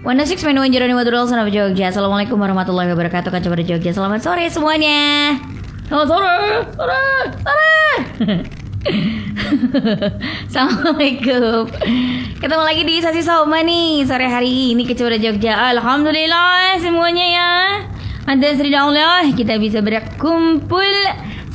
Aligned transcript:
One 0.00 0.24
Six 0.24 0.40
Menu 0.48 0.64
Jeroni 0.72 0.96
Madura 0.96 1.28
Sana 1.28 1.44
Jogja. 1.52 1.92
Assalamualaikum 1.92 2.40
warahmatullahi 2.40 2.88
wabarakatuh 2.96 3.28
Kaca 3.28 3.52
pada 3.52 3.60
Jogja. 3.60 3.92
Selamat 3.92 4.24
sore 4.24 4.48
semuanya. 4.48 5.36
Selamat 5.92 6.08
sore 6.08 6.36
Sore 6.72 7.04
Sore. 7.44 7.76
Assalamualaikum. 10.48 11.68
Ketemu 12.40 12.64
lagi 12.64 12.82
di 12.88 12.96
sesi 13.04 13.20
Soma 13.20 13.60
nih 13.60 14.08
Sore 14.08 14.24
hari 14.24 14.72
ini 14.72 14.88
Kaca 14.88 15.04
pada 15.04 15.20
Jogja. 15.20 15.52
Alhamdulillah 15.76 16.80
semuanya 16.80 17.26
ya. 17.28 17.52
Ada 18.24 18.56
Sri 18.56 18.72
Allah 18.72 19.28
Kita 19.36 19.60
bisa 19.60 19.84
berkumpul 19.84 20.88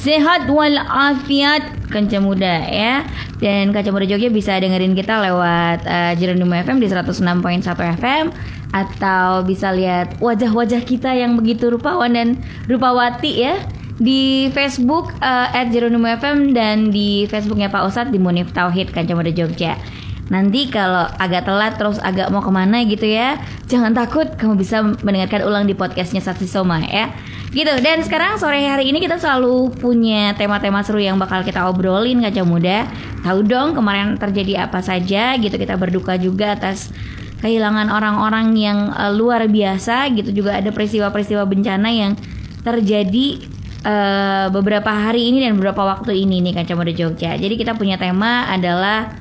Sehat 0.06 0.46
walafiat 0.46 1.90
Kanca 1.90 2.22
muda 2.22 2.62
ya 2.70 3.02
Dan 3.42 3.74
Kaca 3.74 3.90
Muda 3.90 4.06
Jogja 4.06 4.30
bisa 4.30 4.54
dengerin 4.62 4.94
kita 4.94 5.18
lewat 5.18 5.82
uh, 5.82 6.14
Jeronimo 6.14 6.54
FM 6.54 6.78
di 6.78 6.86
106.1 6.86 7.66
FM 7.98 8.26
Atau 8.70 9.42
bisa 9.50 9.74
lihat 9.74 10.22
wajah-wajah 10.22 10.86
kita 10.86 11.10
yang 11.18 11.34
begitu 11.34 11.74
rupawan 11.74 12.14
dan 12.14 12.38
rupawati 12.70 13.50
ya 13.50 13.58
di 13.96 14.52
Facebook 14.52 15.16
uh, 15.24 15.48
at 15.56 15.72
FM 15.72 16.52
dan 16.52 16.92
di 16.92 17.24
Facebooknya 17.32 17.72
Pak 17.72 17.88
Ustadz 17.88 18.12
di 18.12 18.20
Munif 18.20 18.52
Tauhid 18.52 18.92
Kanca 18.92 19.16
Muda 19.16 19.32
Jogja. 19.32 19.80
Nanti 20.28 20.68
kalau 20.68 21.08
agak 21.22 21.46
telat 21.46 21.78
terus 21.78 22.02
agak 22.02 22.34
mau 22.34 22.42
ke 22.42 22.52
mana 22.52 22.82
gitu 22.84 23.06
ya, 23.06 23.38
jangan 23.70 23.94
takut 23.94 24.26
kamu 24.36 24.58
bisa 24.58 24.82
mendengarkan 25.06 25.46
ulang 25.48 25.64
di 25.70 25.78
podcastnya 25.78 26.20
Saksi 26.20 26.50
Soma 26.50 26.82
ya. 26.84 27.14
Gitu. 27.56 27.72
Dan 27.80 28.04
sekarang 28.04 28.36
sore 28.36 28.68
hari 28.68 28.92
ini 28.92 29.00
kita 29.00 29.16
selalu 29.16 29.72
punya 29.80 30.36
tema-tema 30.36 30.84
seru 30.84 31.00
yang 31.00 31.16
bakal 31.16 31.40
kita 31.40 31.64
obrolin 31.72 32.20
Kaca 32.20 32.44
Muda. 32.44 32.84
Tahu 33.24 33.48
dong 33.48 33.72
kemarin 33.72 34.20
terjadi 34.20 34.68
apa 34.68 34.84
saja 34.84 35.40
gitu. 35.40 35.56
Kita 35.56 35.80
berduka 35.80 36.20
juga 36.20 36.60
atas 36.60 36.92
kehilangan 37.40 37.88
orang-orang 37.88 38.60
yang 38.60 38.92
uh, 38.92 39.08
luar 39.16 39.48
biasa 39.48 40.12
gitu. 40.20 40.36
Juga 40.44 40.60
ada 40.60 40.68
peristiwa-peristiwa 40.76 41.48
bencana 41.48 41.88
yang 41.96 42.20
terjadi 42.68 43.48
uh, 43.88 44.52
beberapa 44.52 44.92
hari 44.92 45.32
ini 45.32 45.48
dan 45.48 45.56
beberapa 45.56 45.88
waktu 45.88 46.12
ini 46.12 46.44
nih 46.44 46.60
Kaca 46.60 46.76
Muda 46.76 46.92
Jogja. 46.92 47.40
Jadi 47.40 47.56
kita 47.56 47.80
punya 47.80 47.96
tema 47.96 48.52
adalah 48.52 49.16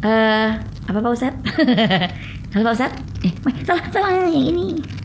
uh, 0.00 0.56
apa 0.88 0.98
Pak 1.04 1.12
Ustadz? 1.12 1.36
Halo 2.56 2.64
Pak 2.64 2.74
Ustadz? 2.80 2.96
Eh, 3.28 3.32
salah, 3.68 3.84
salah 3.92 4.24
ini. 4.32 5.03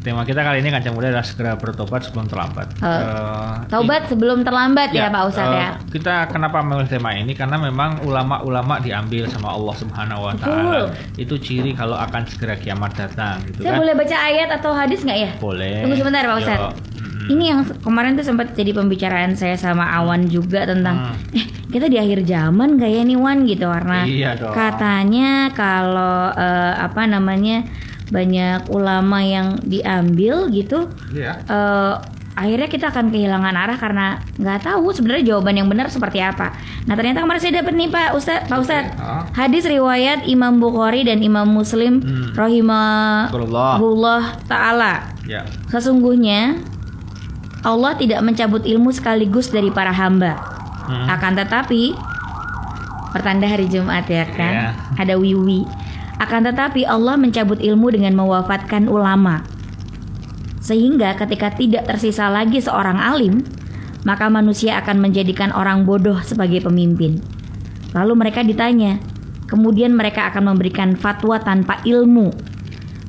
Tema 0.00 0.24
kita 0.24 0.40
kali 0.40 0.64
ini 0.64 0.72
Kancang 0.72 0.96
Muda 0.96 1.12
adalah 1.12 1.26
segera 1.28 1.52
bertobat 1.60 2.08
sebelum 2.08 2.24
terlambat. 2.24 2.72
Uh, 2.80 2.88
uh, 2.88 3.52
Taubat 3.68 4.08
sebelum 4.08 4.40
terlambat 4.40 4.96
ya, 4.96 5.06
ya 5.06 5.08
Pak 5.12 5.22
Ustadz 5.28 5.52
uh, 5.52 5.60
ya. 5.60 5.70
Kita 5.92 6.24
kenapa 6.32 6.64
memilih 6.64 6.88
tema 6.88 7.12
ini? 7.12 7.36
Karena 7.36 7.60
memang 7.60 8.00
ulama-ulama 8.08 8.80
diambil 8.80 9.28
sama 9.28 9.52
Allah 9.52 9.76
Subhanahu 9.76 10.24
Wa 10.24 10.34
Taala. 10.40 10.96
Itu 11.20 11.36
ciri 11.36 11.76
kalau 11.76 12.00
akan 12.00 12.24
segera 12.32 12.56
kiamat 12.56 12.96
datang. 12.96 13.44
Gitu 13.44 13.60
Saya 13.60 13.76
kan? 13.76 13.80
boleh 13.84 13.92
baca 13.92 14.16
ayat 14.16 14.48
atau 14.56 14.72
hadis 14.72 15.04
nggak 15.04 15.18
ya? 15.20 15.30
Boleh. 15.36 15.84
Tunggu 15.84 15.96
sebentar 16.00 16.24
Pak 16.24 16.36
Ustadz. 16.40 16.72
Ini 17.28 17.44
yang 17.52 17.60
kemarin 17.84 18.16
tuh 18.16 18.24
sempat 18.24 18.56
jadi 18.56 18.72
pembicaraan 18.72 19.36
saya 19.36 19.60
sama 19.60 19.84
Awan 19.84 20.32
juga 20.32 20.64
tentang 20.64 21.12
hmm. 21.12 21.36
eh 21.36 21.44
kita 21.70 21.86
di 21.86 22.00
akhir 22.00 22.26
zaman 22.26 22.80
gak 22.80 22.90
ya 22.90 23.02
nih 23.06 23.14
Wan 23.14 23.46
gitu 23.46 23.70
karena 23.70 24.02
iya 24.02 24.34
dong. 24.34 24.50
katanya 24.50 25.54
kalau 25.54 26.34
uh, 26.34 26.74
apa 26.74 27.06
namanya 27.06 27.62
banyak 28.10 28.66
ulama 28.70 29.22
yang 29.22 29.56
diambil 29.62 30.50
gitu. 30.50 30.90
Iya. 31.14 31.40
Uh, 31.46 31.94
akhirnya 32.40 32.68
kita 32.70 32.86
akan 32.94 33.10
kehilangan 33.10 33.54
arah 33.54 33.78
karena 33.78 34.06
nggak 34.38 34.64
tahu 34.64 34.94
sebenarnya 34.94 35.34
jawaban 35.34 35.60
yang 35.60 35.68
benar 35.68 35.90
seperti 35.90 36.22
apa. 36.22 36.54
Nah 36.86 36.94
ternyata 36.94 37.26
kemarin 37.26 37.42
saya 37.42 37.54
dapat 37.62 37.74
nih 37.74 37.88
Pak 37.90 38.10
Ustad, 38.14 38.40
Pak 38.46 38.58
Ustad, 38.62 38.84
oh. 38.96 39.22
hadis 39.34 39.66
riwayat 39.66 40.24
Imam 40.24 40.62
Bukhari 40.62 41.02
dan 41.02 41.20
Imam 41.20 41.46
Muslim 41.50 42.00
hmm. 42.00 42.38
rahimahullah 42.38 44.22
taala. 44.46 45.10
Ya. 45.26 45.44
Sesungguhnya 45.68 46.62
Allah 47.60 47.92
tidak 48.00 48.24
mencabut 48.24 48.64
ilmu 48.64 48.88
sekaligus 48.94 49.52
dari 49.52 49.68
para 49.68 49.92
hamba. 49.92 50.40
Hmm. 50.88 51.06
Akan 51.12 51.36
tetapi 51.36 51.92
pertanda 53.12 53.44
hari 53.50 53.66
Jumat 53.68 54.06
ya 54.06 54.24
kan, 54.32 54.72
yeah. 54.72 54.72
ada 54.96 55.18
wiwi. 55.18 55.66
Akan 56.20 56.44
tetapi 56.44 56.84
Allah 56.84 57.16
mencabut 57.16 57.56
ilmu 57.56 57.88
dengan 57.88 58.12
mewafatkan 58.12 58.92
ulama. 58.92 59.40
Sehingga 60.60 61.16
ketika 61.16 61.56
tidak 61.56 61.88
tersisa 61.88 62.28
lagi 62.28 62.60
seorang 62.60 63.00
alim, 63.00 63.40
maka 64.04 64.28
manusia 64.28 64.76
akan 64.84 65.00
menjadikan 65.00 65.48
orang 65.56 65.88
bodoh 65.88 66.20
sebagai 66.20 66.60
pemimpin. 66.60 67.24
Lalu 67.96 68.12
mereka 68.20 68.44
ditanya, 68.44 69.00
kemudian 69.48 69.96
mereka 69.96 70.28
akan 70.28 70.52
memberikan 70.52 70.92
fatwa 70.94 71.40
tanpa 71.40 71.80
ilmu. 71.88 72.30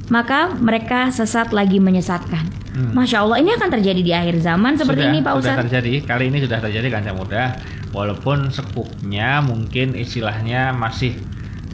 Maka 0.07 0.55
mereka 0.55 1.11
sesat 1.11 1.51
lagi 1.51 1.83
menyesatkan. 1.83 2.47
Hmm. 2.71 2.95
Masya 2.95 3.27
Allah, 3.27 3.43
ini 3.43 3.51
akan 3.51 3.69
terjadi 3.75 4.01
di 4.01 4.11
akhir 4.15 4.39
zaman 4.39 4.79
seperti 4.79 5.03
sudah, 5.03 5.11
ini 5.11 5.19
Pak 5.19 5.33
Ustadz. 5.35 5.51
Sudah 5.51 5.63
terjadi, 5.67 5.93
kali 6.07 6.23
ini 6.31 6.39
sudah 6.39 6.59
terjadi 6.63 6.87
kancah 6.87 7.15
muda. 7.15 7.43
Walaupun 7.91 8.47
sekupnya 8.55 9.43
mungkin 9.43 9.99
istilahnya 9.99 10.71
masih 10.71 11.19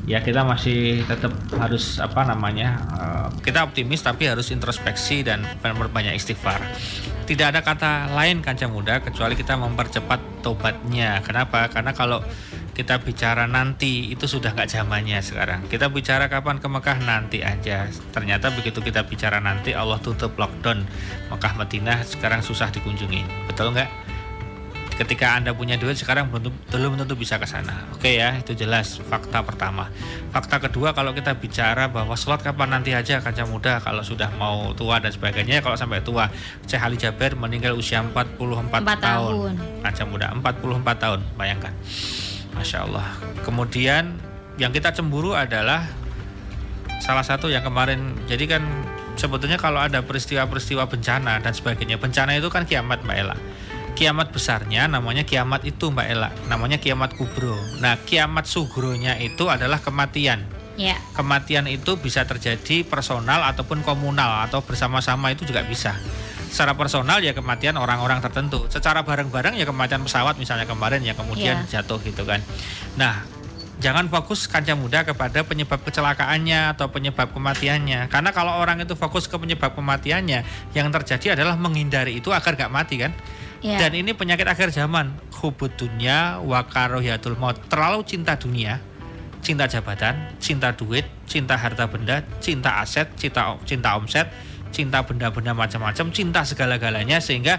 ya 0.07 0.23
kita 0.23 0.47
masih 0.47 1.03
tetap 1.03 1.35
harus 1.59 1.99
apa 1.99 2.23
namanya 2.23 2.79
uh, 2.95 3.27
kita 3.43 3.67
optimis 3.67 3.99
tapi 3.99 4.31
harus 4.31 4.49
introspeksi 4.55 5.27
dan 5.27 5.43
banyak 5.61 6.15
istighfar. 6.15 6.63
Tidak 7.27 7.43
ada 7.43 7.59
kata 7.59 8.15
lain 8.15 8.39
kancah 8.39 8.71
muda 8.71 9.03
kecuali 9.03 9.35
kita 9.35 9.59
mempercepat 9.59 10.39
tobatnya. 10.39 11.19
Kenapa? 11.27 11.67
Karena 11.67 11.91
kalau 11.91 12.23
kita 12.71 13.03
bicara 13.03 13.43
nanti 13.51 14.07
itu 14.15 14.31
sudah 14.31 14.55
nggak 14.55 14.71
zamannya 14.71 15.19
sekarang. 15.19 15.67
Kita 15.67 15.91
bicara 15.91 16.31
kapan 16.31 16.63
ke 16.63 16.71
Mekah 16.71 17.03
nanti 17.03 17.43
aja. 17.43 17.91
Ternyata 18.15 18.55
begitu 18.55 18.79
kita 18.79 19.03
bicara 19.03 19.43
nanti 19.43 19.75
Allah 19.75 19.99
tutup 19.99 20.39
lockdown. 20.39 20.87
Mekah 21.27 21.53
Madinah 21.59 22.07
sekarang 22.07 22.39
susah 22.39 22.71
dikunjungi. 22.71 23.51
Betul 23.51 23.75
nggak 23.75 24.06
ketika 24.97 25.37
Anda 25.37 25.53
punya 25.53 25.77
duit 25.77 25.93
sekarang 25.93 26.33
belum, 26.33 26.49
belum 26.73 26.97
tentu 26.97 27.13
bisa 27.13 27.37
ke 27.37 27.45
sana. 27.45 27.85
Oke 27.93 28.17
ya, 28.17 28.33
itu 28.41 28.57
jelas 28.57 28.97
fakta 28.97 29.45
pertama. 29.45 29.93
Fakta 30.33 30.57
kedua 30.57 30.97
kalau 30.97 31.13
kita 31.13 31.37
bicara 31.37 31.85
bahwa 31.85 32.17
sholat 32.17 32.41
kapan 32.41 32.73
nanti 32.73 32.97
aja 32.97 33.21
kaca 33.21 33.45
muda 33.45 33.77
kalau 33.77 34.01
sudah 34.01 34.33
mau 34.41 34.73
tua 34.73 34.97
dan 34.97 35.13
sebagainya 35.13 35.61
kalau 35.61 35.77
sampai 35.77 36.01
tua. 36.01 36.33
Syekh 36.65 36.81
Ali 36.81 36.97
Jaber 36.97 37.37
meninggal 37.37 37.77
usia 37.77 38.01
44 38.01 38.41
4 38.41 38.97
tahun. 38.97 38.97
tahun. 38.97 39.51
Kaca 39.85 40.03
muda 40.09 40.25
44 40.33 40.97
tahun, 40.97 41.19
bayangkan. 41.37 41.73
Masya 42.57 42.89
Allah. 42.89 43.07
Kemudian 43.45 44.17
yang 44.57 44.73
kita 44.73 44.89
cemburu 44.89 45.37
adalah 45.37 45.85
salah 46.97 47.21
satu 47.21 47.53
yang 47.53 47.61
kemarin 47.61 48.17
jadi 48.25 48.57
kan 48.57 48.65
sebetulnya 49.13 49.61
kalau 49.61 49.77
ada 49.77 50.01
peristiwa-peristiwa 50.01 50.89
bencana 50.89 51.37
dan 51.37 51.53
sebagainya 51.53 52.01
bencana 52.01 52.33
itu 52.33 52.49
kan 52.49 52.65
kiamat 52.65 53.05
Mbak 53.05 53.17
Ella 53.17 53.37
kiamat 53.97 54.29
besarnya 54.29 54.85
namanya 54.85 55.25
kiamat 55.25 55.65
itu 55.65 55.89
Mbak 55.89 56.05
Ella, 56.05 56.29
namanya 56.45 56.77
kiamat 56.77 57.17
kubro. 57.17 57.57
Nah, 57.81 57.97
kiamat 58.05 58.45
sugronya 58.45 59.17
itu 59.17 59.49
adalah 59.49 59.81
kematian. 59.81 60.45
Ya. 60.77 61.01
Kematian 61.17 61.65
itu 61.65 61.97
bisa 61.97 62.21
terjadi 62.29 62.85
personal 62.85 63.41
ataupun 63.49 63.81
komunal 63.81 64.45
atau 64.45 64.61
bersama-sama 64.61 65.33
itu 65.33 65.49
juga 65.49 65.65
bisa. 65.65 65.97
Secara 66.53 66.77
personal 66.77 67.25
ya 67.25 67.33
kematian 67.33 67.73
orang-orang 67.81 68.21
tertentu. 68.21 68.69
Secara 68.69 69.01
bareng-bareng 69.01 69.57
ya 69.57 69.65
kematian 69.65 70.05
pesawat 70.05 70.37
misalnya 70.37 70.69
kemarin 70.69 71.01
ya 71.01 71.17
kemudian 71.17 71.65
Ya. 71.65 71.81
jatuh 71.81 71.97
gitu 72.05 72.21
kan. 72.21 72.45
Nah, 73.01 73.25
jangan 73.81 74.05
fokus 74.13 74.45
kancah 74.45 74.77
muda 74.77 75.01
kepada 75.01 75.41
penyebab 75.41 75.81
kecelakaannya 75.81 76.77
atau 76.77 76.93
penyebab 76.93 77.33
kematiannya. 77.33 78.13
Karena 78.13 78.29
kalau 78.29 78.61
orang 78.61 78.77
itu 78.77 78.93
fokus 78.93 79.25
ke 79.25 79.33
penyebab 79.41 79.73
kematiannya, 79.73 80.45
yang 80.77 80.93
terjadi 80.93 81.33
adalah 81.33 81.57
menghindari 81.57 82.21
itu 82.21 82.29
agar 82.29 82.53
gak 82.53 82.69
mati 82.69 83.01
kan. 83.01 83.17
Ya. 83.65 83.81
Dan 83.81 83.97
ini 83.97 84.13
penyakit 84.13 84.45
akhir 84.45 84.69
zaman, 84.69 85.17
hubud 85.41 85.73
dunia 85.73 86.37
wa 86.45 86.61
karohiyatul 86.65 87.37
maut. 87.41 87.57
Terlalu 87.65 88.05
cinta 88.05 88.37
dunia, 88.37 88.77
cinta 89.41 89.65
jabatan, 89.65 90.37
cinta 90.37 90.73
duit, 90.77 91.09
cinta 91.25 91.57
harta 91.57 91.89
benda, 91.89 92.21
cinta 92.37 92.81
aset, 92.85 93.09
cinta 93.17 93.57
cinta 93.65 93.97
omset, 93.97 94.29
cinta 94.69 95.01
benda-benda 95.01 95.57
macam-macam, 95.57 96.13
cinta 96.13 96.45
segala-galanya 96.45 97.17
sehingga 97.17 97.57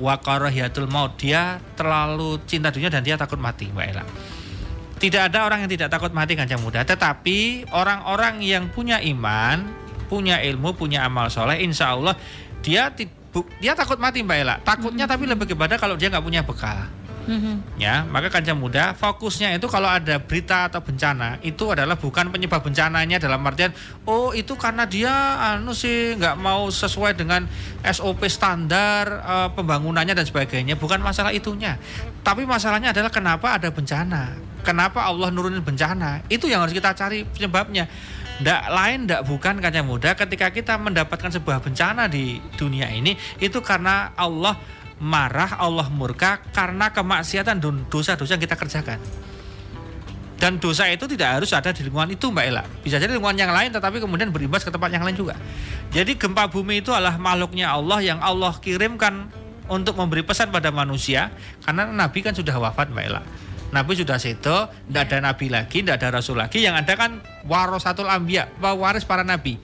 wa 0.00 0.16
karohiyatul 0.16 0.88
maut. 0.88 1.20
Dia 1.20 1.60
terlalu 1.76 2.40
cinta 2.48 2.72
dunia 2.72 2.88
dan 2.88 3.04
dia 3.04 3.20
takut 3.20 3.36
mati, 3.36 3.68
Mbak 3.68 3.86
Ella. 3.92 4.04
Tidak 4.96 5.28
ada 5.28 5.44
orang 5.44 5.68
yang 5.68 5.70
tidak 5.76 5.92
takut 5.92 6.08
mati 6.16 6.32
kancang 6.32 6.64
muda, 6.64 6.80
tetapi 6.80 7.68
orang-orang 7.68 8.40
yang 8.40 8.72
punya 8.72 8.96
iman, 9.04 9.68
punya 10.08 10.40
ilmu, 10.40 10.72
punya 10.72 11.04
amal 11.04 11.28
soleh, 11.28 11.60
insya 11.60 11.92
Allah 11.92 12.16
dia 12.64 12.88
dia 13.58 13.74
takut 13.74 13.98
mati 13.98 14.22
Mbak 14.22 14.36
Ella. 14.38 14.56
Takutnya 14.62 15.04
hmm. 15.04 15.12
tapi 15.12 15.24
lebih 15.26 15.46
kepada 15.52 15.74
kalau 15.76 15.98
dia 15.98 16.08
nggak 16.08 16.24
punya 16.24 16.40
bekal. 16.46 16.86
Hmm. 17.26 17.58
Ya, 17.74 18.06
maka 18.06 18.30
kancah 18.30 18.54
muda 18.54 18.94
fokusnya 18.94 19.58
itu 19.58 19.66
kalau 19.66 19.90
ada 19.90 20.22
berita 20.22 20.70
atau 20.70 20.78
bencana 20.78 21.42
itu 21.42 21.66
adalah 21.74 21.98
bukan 21.98 22.30
penyebab 22.30 22.62
bencananya 22.62 23.18
dalam 23.18 23.42
artian 23.42 23.74
oh 24.06 24.30
itu 24.30 24.54
karena 24.54 24.86
dia 24.86 25.10
anu 25.42 25.74
sih 25.74 26.14
nggak 26.14 26.38
mau 26.38 26.70
sesuai 26.70 27.18
dengan 27.18 27.42
SOP 27.82 28.30
standar 28.30 29.26
uh, 29.26 29.48
pembangunannya 29.50 30.14
dan 30.14 30.22
sebagainya, 30.22 30.78
bukan 30.78 31.02
masalah 31.02 31.34
itunya. 31.34 31.74
Tapi 32.22 32.46
masalahnya 32.46 32.94
adalah 32.94 33.10
kenapa 33.10 33.58
ada 33.58 33.74
bencana? 33.74 34.38
Kenapa 34.62 35.06
Allah 35.06 35.30
nurunin 35.34 35.62
bencana? 35.62 36.26
Itu 36.30 36.46
yang 36.46 36.62
harus 36.62 36.74
kita 36.74 36.94
cari 36.94 37.26
penyebabnya. 37.26 37.90
Ndak 38.36 38.62
lain 38.68 38.98
ndak 39.08 39.24
bukan 39.24 39.64
kaca 39.64 39.80
muda 39.80 40.12
ketika 40.12 40.52
kita 40.52 40.76
mendapatkan 40.76 41.32
sebuah 41.32 41.64
bencana 41.64 42.04
di 42.04 42.36
dunia 42.60 42.92
ini 42.92 43.16
itu 43.40 43.64
karena 43.64 44.12
Allah 44.12 44.60
marah, 45.00 45.56
Allah 45.56 45.88
murka 45.88 46.40
karena 46.52 46.92
kemaksiatan 46.92 47.60
dan 47.60 47.88
dosa-dosa 47.88 48.36
yang 48.36 48.42
kita 48.44 48.56
kerjakan. 48.56 49.00
Dan 50.36 50.60
dosa 50.60 50.84
itu 50.92 51.08
tidak 51.08 51.40
harus 51.40 51.48
ada 51.56 51.72
di 51.72 51.80
lingkungan 51.88 52.12
itu 52.12 52.28
Mbak 52.28 52.44
Ella. 52.44 52.64
Bisa 52.84 53.00
jadi 53.00 53.16
lingkungan 53.16 53.40
yang 53.40 53.56
lain 53.56 53.72
tetapi 53.72 54.04
kemudian 54.04 54.28
berimbas 54.28 54.68
ke 54.68 54.68
tempat 54.68 54.92
yang 54.92 55.00
lain 55.00 55.16
juga. 55.16 55.32
Jadi 55.96 56.12
gempa 56.20 56.44
bumi 56.52 56.84
itu 56.84 56.92
adalah 56.92 57.16
makhluknya 57.16 57.72
Allah 57.72 58.04
yang 58.04 58.20
Allah 58.20 58.52
kirimkan 58.60 59.32
untuk 59.72 59.96
memberi 59.96 60.20
pesan 60.20 60.52
pada 60.52 60.68
manusia 60.68 61.32
karena 61.64 61.88
Nabi 61.88 62.20
kan 62.20 62.36
sudah 62.36 62.52
wafat 62.60 62.92
Mbak 62.92 63.04
Ella. 63.08 63.24
Nabi 63.74 63.92
sudah 63.98 64.18
seto, 64.20 64.70
tidak 64.70 65.02
ada 65.10 65.18
nabi 65.32 65.50
lagi, 65.50 65.82
tidak 65.82 65.98
ada 66.02 66.22
rasul 66.22 66.38
lagi. 66.38 66.62
Yang 66.62 66.86
ada 66.86 66.92
kan 66.94 67.10
warasatul 67.46 68.06
ambia, 68.06 68.46
waris 68.62 69.02
para 69.02 69.26
nabi, 69.26 69.58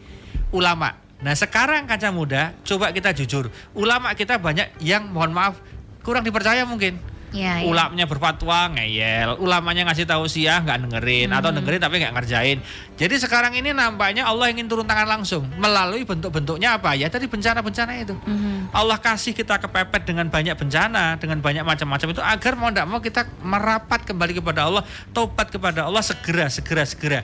ulama. 0.51 0.99
Nah 1.23 1.39
sekarang 1.39 1.87
kaca 1.87 2.11
muda, 2.11 2.51
coba 2.67 2.91
kita 2.91 3.15
jujur, 3.15 3.47
ulama 3.79 4.11
kita 4.19 4.43
banyak 4.43 4.75
yang 4.83 5.07
mohon 5.07 5.31
maaf 5.31 5.55
kurang 6.03 6.27
dipercaya 6.27 6.67
mungkin. 6.67 6.99
Ya, 7.33 7.65
ya. 7.65 7.69
Ulamanya 7.69 8.05
berfatwa 8.05 8.77
ngeyel, 8.77 9.41
ulamanya 9.41 9.89
ngasih 9.89 10.05
tahu 10.05 10.29
siah 10.29 10.61
nggak 10.61 10.85
dengerin 10.85 11.33
atau 11.33 11.49
dengerin 11.49 11.81
tapi 11.81 11.97
nggak 12.05 12.13
ngerjain. 12.13 12.61
Jadi 13.01 13.15
sekarang 13.17 13.57
ini 13.57 13.73
nampaknya 13.73 14.29
Allah 14.29 14.53
ingin 14.53 14.69
turun 14.69 14.85
tangan 14.85 15.09
langsung 15.09 15.49
melalui 15.57 16.05
bentuk-bentuknya 16.05 16.77
apa 16.77 16.93
ya 16.93 17.09
tadi 17.09 17.25
bencana-bencana 17.33 17.93
itu. 18.05 18.13
Mhm. 18.13 18.77
Allah 18.77 19.01
kasih 19.01 19.33
kita 19.33 19.57
kepepet 19.65 20.05
dengan 20.05 20.29
banyak 20.29 20.53
bencana, 20.53 21.17
dengan 21.17 21.41
banyak 21.41 21.65
macam-macam 21.65 22.09
itu 22.13 22.21
agar 22.21 22.53
mau 22.53 22.69
tidak 22.69 22.87
mau 22.87 23.01
kita 23.01 23.25
merapat 23.41 24.05
kembali 24.05 24.33
kepada 24.37 24.69
Allah, 24.69 24.85
tobat 25.17 25.49
kepada 25.49 25.89
Allah 25.89 26.05
segera, 26.05 26.53
segera, 26.53 26.85
segera. 26.85 27.21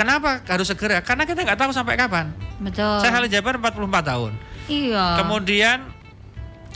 Kenapa 0.00 0.40
harus 0.48 0.64
segera? 0.64 1.04
Karena 1.04 1.28
kita 1.28 1.44
nggak 1.44 1.60
tahu 1.60 1.76
sampai 1.76 2.00
kapan. 2.00 2.32
Betul. 2.56 3.04
Saya 3.04 3.12
Halil 3.20 3.28
Jabar 3.28 3.60
44 3.60 4.00
tahun. 4.00 4.32
Iya. 4.64 5.20
Kemudian 5.20 5.99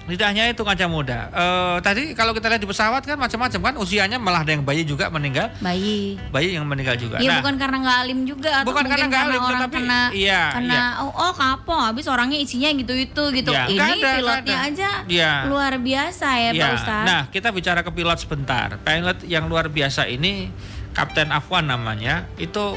tidak 0.04 0.26
hanya 0.28 0.44
itu 0.46 0.60
kaca 0.60 0.84
muda. 0.84 1.32
Eh, 1.32 1.76
tadi 1.80 2.12
kalau 2.12 2.30
kita 2.30 2.46
lihat 2.46 2.60
di 2.60 2.68
pesawat 2.68 3.00
kan 3.00 3.16
macam-macam 3.16 3.60
kan 3.62 3.74
usianya 3.80 4.20
malah 4.20 4.44
ada 4.44 4.52
yang 4.52 4.60
bayi 4.60 4.84
juga 4.84 5.08
meninggal, 5.08 5.48
bayi. 5.58 6.20
bayi 6.28 6.54
yang 6.54 6.68
meninggal 6.68 6.92
juga. 6.94 7.16
Iya 7.16 7.30
Nah, 7.30 7.36
bukan 7.40 7.54
karena 7.56 7.76
nggak 7.80 7.98
alim 8.02 8.18
juga 8.22 8.50
atau 8.60 8.68
Bukan 8.68 8.84
karena 8.84 9.06
nggak 9.08 9.22
alim, 9.24 9.40
orang 9.40 9.60
tetapi- 9.64 9.76
kena 9.80 10.00
iya, 10.12 10.42
karena 10.52 10.76
iya. 10.76 11.00
oh, 11.00 11.12
oh 11.14 11.32
kapok 11.32 11.80
habis 11.80 12.04
orangnya 12.04 12.36
isinya 12.36 12.68
gitu 12.70 12.92
itu 12.92 13.22
gitu. 13.32 13.50
Ya, 13.50 13.64
Ini 13.64 13.80
ada, 13.80 14.10
pilotnya 14.20 14.56
ada. 14.60 14.68
aja 14.68 14.90
Iya. 15.08 15.32
luar 15.48 15.72
biasa 15.80 16.28
ya, 16.36 16.50
Pak 16.52 16.60
Ya, 16.60 16.68
Ustaz. 16.76 17.04
nah 17.08 17.20
kita 17.32 17.48
bicara 17.48 17.80
ke 17.80 17.88
pilot 17.88 18.18
sebentar. 18.20 18.76
Pilot 18.78 19.24
yang 19.24 19.48
luar 19.48 19.72
biasa 19.72 20.04
ini 20.04 20.52
Kapten 20.92 21.32
Afwan 21.32 21.64
namanya. 21.64 22.28
Itu 22.36 22.76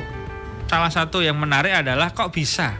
salah 0.66 0.90
satu 0.90 1.20
yang 1.20 1.36
menarik 1.36 1.76
adalah 1.76 2.10
kok 2.10 2.32
bisa 2.32 2.80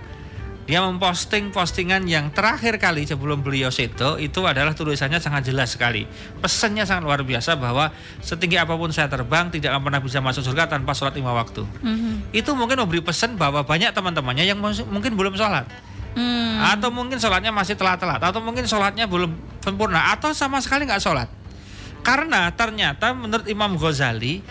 dia 0.68 0.84
memposting 0.84 1.56
postingan 1.56 2.04
yang 2.12 2.28
terakhir 2.36 2.76
kali 2.76 3.08
sebelum 3.08 3.40
beliau 3.40 3.72
seto 3.72 4.20
itu 4.20 4.44
adalah 4.44 4.76
tulisannya 4.76 5.24
sangat 5.24 5.48
jelas 5.48 5.80
sekali. 5.80 6.04
Pesannya 6.44 6.84
sangat 6.84 7.08
luar 7.08 7.24
biasa 7.24 7.56
bahwa 7.56 7.88
setinggi 8.20 8.60
apa 8.60 8.76
pun 8.76 8.92
saya 8.92 9.08
terbang 9.08 9.48
tidak 9.48 9.72
akan 9.72 9.88
pernah 9.88 10.04
bisa 10.04 10.20
masuk 10.20 10.44
surga 10.44 10.68
tanpa 10.68 10.92
sholat 10.92 11.16
lima 11.16 11.32
waktu. 11.32 11.64
Mhm. 11.64 12.36
Itu 12.36 12.52
mungkin 12.52 12.84
memberi 12.84 13.00
pesan 13.00 13.40
bahwa 13.40 13.64
banyak 13.64 13.96
teman-temannya 13.96 14.44
yang 14.44 14.60
mungkin 14.60 15.16
belum 15.16 15.40
sholat 15.40 15.64
Hmm. 16.18 16.58
atau 16.58 16.90
mungkin 16.90 17.22
sholatnya 17.22 17.54
masih 17.54 17.78
telat-telat 17.78 18.18
atau 18.18 18.42
mungkin 18.42 18.66
sholatnya 18.66 19.06
belum 19.06 19.38
sempurna 19.62 20.18
atau 20.18 20.34
sama 20.34 20.58
sekali 20.58 20.90
nggak 20.90 20.98
sholat 20.98 21.30
karena 22.02 22.50
ternyata 22.58 23.14
menurut 23.14 23.46
Imam 23.46 23.78
Ghazali 23.78 24.42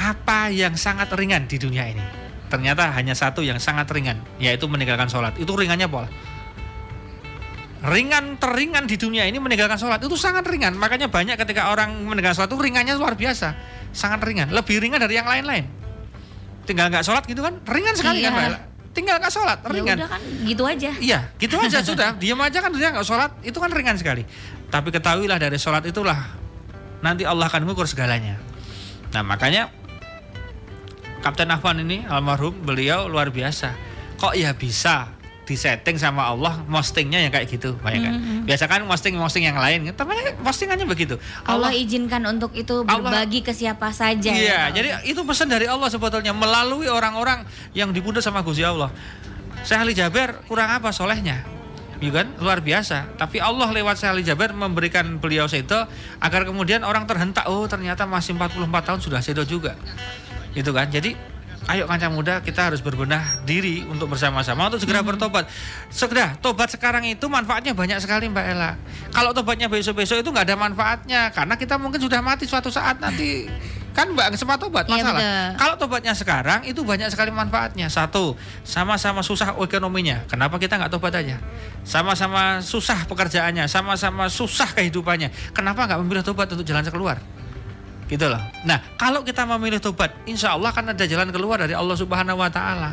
apa 0.00 0.48
yang 0.48 0.80
sangat 0.80 1.12
ringan 1.12 1.44
di 1.44 1.60
dunia 1.60 1.92
ini 1.92 2.23
ternyata 2.54 2.94
hanya 2.94 3.18
satu 3.18 3.42
yang 3.42 3.58
sangat 3.58 3.90
ringan 3.90 4.22
yaitu 4.38 4.70
meninggalkan 4.70 5.10
sholat 5.10 5.34
itu 5.34 5.50
ringannya 5.50 5.90
pola 5.90 6.06
ringan 7.84 8.38
teringan 8.38 8.86
di 8.86 8.94
dunia 8.94 9.26
ini 9.26 9.42
meninggalkan 9.42 9.76
sholat 9.76 9.98
itu 9.98 10.14
sangat 10.14 10.46
ringan 10.46 10.78
makanya 10.78 11.10
banyak 11.10 11.34
ketika 11.34 11.74
orang 11.74 11.90
meninggalkan 12.06 12.38
sholat 12.38 12.50
itu 12.54 12.58
ringannya 12.62 12.94
luar 12.94 13.18
biasa 13.18 13.58
sangat 13.90 14.22
ringan 14.22 14.54
lebih 14.54 14.78
ringan 14.78 15.02
dari 15.02 15.18
yang 15.18 15.26
lain-lain 15.26 15.66
tinggal 16.64 16.88
nggak 16.88 17.02
sholat 17.02 17.26
gitu 17.26 17.42
kan 17.42 17.58
ringan 17.66 17.92
sekali 17.98 18.22
kan 18.22 18.30
Iya. 18.30 18.30
Mbak 18.30 18.46
Ella? 18.46 18.60
tinggal 18.94 19.16
nggak 19.18 19.34
sholat 19.34 19.58
Ya 19.58 19.68
ringan 19.74 19.96
udah 19.98 20.10
kan 20.14 20.20
gitu 20.46 20.62
aja. 20.70 20.90
Iya, 21.02 21.18
gitu 21.42 21.58
aja 21.58 21.78
sudah. 21.90 22.14
Diam 22.14 22.38
aja 22.38 22.62
kan 22.62 22.70
dia 22.70 22.94
nggak 22.94 23.02
sholat, 23.02 23.30
itu 23.42 23.58
kan 23.58 23.66
ringan 23.74 23.98
sekali. 23.98 24.22
Tapi 24.70 24.88
ketahuilah 24.94 25.34
dari 25.34 25.58
sholat 25.58 25.82
itulah 25.82 26.14
nanti 27.02 27.26
Allah 27.26 27.50
akan 27.50 27.66
mengukur 27.66 27.90
segalanya. 27.90 28.38
Nah 29.10 29.26
makanya 29.26 29.66
Kapten 31.24 31.48
Afwan 31.48 31.80
ini 31.80 32.04
almarhum 32.04 32.52
beliau 32.52 33.08
luar 33.08 33.32
biasa. 33.32 33.72
Kok 34.20 34.36
ya 34.36 34.52
bisa 34.52 35.08
disetting 35.48 35.96
sama 35.96 36.28
Allah 36.28 36.60
postingnya 36.68 37.16
yang 37.24 37.32
kayak 37.32 37.48
gitu, 37.48 37.80
bayangkan. 37.80 38.16
Mhm. 38.16 38.44
Biasa 38.44 38.68
kan 38.68 38.84
posting-posting 38.84 39.48
yang 39.48 39.56
lain, 39.56 39.88
tapi 39.96 40.12
postingannya 40.44 40.84
begitu. 40.84 41.16
Allah 41.48 41.72
izinkan 41.72 42.20
untuk 42.28 42.52
itu 42.52 42.84
Allah- 42.84 43.24
berbagi 43.24 43.40
ke 43.40 43.56
siapa 43.56 43.88
saja. 43.96 44.28
Iya, 44.28 44.68
ya. 44.68 44.72
jadi 44.72 44.88
itu 45.08 45.20
pesan 45.24 45.48
dari 45.48 45.64
Allah 45.64 45.88
sebetulnya 45.88 46.36
melalui 46.36 46.92
orang-orang 46.92 47.48
yang 47.72 47.88
dibunuh 47.88 48.20
sama 48.20 48.44
Gusti 48.44 48.60
Allah. 48.60 48.92
Ali 49.64 49.96
Jaber 49.96 50.44
kurang 50.44 50.76
apa 50.76 50.92
solehnya? 50.92 51.40
Ya 52.04 52.10
kan? 52.12 52.36
Luar 52.36 52.60
biasa. 52.60 53.16
Tapi 53.16 53.40
Allah 53.40 53.72
lewat 53.72 53.96
Syekh 53.96 54.12
Ali 54.12 54.22
Jaber 54.28 54.52
memberikan 54.52 55.16
beliau 55.16 55.48
sedo 55.48 55.88
agar 56.20 56.44
kemudian 56.44 56.84
orang 56.84 57.08
terhentak, 57.08 57.48
oh 57.48 57.64
ternyata 57.64 58.04
masih 58.04 58.36
44 58.36 58.84
tahun 58.84 59.00
sudah 59.00 59.20
sedo 59.24 59.40
juga. 59.48 59.72
Gitu 60.54 60.70
kan? 60.70 60.86
Jadi 60.88 61.12
ayo 61.64 61.88
kancah 61.88 62.12
muda 62.12 62.44
kita 62.44 62.68
harus 62.68 62.84
berbenah 62.84 63.40
diri 63.48 63.88
untuk 63.88 64.12
bersama-sama 64.12 64.68
untuk 64.68 64.84
segera 64.84 65.00
bertobat. 65.00 65.48
Segera 65.88 66.36
tobat 66.38 66.68
sekarang 66.68 67.04
itu 67.08 67.24
manfaatnya 67.26 67.72
banyak 67.72 67.98
sekali 68.00 68.28
Mbak 68.28 68.46
Ella. 68.52 68.76
Kalau 69.10 69.32
tobatnya 69.32 69.66
besok-besok 69.66 70.20
itu 70.20 70.28
nggak 70.28 70.46
ada 70.52 70.56
manfaatnya 70.60 71.32
karena 71.32 71.56
kita 71.56 71.80
mungkin 71.80 71.98
sudah 72.00 72.20
mati 72.20 72.44
suatu 72.44 72.68
saat 72.68 73.00
nanti 73.00 73.48
kan 73.94 74.10
Mbak 74.10 74.34
sempat 74.34 74.58
tobat 74.58 74.84
Iya, 74.90 75.06
masalah. 75.06 75.20
betul. 75.22 75.48
Kalau 75.54 75.74
tobatnya 75.78 76.12
sekarang 76.12 76.60
itu 76.66 76.80
banyak 76.82 77.08
sekali 77.14 77.30
manfaatnya. 77.30 77.86
Satu, 77.86 78.34
sama-sama 78.66 79.22
susah 79.22 79.54
ekonominya. 79.56 80.26
Kenapa 80.26 80.58
kita 80.58 80.76
nggak 80.76 80.90
tobat 80.92 81.14
aja? 81.14 81.38
Sama-sama 81.86 82.58
susah 82.58 83.06
pekerjaannya, 83.06 83.70
sama-sama 83.70 84.26
susah 84.26 84.66
kehidupannya. 84.74 85.30
Kenapa 85.54 85.86
nggak 85.86 86.00
memilih 86.02 86.26
tobat 86.26 86.50
untuk 86.50 86.66
jalan 86.66 86.82
keluar? 86.90 87.22
Gitu 88.08 88.26
loh. 88.28 88.40
Nah, 88.68 88.80
kalau 89.00 89.24
kita 89.24 89.48
memilih 89.48 89.80
tobat, 89.80 90.12
insya 90.28 90.52
Allah 90.56 90.70
akan 90.70 90.92
ada 90.92 91.04
jalan 91.08 91.28
keluar 91.32 91.60
dari 91.60 91.72
Allah 91.72 91.96
Subhanahu 91.96 92.40
Wa 92.40 92.50
Taala. 92.52 92.90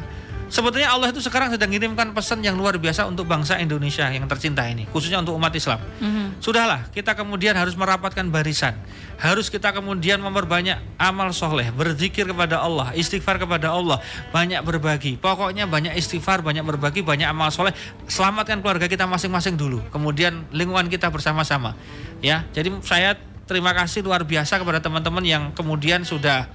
Sebetulnya 0.52 0.92
Allah 0.92 1.16
itu 1.16 1.24
sekarang 1.24 1.48
sedang 1.48 1.72
mengirimkan 1.72 2.12
pesan 2.12 2.44
yang 2.44 2.60
luar 2.60 2.76
biasa 2.76 3.08
untuk 3.08 3.24
bangsa 3.24 3.56
Indonesia 3.64 4.04
yang 4.12 4.28
tercinta 4.28 4.68
ini, 4.68 4.84
khususnya 4.92 5.24
untuk 5.24 5.40
umat 5.40 5.56
Islam. 5.56 5.80
Mhm. 6.04 6.44
Sudahlah, 6.44 6.92
kita 6.92 7.16
kemudian 7.16 7.56
harus 7.56 7.72
merapatkan 7.80 8.28
barisan. 8.28 8.76
Harus 9.16 9.48
kita 9.48 9.72
kemudian 9.72 10.20
memperbanyak 10.20 10.76
amal 11.00 11.32
soleh, 11.32 11.72
berzikir 11.72 12.28
kepada 12.28 12.60
Allah, 12.60 12.92
istighfar 12.92 13.40
kepada 13.40 13.72
Allah, 13.72 14.04
banyak 14.36 14.60
berbagi. 14.68 15.16
Pokoknya 15.16 15.72
banyak 15.72 15.96
istighfar, 15.96 16.44
banyak 16.44 16.68
berbagi, 16.68 17.00
banyak 17.00 17.32
amal 17.32 17.48
soleh. 17.48 17.72
Selamatkan 18.12 18.60
keluarga 18.60 18.92
kita 18.92 19.08
masing-masing 19.08 19.56
dulu. 19.56 19.80
Kemudian 19.88 20.52
lingkungan 20.52 20.92
kita 20.92 21.08
bersama-sama. 21.08 21.80
Ya, 22.20 22.44
jadi 22.52 22.76
saya 22.84 23.16
terima 23.46 23.72
kasih 23.74 24.02
luar 24.06 24.24
biasa 24.24 24.58
kepada 24.62 24.80
teman-teman 24.80 25.24
yang 25.26 25.44
kemudian 25.52 26.02
sudah 26.04 26.48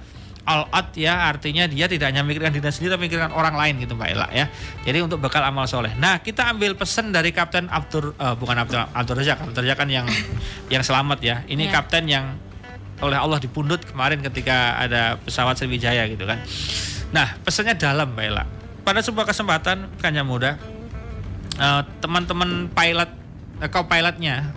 all 0.47 0.63
out 0.71 0.95
ya 0.95 1.27
artinya 1.27 1.67
dia 1.67 1.91
tidak 1.91 2.07
hanya 2.07 2.23
memikirkan 2.23 2.55
diri 2.55 2.63
sendiri 2.71 2.95
tapi 2.95 3.11
memikirkan 3.11 3.35
orang 3.35 3.59
lain 3.59 3.83
gitu 3.83 3.99
Mbak 3.99 4.09
Ella 4.15 4.27
ya. 4.31 4.45
Jadi 4.87 5.03
untuk 5.03 5.19
bekal 5.19 5.43
amal 5.43 5.67
soleh. 5.67 5.91
Nah 5.99 6.23
kita 6.23 6.47
ambil 6.55 6.71
pesan 6.79 7.11
dari 7.11 7.35
Kapten 7.35 7.67
Abdur 7.67 8.15
eh, 8.15 8.35
bukan 8.39 8.55
Abdur 8.55 8.87
Abdur 8.95 9.19
Razak, 9.19 9.43
Abdur 9.43 9.67
Razak 9.67 9.75
kan 9.83 9.91
yang 9.91 10.07
yang 10.71 10.79
selamat 10.87 11.19
ya. 11.19 11.35
Ini 11.51 11.67
Ya. 11.67 11.71
kapten 11.83 12.07
yang 12.07 12.39
oleh 13.03 13.19
Allah 13.19 13.37
dipundut 13.37 13.83
kemarin 13.83 14.23
ketika 14.23 14.79
ada 14.79 15.19
pesawat 15.19 15.59
Sriwijaya 15.59 16.07
gitu 16.07 16.23
kan. 16.23 16.39
Nah 17.11 17.35
pesannya 17.43 17.75
dalam 17.75 18.15
Mbak 18.15 18.25
Ella. 18.25 18.47
Pada 18.87 19.03
sebuah 19.03 19.27
kesempatan 19.27 19.99
kanya 19.99 20.23
muda 20.23 20.55
eh, 21.59 21.81
teman-teman 21.99 22.71
pilot 22.71 23.11
eh, 23.59 23.67
co-pilotnya 23.67 24.55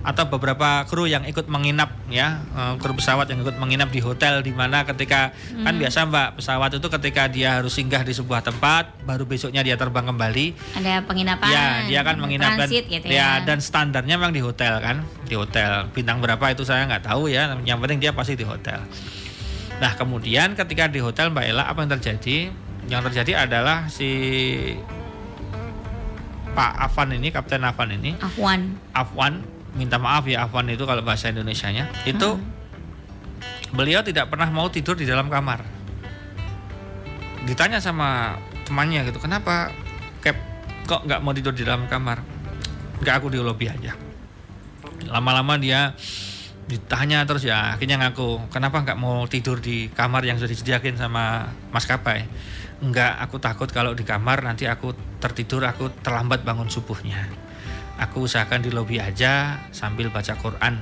atau 0.00 0.24
beberapa 0.32 0.88
kru 0.88 1.04
yang 1.04 1.28
ikut 1.28 1.44
menginap 1.52 1.92
ya 2.08 2.40
eh, 2.56 2.74
kru 2.80 2.96
pesawat 2.96 3.28
yang 3.28 3.44
ikut 3.44 3.60
menginap 3.60 3.92
di 3.92 4.00
hotel 4.00 4.40
di 4.40 4.48
mana 4.48 4.88
ketika 4.88 5.36
kan 5.60 5.76
biasa 5.76 6.08
mbak 6.08 6.28
pesawat 6.40 6.72
itu 6.72 6.88
ketika 6.88 7.28
dia 7.28 7.60
harus 7.60 7.76
singgah 7.76 8.00
di 8.00 8.16
sebuah 8.16 8.40
tempat 8.40 9.04
baru 9.04 9.28
besoknya 9.28 9.60
dia 9.60 9.76
terbang 9.76 10.08
kembali 10.08 10.56
Ada 10.80 11.04
penginapan. 11.04 11.48
ya 11.52 11.66
dia 11.84 12.00
kan 12.00 12.16
menginap 12.16 12.56
dan 12.56 12.68
gitu 12.72 12.88
ya 13.04 13.12
ya. 13.12 13.30
dan 13.44 13.60
standarnya 13.60 14.16
memang 14.16 14.32
di 14.32 14.40
hotel 14.40 14.80
kan 14.80 15.04
di 15.28 15.36
hotel 15.36 15.92
bintang 15.92 16.24
berapa 16.24 16.48
itu 16.48 16.64
saya 16.64 16.88
nggak 16.88 17.04
tahu 17.04 17.28
ya 17.28 17.52
yang 17.68 17.76
penting 17.84 18.00
dia 18.00 18.16
pasti 18.16 18.40
di 18.40 18.44
hotel 18.48 18.80
nah 19.84 19.92
kemudian 20.00 20.56
ketika 20.56 20.88
di 20.88 21.04
hotel 21.04 21.28
mbak 21.28 21.44
Ella 21.44 21.68
apa 21.68 21.84
yang 21.84 21.92
terjadi 22.00 22.48
yang 22.88 23.04
terjadi 23.04 23.44
adalah 23.44 23.92
si 23.92 24.08
Pak 26.50 26.72
Afan 26.88 27.14
ini 27.14 27.30
Kapten 27.30 27.62
Afan 27.62 27.94
ini 27.94 28.16
Afwan. 28.18 28.74
Afwan 28.96 29.59
minta 29.74 29.98
maaf 30.00 30.26
ya 30.26 30.46
Afwan 30.46 30.70
itu 30.70 30.82
kalau 30.86 31.02
bahasa 31.04 31.30
Indonesianya. 31.30 31.90
Itu 32.06 32.38
beliau 33.70 34.02
tidak 34.02 34.30
pernah 34.30 34.50
mau 34.50 34.66
tidur 34.70 34.98
di 34.98 35.06
dalam 35.06 35.30
kamar. 35.30 35.62
Ditanya 37.46 37.78
sama 37.78 38.38
temannya 38.66 39.02
gitu 39.10 39.18
kenapa 39.18 39.74
Cap 40.22 40.36
kok 40.86 41.06
nggak 41.06 41.20
mau 41.22 41.32
tidur 41.34 41.54
di 41.54 41.62
dalam 41.62 41.86
kamar? 41.86 42.20
Nggak 43.00 43.14
aku 43.22 43.26
di 43.32 43.38
lobby 43.40 43.70
aja. 43.70 43.94
Lama-lama 45.08 45.56
dia 45.56 45.96
ditanya 46.70 47.26
terus 47.26 47.42
ya 47.42 47.74
akhirnya 47.74 47.98
ngaku 47.98 48.46
kenapa 48.54 48.86
nggak 48.86 48.94
mau 48.94 49.26
tidur 49.26 49.58
di 49.58 49.90
kamar 49.90 50.22
yang 50.22 50.38
sudah 50.38 50.54
disediakan 50.54 50.94
sama 50.94 51.50
maskapai 51.74 52.30
enggak 52.78 53.18
aku 53.26 53.42
takut 53.42 53.66
kalau 53.74 53.90
di 53.98 54.06
kamar 54.06 54.46
nanti 54.46 54.70
aku 54.70 54.94
tertidur 55.18 55.66
aku 55.66 55.90
terlambat 55.98 56.46
bangun 56.46 56.70
subuhnya 56.70 57.26
aku 58.00 58.24
usahakan 58.24 58.64
di 58.64 58.72
lobi 58.72 58.96
aja 58.96 59.60
sambil 59.70 60.08
baca 60.08 60.32
Quran. 60.40 60.80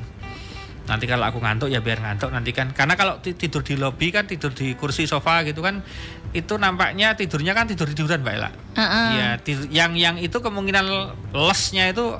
Nanti 0.88 1.04
kalau 1.04 1.28
aku 1.28 1.44
ngantuk 1.44 1.68
ya 1.68 1.84
biar 1.84 2.00
ngantuk 2.00 2.32
nanti 2.32 2.56
kan. 2.56 2.72
Karena 2.72 2.96
kalau 2.96 3.20
tidur 3.20 3.60
di 3.60 3.76
lobi 3.76 4.08
kan 4.08 4.25
tidur 4.25 4.54
di 4.56 4.72
kursi 4.72 5.04
sofa 5.04 5.44
gitu 5.44 5.60
kan 5.60 5.84
itu 6.32 6.56
nampaknya 6.56 7.12
tidurnya 7.12 7.52
kan 7.52 7.68
tidur 7.68 7.90
tiduran 7.90 8.25
mbak 8.25 8.34
Ella. 8.40 8.50
Uh 8.72 8.80
-uh. 8.80 9.08
ya 9.12 9.28
tidur, 9.42 9.68
yang 9.68 9.92
yang 9.98 10.16
itu 10.16 10.38
kemungkinan 10.40 10.87
lesnya 11.37 11.92
itu 11.92 12.16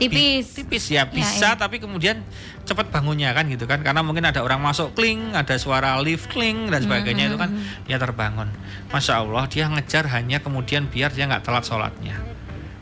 Tipis. 0.00 0.56
Bi- 0.56 0.64
tipis. 0.64 0.84
ya 0.88 1.04
bisa 1.04 1.52
ya. 1.52 1.60
tapi 1.60 1.76
kemudian 1.76 2.24
cepat 2.64 2.88
bangunnya 2.88 3.36
kan 3.36 3.44
gitu 3.52 3.68
kan. 3.68 3.84
Karena 3.84 4.00
mungkin 4.00 4.24
ada 4.24 4.40
orang 4.40 4.60
masuk 4.60 4.96
kling 4.96 5.36
ada 5.36 5.60
suara 5.60 6.00
lift 6.00 6.32
kling 6.32 6.72
dan 6.72 6.84
sebagainya 6.84 7.28
itu 7.28 7.36
kan 7.36 7.52
dia 7.84 8.00
terbangun. 8.00 8.48
Masya 8.88 9.20
Allah 9.20 9.44
dia 9.48 9.68
ngejar 9.68 10.08
hanya 10.08 10.40
kemudian 10.40 10.88
biar 10.88 11.12
dia 11.12 11.28
nggak 11.28 11.44
telat 11.44 11.68
sholatnya 11.68 12.16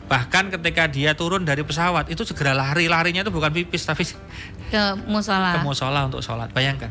bahkan 0.09 0.49
ketika 0.49 0.89
dia 0.89 1.13
turun 1.13 1.45
dari 1.45 1.61
pesawat 1.61 2.09
itu 2.09 2.25
segera 2.25 2.51
lari 2.51 2.89
larinya 2.89 3.21
itu 3.21 3.29
bukan 3.29 3.53
pipis 3.53 3.85
tapi 3.85 4.03
Ke 4.73 4.97
musola. 5.05 5.53
ke 5.53 5.59
musola 5.61 6.09
untuk 6.09 6.19
sholat 6.19 6.49
bayangkan 6.49 6.89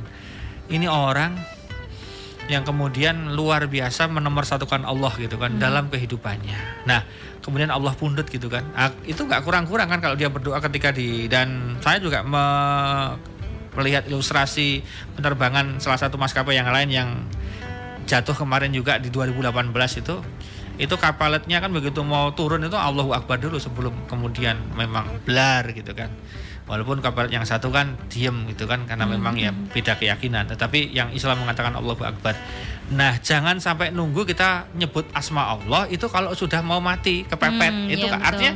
ini 0.71 0.87
orang 0.87 1.35
yang 2.49 2.65
kemudian 2.65 3.37
luar 3.37 3.69
biasa 3.69 4.09
menomorsatukan 4.09 4.89
Allah 4.89 5.13
gitu 5.21 5.37
kan 5.37 5.61
dalam 5.61 5.93
kehidupannya. 5.93 6.89
Nah, 6.89 7.05
kemudian 7.45 7.69
Allah 7.69 7.93
pundut 7.93 8.25
gitu 8.25 8.49
kan. 8.49 8.65
Ah, 8.73 8.89
itu 9.05 9.21
nggak 9.21 9.45
kurang-kurang 9.45 9.85
kan 9.85 10.01
kalau 10.01 10.17
dia 10.17 10.33
berdoa 10.33 10.57
ketika 10.65 10.89
di 10.89 11.29
dan 11.29 11.77
saya 11.85 12.01
juga 12.01 12.25
me- 12.25 13.21
melihat 13.77 14.09
ilustrasi 14.09 14.81
penerbangan 15.13 15.77
salah 15.77 16.01
satu 16.01 16.17
maskapai 16.17 16.57
yang 16.57 16.73
lain 16.73 16.89
yang 16.89 17.09
jatuh 18.09 18.33
kemarin 18.33 18.73
juga 18.73 18.97
di 18.97 19.13
2018 19.13 19.69
itu 20.01 20.17
itu 20.79 20.95
kapalnya 20.95 21.59
kan 21.59 21.75
begitu 21.75 22.07
mau 22.07 22.31
turun 22.33 22.63
itu 22.63 22.79
Allahu 22.79 23.11
Akbar 23.11 23.43
dulu 23.43 23.59
sebelum 23.59 24.07
kemudian 24.07 24.55
memang 24.79 25.11
blar 25.27 25.67
gitu 25.75 25.91
kan. 25.93 26.09
Walaupun 26.71 27.01
kapal 27.01 27.33
yang 27.33 27.49
satu 27.49 27.73
kan 27.73 27.97
diem 28.13 28.45
gitu 28.53 28.69
kan 28.69 28.85
karena 28.85 29.09
memang 29.09 29.35
ya 29.35 29.51
beda 29.51 29.99
keyakinan. 29.99 30.47
Tetapi 30.47 30.95
yang 30.95 31.11
Islam 31.11 31.43
mengatakan 31.43 31.75
Allahu 31.75 32.07
Akbar. 32.07 32.39
Nah 32.95 33.19
jangan 33.19 33.59
sampai 33.59 33.91
nunggu 33.91 34.23
kita 34.23 34.71
nyebut 34.77 35.09
asma 35.17 35.51
Allah 35.59 35.91
itu 35.91 36.07
kalau 36.07 36.31
sudah 36.37 36.63
mau 36.63 36.79
mati 36.79 37.27
kepepet. 37.27 37.73
Hmm, 37.75 37.91
itu 37.91 38.07
iya, 38.07 38.13
kan 38.15 38.21
artinya 38.23 38.53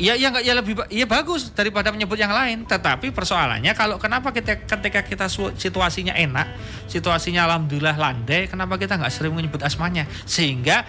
Ya, 0.00 0.16
ya 0.16 0.32
ya 0.40 0.56
lebih 0.56 0.80
ya 0.88 1.04
bagus 1.04 1.52
daripada 1.52 1.92
menyebut 1.92 2.16
yang 2.16 2.32
lain. 2.32 2.64
Tetapi 2.64 3.12
persoalannya 3.12 3.76
kalau 3.76 4.00
kenapa 4.00 4.32
kita 4.32 4.64
ketika 4.64 5.04
kita 5.04 5.28
situasinya 5.60 6.16
enak, 6.16 6.48
situasinya 6.88 7.44
alhamdulillah 7.44 8.00
landai, 8.00 8.48
kenapa 8.48 8.80
kita 8.80 8.96
nggak 8.96 9.12
sering 9.12 9.36
menyebut 9.36 9.60
asmanya? 9.60 10.08
Sehingga 10.24 10.88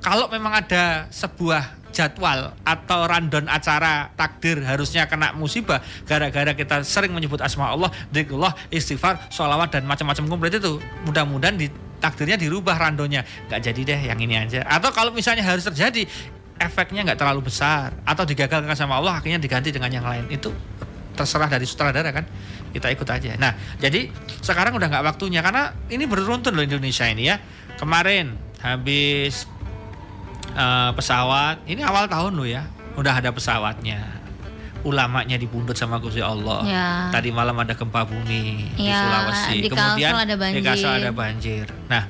kalau 0.00 0.26
memang 0.32 0.64
ada 0.64 1.06
sebuah 1.12 1.80
jadwal 1.90 2.54
atau 2.62 3.00
random 3.04 3.50
acara 3.50 4.08
takdir 4.14 4.62
harusnya 4.62 5.10
kena 5.10 5.34
musibah 5.34 5.82
gara-gara 6.06 6.54
kita 6.54 6.86
sering 6.86 7.12
menyebut 7.12 7.42
asma 7.42 7.74
Allah, 7.74 7.90
dzikrullah, 8.14 8.54
istighfar, 8.70 9.28
sholawat 9.28 9.74
dan 9.74 9.84
macam-macam 9.84 10.24
komplit 10.30 10.56
itu 10.56 10.78
mudah-mudahan 11.04 11.58
di 11.58 11.66
takdirnya 12.00 12.40
dirubah 12.40 12.80
randonya 12.80 13.26
nggak 13.50 13.60
jadi 13.60 13.80
deh 13.84 14.00
yang 14.14 14.18
ini 14.22 14.34
aja. 14.40 14.64
Atau 14.64 14.94
kalau 14.94 15.12
misalnya 15.12 15.44
harus 15.44 15.66
terjadi 15.66 16.08
efeknya 16.56 17.04
nggak 17.04 17.18
terlalu 17.20 17.50
besar 17.50 17.92
atau 18.06 18.24
digagalkan 18.24 18.72
sama 18.78 18.96
Allah 18.96 19.20
akhirnya 19.20 19.42
diganti 19.42 19.74
dengan 19.74 19.92
yang 19.92 20.06
lain. 20.06 20.30
Itu 20.32 20.54
terserah 21.12 21.50
dari 21.52 21.68
sutradara 21.68 22.08
kan. 22.14 22.24
Kita 22.70 22.88
ikut 22.88 23.08
aja. 23.10 23.36
Nah 23.36 23.52
jadi 23.76 24.08
sekarang 24.40 24.78
udah 24.78 24.88
nggak 24.88 25.04
waktunya 25.04 25.42
karena 25.44 25.74
ini 25.92 26.06
beruntun 26.08 26.56
loh 26.56 26.64
Indonesia 26.64 27.04
ini 27.04 27.28
ya. 27.28 27.36
Kemarin 27.76 28.36
habis 28.60 29.48
eh, 30.52 30.90
pesawat 30.92 31.62
ini 31.64 31.80
awal 31.80 32.06
tahun 32.06 32.32
loh 32.32 32.44
ya 32.44 32.62
udah 32.94 33.14
ada 33.16 33.30
pesawatnya 33.30 34.18
ulamanya 34.80 35.36
dibundut 35.36 35.76
sama 35.76 35.96
Gusti 35.96 36.18
Allah 36.18 36.64
Ya. 36.64 36.88
tadi 37.10 37.28
malam 37.28 37.52
ada 37.54 37.72
gempa 37.72 38.00
bumi 38.02 38.64
di 38.72 38.82
Ya, 38.82 38.96
Sulawesi 38.98 39.56
di 39.60 39.68
kemudian 39.68 40.12
ada 40.16 40.34
di. 40.34 40.64
Kalsel 40.64 40.92
ada 40.98 41.10
banjir 41.12 41.66
nah 41.86 42.04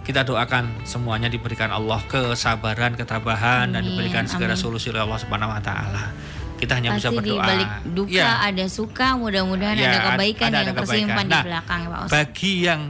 kita 0.00 0.22
doakan 0.22 0.82
semuanya 0.82 1.26
diberikan 1.26 1.70
Allah 1.70 2.02
kesabaran, 2.04 2.94
ketabahan 2.94 3.70
dan 3.70 3.78
Amin, 3.78 3.94
diberikan 3.94 4.26
segala 4.26 4.54
amin. 4.54 4.62
solusi 4.64 4.90
oleh 4.90 5.02
Allah 5.02 5.18
Subhanahu 5.18 5.54
wa 5.54 5.62
taala. 5.62 6.10
Kita 6.58 6.74
hanya 6.74 6.92
bisa 6.92 7.08
Pasti 7.08 7.22
di 7.22 7.30
berdoa. 7.30 7.46
balik 7.46 7.70
duka 7.94 8.10
Ya, 8.10 8.42
ada 8.42 8.64
suka, 8.66 9.14
mudah-mudahan 9.14 9.76
Ya, 9.76 9.86
ada 9.86 9.98
kebaikan 10.10 10.46
ada- 10.46 10.56
yang 10.56 10.66
ada 10.66 10.72
kebaikan. 10.74 10.90
tersimpan 11.06 11.24
Nah, 11.24 11.30
di 11.30 11.46
belakang 11.46 11.80
ya 11.80 11.90
Pak 11.90 12.00
bagi 12.10 12.52
yang 12.60 12.80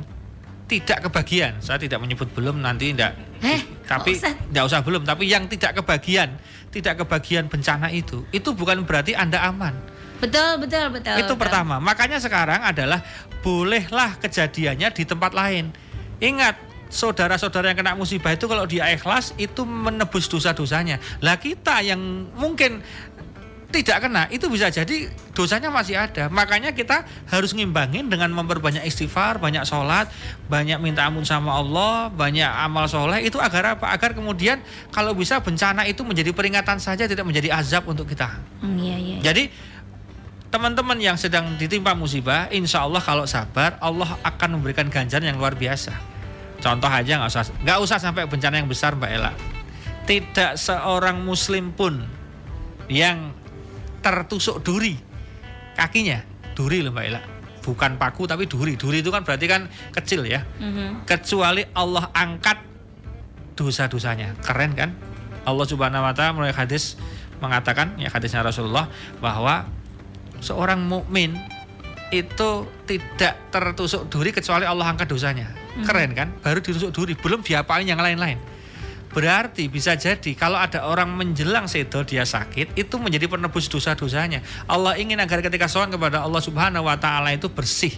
tidak 0.70 1.10
kebagian, 1.10 1.58
saya 1.58 1.82
tidak 1.82 1.98
menyebut 1.98 2.30
belum 2.30 2.62
nanti 2.62 2.94
tidak. 2.94 3.18
Eh, 3.42 3.66
tapi 3.90 4.14
tidak 4.14 4.62
usah 4.70 4.86
belum, 4.86 5.02
tapi 5.02 5.26
yang 5.26 5.50
tidak 5.50 5.82
kebagian, 5.82 6.38
tidak 6.70 7.02
kebagian 7.02 7.50
bencana 7.50 7.90
itu, 7.90 8.22
itu 8.30 8.54
bukan 8.54 8.86
berarti 8.86 9.18
Anda 9.18 9.42
aman. 9.50 9.74
Betul, 10.22 10.62
betul, 10.62 10.94
betul. 10.94 11.16
Itu 11.18 11.34
betul. 11.34 11.42
pertama. 11.42 11.82
Makanya 11.82 12.22
sekarang 12.22 12.62
adalah 12.62 13.02
bolehlah 13.42 14.14
kejadiannya 14.22 14.94
di 14.94 15.02
tempat 15.08 15.32
lain. 15.32 15.74
Ingat, 16.20 16.54
saudara-saudara 16.92 17.72
yang 17.72 17.78
kena 17.78 17.96
musibah 17.96 18.34
itu 18.34 18.44
kalau 18.44 18.68
dia 18.68 18.90
ikhlas 18.92 19.32
itu 19.40 19.62
menebus 19.64 20.26
dosa-dosanya. 20.26 21.00
Lah 21.24 21.40
kita 21.40 21.80
yang 21.80 21.98
mungkin 22.36 22.84
tidak 23.70 24.02
kena 24.02 24.26
itu 24.34 24.50
bisa 24.50 24.66
jadi 24.68 25.08
dosanya 25.30 25.70
masih 25.70 25.94
ada. 25.94 26.26
Makanya 26.26 26.74
kita 26.74 27.06
harus 27.30 27.54
ngimbangin 27.54 28.10
dengan 28.10 28.34
memperbanyak 28.34 28.82
istighfar, 28.82 29.38
banyak 29.38 29.62
sholat, 29.62 30.10
banyak 30.50 30.76
minta 30.82 31.06
ampun 31.06 31.22
sama 31.22 31.54
Allah, 31.54 32.10
banyak 32.10 32.50
amal 32.50 32.90
soleh 32.90 33.22
itu 33.22 33.38
agar 33.38 33.78
apa? 33.78 33.94
Agar 33.94 34.12
kemudian 34.12 34.58
kalau 34.90 35.14
bisa 35.14 35.38
bencana 35.38 35.86
itu 35.86 36.02
menjadi 36.02 36.34
peringatan 36.34 36.82
saja, 36.82 37.06
tidak 37.06 37.22
menjadi 37.22 37.54
azab 37.54 37.86
untuk 37.86 38.10
kita. 38.10 38.42
Hmm, 38.60 38.76
iya, 38.76 38.98
iya. 38.98 39.16
Jadi 39.22 39.48
teman-teman 40.50 40.98
yang 40.98 41.14
sedang 41.14 41.54
ditimpa 41.54 41.94
musibah, 41.94 42.50
insya 42.50 42.82
Allah 42.82 42.98
kalau 42.98 43.24
sabar, 43.24 43.78
Allah 43.78 44.18
akan 44.26 44.58
memberikan 44.58 44.90
ganjaran 44.90 45.30
yang 45.30 45.38
luar 45.38 45.54
biasa. 45.54 45.94
Contoh 46.60 46.92
aja 46.92 47.16
nggak 47.16 47.30
usah 47.32 47.44
nggak 47.64 47.78
usah 47.80 47.96
sampai 47.96 48.28
bencana 48.28 48.60
yang 48.60 48.68
besar 48.68 48.92
Mbak 48.92 49.10
Ella. 49.14 49.32
Tidak 50.04 50.58
seorang 50.60 51.22
Muslim 51.24 51.72
pun 51.72 52.04
yang 52.90 53.32
tertusuk 54.00 54.64
duri 54.64 54.96
kakinya, 55.80 56.20
duri 56.52 56.84
loh 56.84 56.92
Mbak 56.92 57.04
Ella. 57.08 57.22
Bukan 57.60 58.00
paku 58.00 58.24
tapi 58.24 58.48
duri. 58.48 58.76
Duri 58.76 59.04
itu 59.04 59.12
kan 59.12 59.24
berarti 59.24 59.46
kan 59.48 59.68
kecil 59.92 60.24
ya. 60.28 60.44
Mhm. 60.60 61.04
Kecuali 61.08 61.64
Allah 61.76 62.08
angkat 62.12 62.60
dosa-dosanya. 63.56 64.36
Keren 64.40 64.72
kan? 64.76 64.96
Allah 65.44 65.66
Subhanahu 65.68 66.04
wa 66.04 66.12
taala 66.12 66.36
melalui 66.36 66.56
hadis 66.56 67.00
mengatakan 67.40 67.96
ya 67.96 68.12
hadisnya 68.12 68.44
Rasulullah 68.44 68.88
bahwa 69.24 69.64
seorang 70.44 70.84
mukmin 70.84 71.36
itu 72.12 72.66
tidak 72.84 73.38
tertusuk 73.48 74.10
duri 74.12 74.34
kecuali 74.34 74.68
Allah 74.68 74.88
angkat 74.92 75.08
dosanya. 75.08 75.48
Keren 75.86 76.12
kan? 76.12 76.28
Baru 76.42 76.58
ditusuk 76.60 76.90
duri, 76.90 77.14
belum 77.14 77.40
diapain 77.40 77.86
yang 77.86 78.02
lain-lain. 78.02 78.36
Berarti 79.10 79.66
bisa 79.66 79.98
jadi 79.98 80.38
kalau 80.38 80.54
ada 80.54 80.86
orang 80.86 81.10
menjelang 81.10 81.66
sedo 81.66 82.06
dia 82.06 82.22
sakit 82.22 82.78
itu 82.78 82.94
menjadi 83.02 83.26
penebus 83.26 83.66
dosa-dosanya. 83.66 84.38
Allah 84.70 84.94
ingin 85.02 85.18
agar 85.18 85.42
ketika 85.42 85.66
soal 85.66 85.90
kepada 85.90 86.22
Allah 86.22 86.38
Subhanahu 86.38 86.86
wa 86.86 86.94
taala 86.94 87.34
itu 87.34 87.50
bersih. 87.50 87.90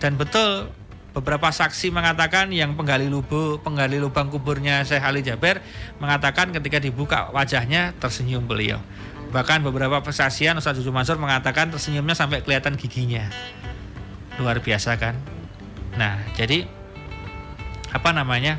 Dan 0.00 0.16
betul 0.16 0.72
beberapa 1.12 1.52
saksi 1.52 1.92
mengatakan 1.92 2.48
yang 2.48 2.72
penggali 2.80 3.12
lubuk, 3.12 3.60
penggali 3.60 4.00
lubang 4.00 4.32
kuburnya 4.32 4.88
Syekh 4.88 5.04
Ali 5.04 5.20
Jaber 5.20 5.60
mengatakan 6.00 6.48
ketika 6.48 6.80
dibuka 6.80 7.28
wajahnya 7.28 7.92
tersenyum 8.00 8.48
beliau. 8.48 8.80
Bahkan 9.28 9.60
beberapa 9.60 10.00
kesaksian 10.00 10.56
Ustaz 10.56 10.80
Jujur 10.80 10.96
Mansur 10.96 11.20
mengatakan 11.20 11.68
tersenyumnya 11.68 12.16
sampai 12.16 12.40
kelihatan 12.40 12.80
giginya. 12.80 13.28
Luar 14.40 14.64
biasa 14.64 14.96
kan? 14.96 15.12
Nah, 16.00 16.24
jadi 16.32 16.64
apa 17.92 18.16
namanya? 18.16 18.56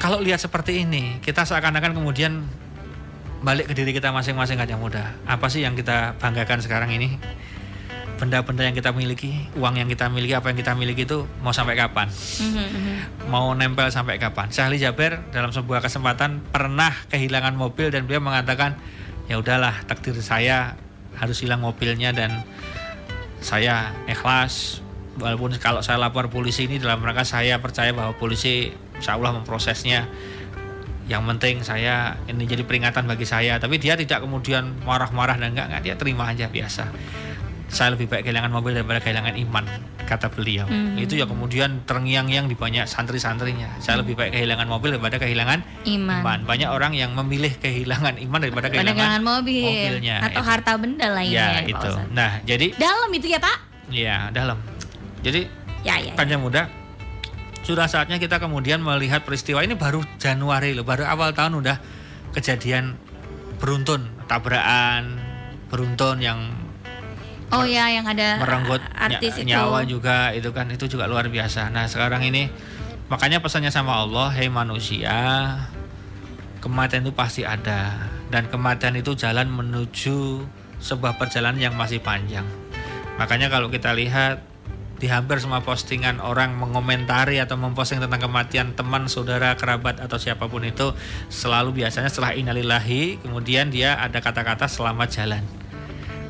Kalau 0.00 0.16
lihat 0.24 0.40
seperti 0.40 0.88
ini, 0.88 1.20
kita 1.20 1.44
seakan-akan 1.44 1.92
kemudian 1.92 2.48
balik 3.44 3.68
ke 3.68 3.76
diri 3.76 3.92
kita 3.92 4.08
masing-masing 4.16 4.56
aja 4.56 4.80
mudah. 4.80 5.12
Apa 5.28 5.52
sih 5.52 5.60
yang 5.60 5.76
kita 5.76 6.16
banggakan 6.16 6.64
sekarang 6.64 6.88
ini? 6.96 7.20
Benda-benda 8.16 8.64
yang 8.64 8.72
kita 8.72 8.96
miliki, 8.96 9.48
uang 9.60 9.76
yang 9.76 9.88
kita 9.92 10.08
miliki, 10.08 10.32
apa 10.32 10.52
yang 10.52 10.56
kita 10.56 10.72
miliki 10.72 11.04
itu 11.04 11.28
mau 11.44 11.52
sampai 11.52 11.76
kapan? 11.76 12.08
Mhm, 12.08 12.64
mhm. 12.64 12.96
Mau 13.28 13.52
nempel 13.52 13.92
sampai 13.92 14.16
kapan? 14.16 14.48
Syahli 14.48 14.80
Jaber 14.80 15.20
dalam 15.36 15.52
sebuah 15.52 15.84
kesempatan 15.84 16.48
pernah 16.48 16.96
kehilangan 17.12 17.52
mobil 17.52 17.92
dan 17.92 18.08
beliau 18.08 18.24
mengatakan, 18.24 18.80
ya 19.28 19.36
udahlah 19.36 19.84
takdir 19.84 20.16
saya 20.24 20.80
harus 21.20 21.44
hilang 21.44 21.60
mobilnya 21.60 22.16
dan 22.16 22.40
saya 23.44 23.92
ikhlas 24.08 24.80
walaupun 25.20 25.56
kalau 25.60 25.84
saya 25.84 26.00
lapor 26.00 26.32
polisi 26.32 26.64
ini 26.64 26.80
dalam 26.80 27.04
rangka 27.04 27.28
saya 27.28 27.60
percaya 27.60 27.92
bahwa 27.92 28.16
polisi 28.16 28.72
insya 29.00 29.16
Allah 29.16 29.32
memprosesnya 29.32 30.04
yang 31.06 31.26
penting 31.26 31.58
saya 31.60 32.20
ini 32.24 32.44
jadi 32.44 32.62
peringatan 32.62 33.02
bagi 33.02 33.24
saya 33.24 33.56
tapi 33.56 33.76
dia 33.76 33.96
tidak 33.96 34.22
kemudian 34.22 34.78
marah-marah 34.80 35.34
dan 35.34 35.50
enggak 35.50 35.66
enggak 35.66 35.82
dia 35.82 35.94
terima 35.96 36.30
aja 36.30 36.46
biasa 36.46 36.86
saya 37.66 37.94
lebih 37.94 38.06
baik 38.06 38.22
kehilangan 38.22 38.50
mobil 38.50 38.74
daripada 38.74 38.98
kehilangan 38.98 39.34
iman 39.40 39.64
kata 40.02 40.26
beliau 40.28 40.66
Hmm. 40.66 40.98
itu 40.98 41.14
ya 41.14 41.22
kemudian 41.22 41.82
terngiang-ngiang 41.82 42.46
di 42.46 42.54
banyak 42.54 42.82
santri-santrinya 42.84 43.78
saya 43.78 44.02
lebih 44.02 44.14
baik 44.14 44.34
kehilangan 44.34 44.66
mobil 44.66 44.94
daripada 44.94 45.18
kehilangan 45.18 45.62
Iman. 45.84 46.42
banyak 46.42 46.66
orang 46.66 46.94
yang 46.94 47.14
memilih 47.14 47.54
kehilangan 47.56 48.18
iman 48.20 48.38
daripada 48.40 48.66
Pada 48.66 48.74
kehilangan 48.74 48.94
kehilangan 48.96 49.22
mobil 49.22 49.62
mobilnya 49.64 50.16
atau 50.20 50.42
itu. 50.42 50.46
harta 50.46 50.72
benda 50.76 51.06
lainnya 51.08 51.38
ya 51.38 51.50
Pak 51.52 51.62
itu 51.64 51.90
nah 52.10 52.30
jadi 52.42 52.66
Dalam 52.74 53.10
itu 53.10 53.26
ya 53.28 53.38
Pak? 53.38 53.56
ya 53.88 54.16
dalam 54.30 54.58
jadi 55.22 55.40
Ya 55.80 55.96
ya. 55.96 56.10
ya. 56.10 56.14
Panjang 56.14 56.42
muda 56.42 56.62
sudah 57.60 57.86
saatnya 57.86 58.16
kita 58.16 58.40
kemudian 58.40 58.80
melihat 58.80 59.22
peristiwa 59.22 59.60
ini 59.60 59.76
baru 59.76 60.00
Januari 60.16 60.72
loh 60.72 60.82
baru 60.82 61.04
awal 61.06 61.36
tahun 61.36 61.60
udah 61.60 61.76
kejadian 62.32 62.96
beruntun 63.60 64.08
tabrakan 64.26 65.20
beruntun 65.68 66.18
yang 66.20 66.40
Oh 67.50 67.66
ya 67.66 67.90
yang 67.90 68.06
ada 68.06 68.38
merenggut 68.38 68.78
artis 68.94 69.42
ny- 69.42 69.42
itu. 69.42 69.50
nyawa 69.50 69.82
juga 69.82 70.30
itu 70.30 70.54
kan 70.54 70.70
itu 70.70 70.86
juga 70.86 71.10
luar 71.10 71.26
biasa 71.26 71.66
nah 71.74 71.82
sekarang 71.90 72.22
ini 72.22 72.46
makanya 73.10 73.42
pesannya 73.42 73.74
sama 73.74 73.98
Allah 73.98 74.30
hei 74.30 74.46
manusia 74.46 75.18
kematian 76.62 77.02
itu 77.02 77.10
pasti 77.10 77.42
ada 77.42 78.06
dan 78.30 78.46
kematian 78.46 78.94
itu 78.94 79.18
jalan 79.18 79.50
menuju 79.50 80.46
sebuah 80.78 81.18
perjalanan 81.18 81.58
yang 81.58 81.74
masih 81.74 81.98
panjang 81.98 82.46
makanya 83.18 83.50
kalau 83.50 83.66
kita 83.66 83.90
lihat 83.98 84.46
di 85.00 85.08
hampir 85.08 85.40
semua 85.40 85.64
postingan 85.64 86.20
orang 86.20 86.60
mengomentari 86.60 87.40
atau 87.40 87.56
memposting 87.56 88.04
tentang 88.04 88.20
kematian 88.20 88.76
teman, 88.76 89.08
saudara, 89.08 89.56
kerabat 89.56 89.96
atau 89.96 90.20
siapa 90.20 90.44
pun 90.44 90.60
itu 90.60 90.92
selalu 91.32 91.80
biasanya 91.80 92.12
setelah 92.12 92.36
innalillahi 92.36 93.24
kemudian 93.24 93.72
dia 93.72 93.96
ada 93.96 94.20
kata-kata 94.20 94.68
selamat 94.68 95.08
jalan. 95.08 95.42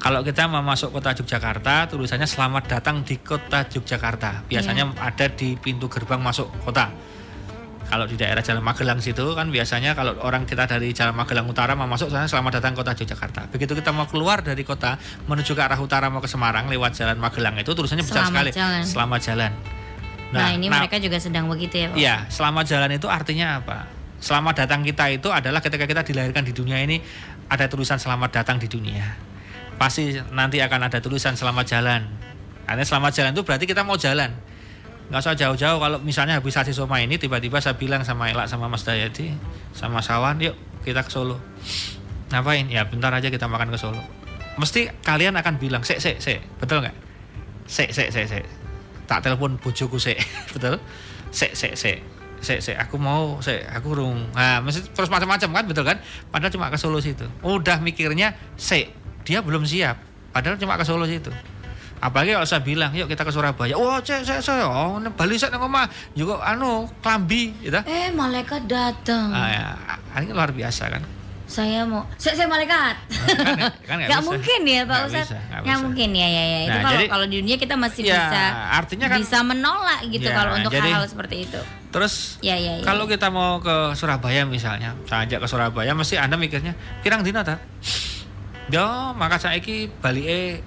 Kalau 0.01 0.25
kita 0.25 0.49
mau 0.49 0.65
masuk 0.65 0.97
kota 0.97 1.13
Yogyakarta, 1.13 1.93
tulisannya 1.93 2.25
selamat 2.25 2.73
datang 2.73 3.05
di 3.05 3.21
kota 3.21 3.69
Yogyakarta. 3.69 4.49
Biasanya 4.49 4.97
ada 4.97 5.29
di 5.29 5.61
pintu 5.61 5.93
gerbang 5.93 6.23
masuk 6.23 6.49
kota. 6.65 6.89
Kalau 7.91 8.07
di 8.07 8.15
daerah 8.15 8.39
Jalan 8.39 8.63
Magelang 8.63 9.03
situ 9.03 9.35
kan 9.35 9.51
biasanya 9.51 9.99
kalau 9.99 10.15
orang 10.23 10.47
kita 10.47 10.63
dari 10.71 10.95
Jalan 10.95 11.11
Magelang 11.11 11.51
Utara 11.51 11.75
mau 11.75 11.91
masuk 11.91 12.07
sana 12.15 12.31
selamat 12.31 12.63
datang 12.63 12.79
kota 12.79 12.95
Yogyakarta. 12.95 13.51
Begitu 13.51 13.75
kita 13.75 13.91
mau 13.91 14.07
keluar 14.07 14.47
dari 14.47 14.63
kota 14.63 14.95
menuju 15.27 15.59
ke 15.59 15.63
arah 15.63 15.75
utara 15.75 16.07
mau 16.07 16.23
ke 16.23 16.31
Semarang 16.31 16.71
lewat 16.71 16.95
Jalan 16.95 17.19
Magelang 17.19 17.59
itu 17.59 17.75
tulisannya 17.75 18.07
besar 18.07 18.31
Selamat 18.31 18.31
sekali. 18.31 18.51
jalan. 18.55 18.83
Selamat 18.87 19.21
jalan. 19.27 19.53
Nah, 20.31 20.55
ini 20.55 20.71
mereka 20.71 21.03
juga 21.03 21.19
sedang 21.19 21.51
begitu 21.51 21.75
ya 21.83 21.87
Pak. 21.91 21.97
Iya, 21.99 22.17
selamat 22.31 22.65
jalan 22.71 22.91
itu 22.95 23.11
artinya 23.11 23.59
apa? 23.59 23.91
Selamat 24.23 24.55
datang 24.63 24.87
kita 24.87 25.11
itu 25.11 25.27
adalah 25.27 25.59
ketika 25.59 25.91
kita 25.91 26.07
dilahirkan 26.07 26.47
di 26.47 26.55
dunia 26.55 26.79
ini 26.79 27.03
ada 27.51 27.67
tulisan 27.67 27.99
selamat 27.99 28.31
datang 28.39 28.63
di 28.63 28.71
dunia. 28.71 29.19
Pasti 29.75 30.15
nanti 30.31 30.63
akan 30.63 30.87
ada 30.87 31.03
tulisan 31.03 31.35
selamat 31.35 31.67
jalan. 31.67 32.07
Artinya 32.71 32.87
selamat 32.87 33.13
jalan 33.19 33.31
itu 33.35 33.43
berarti 33.43 33.67
kita 33.67 33.83
mau 33.83 33.99
jalan. 33.99 34.31
Nggak 35.11 35.27
usah 35.27 35.35
jauh-jauh 35.35 35.79
kalau 35.83 35.99
misalnya 35.99 36.39
habis 36.39 36.55
hasil 36.55 36.71
soma 36.71 37.03
ini 37.03 37.19
tiba-tiba 37.19 37.59
saya 37.59 37.75
bilang 37.75 38.07
sama 38.07 38.31
Elak 38.31 38.47
sama 38.47 38.71
Mas 38.71 38.87
Dayati 38.87 39.35
sama 39.75 39.99
Sawan 39.99 40.39
yuk 40.39 40.55
kita 40.87 41.03
ke 41.03 41.11
Solo. 41.11 41.43
Ngapain? 42.31 42.71
Ya 42.71 42.87
bentar 42.87 43.11
aja 43.11 43.27
kita 43.27 43.51
makan 43.51 43.75
ke 43.75 43.79
Solo. 43.79 43.99
Mesti 44.55 45.03
kalian 45.03 45.35
akan 45.35 45.59
bilang, 45.59 45.83
"Sek, 45.83 45.99
sek, 45.99 46.23
sek." 46.23 46.39
Betul 46.63 46.87
nggak? 46.87 46.97
Sek, 47.67 47.91
sek, 47.91 48.15
sek, 48.15 48.27
sek. 48.31 48.45
Tak 49.11 49.27
telepon 49.27 49.59
bojoku 49.59 49.99
sek. 49.99 50.23
Betul? 50.55 50.79
Sek, 51.35 51.59
sek, 51.59 51.75
sek. 51.75 51.99
Sek, 52.41 52.63
sek, 52.65 52.79
aku 52.79 52.97
mau, 52.97 53.37
sek, 53.45 53.67
aku 53.69 53.93
rung. 53.93 54.31
Nah, 54.33 54.65
mesti 54.65 54.81
terus 54.97 55.13
macam-macam 55.13 55.61
kan, 55.61 55.65
betul 55.69 55.85
kan? 55.85 56.01
Padahal 56.33 56.49
cuma 56.49 56.73
ke 56.73 56.81
Solo 56.81 56.97
situ. 56.97 57.29
Udah 57.45 57.85
mikirnya, 57.85 58.33
sek, 58.57 58.89
dia 59.29 59.45
belum 59.45 59.69
siap. 59.69 60.01
Padahal 60.33 60.57
cuma 60.57 60.81
ke 60.81 60.85
Solo 60.89 61.05
situ. 61.05 61.29
Apalagi 62.01 62.33
kalau 62.33 62.49
saya 62.49 62.61
bilang, 62.61 62.91
yuk 62.91 63.07
kita 63.07 63.23
ke 63.23 63.29
Surabaya. 63.29 63.77
Wah, 63.77 64.01
cek, 64.01 64.25
cek, 64.25 64.41
cek, 64.41 64.65
oh, 64.65 64.97
ini 64.97 65.13
Bali 65.13 65.37
saya 65.37 65.53
nang 65.53 65.69
omah. 65.69 65.85
Juga 66.13 66.41
anu, 66.41 66.89
klambi, 66.99 67.53
gitu. 67.61 67.77
Eh 67.85 68.09
malaikat 68.11 68.65
datang. 68.65 69.29
Ah, 69.29 69.49
ya, 69.49 69.67
ini 70.19 70.33
luar 70.33 70.49
biasa 70.49 70.89
kan. 70.89 71.05
Saya 71.45 71.83
mau, 71.83 72.07
saya, 72.15 72.39
saya 72.39 72.47
malaikat. 72.47 72.95
kan, 73.11 73.59
kan 73.83 73.95
nggak 73.99 74.07
Nggak 74.07 74.23
bisa. 74.23 74.31
mungkin 74.31 74.61
ya 74.65 74.81
Pak 74.83 74.99
Ustadz. 75.05 75.31
bisa. 75.35 75.75
mungkin 75.77 76.09
ya 76.15 76.29
ya 76.31 76.45
ya. 76.47 76.59
Itu 76.63 76.71
Nah, 76.71 76.79
kalau 76.81 76.95
jadi- 76.97 77.11
kalau 77.11 77.25
di 77.27 77.35
dunia 77.37 77.57
kita 77.59 77.75
masih 77.75 78.01
Ya, 78.01 78.15
bisa 78.15 78.43
artinya 78.73 79.07
kan- 79.11 79.19
bisa 79.19 79.39
menolak 79.43 80.01
gitu 80.07 80.25
Ya, 80.25 80.33
kalau 80.33 80.53
untuk 80.57 80.71
hal-hal 80.73 81.05
seperti 81.05 81.37
itu. 81.45 81.61
Terus 81.91 82.39
Ya 82.39 82.55
ya 82.55 82.79
ya. 82.79 82.85
Kalau 82.87 83.05
kita 83.05 83.29
mau 83.29 83.59
ke 83.59 83.93
Surabaya 83.93 84.47
misalnya, 84.47 84.95
saya 85.05 85.27
ajak 85.27 85.43
ke 85.43 85.49
Surabaya, 85.51 85.91
mesti 85.91 86.17
Anda 86.17 86.39
mikirnya, 86.39 86.73
pirang 87.03 87.21
dina 87.21 87.43
ta? 87.43 87.59
Yo, 88.71 88.87
maka 89.13 89.37
saiki 89.37 89.91
balike 89.99 90.63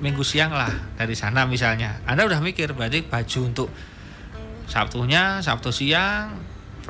minggu 0.00 0.22
siang 0.22 0.52
lah 0.52 0.70
dari 0.96 1.16
sana 1.16 1.48
misalnya. 1.48 2.00
Anda 2.04 2.28
udah 2.28 2.40
mikir 2.44 2.72
berarti 2.76 3.04
baju 3.04 3.40
untuk 3.44 3.68
Sabtunya, 4.66 5.38
Sabtu 5.46 5.70
siang, 5.70 6.42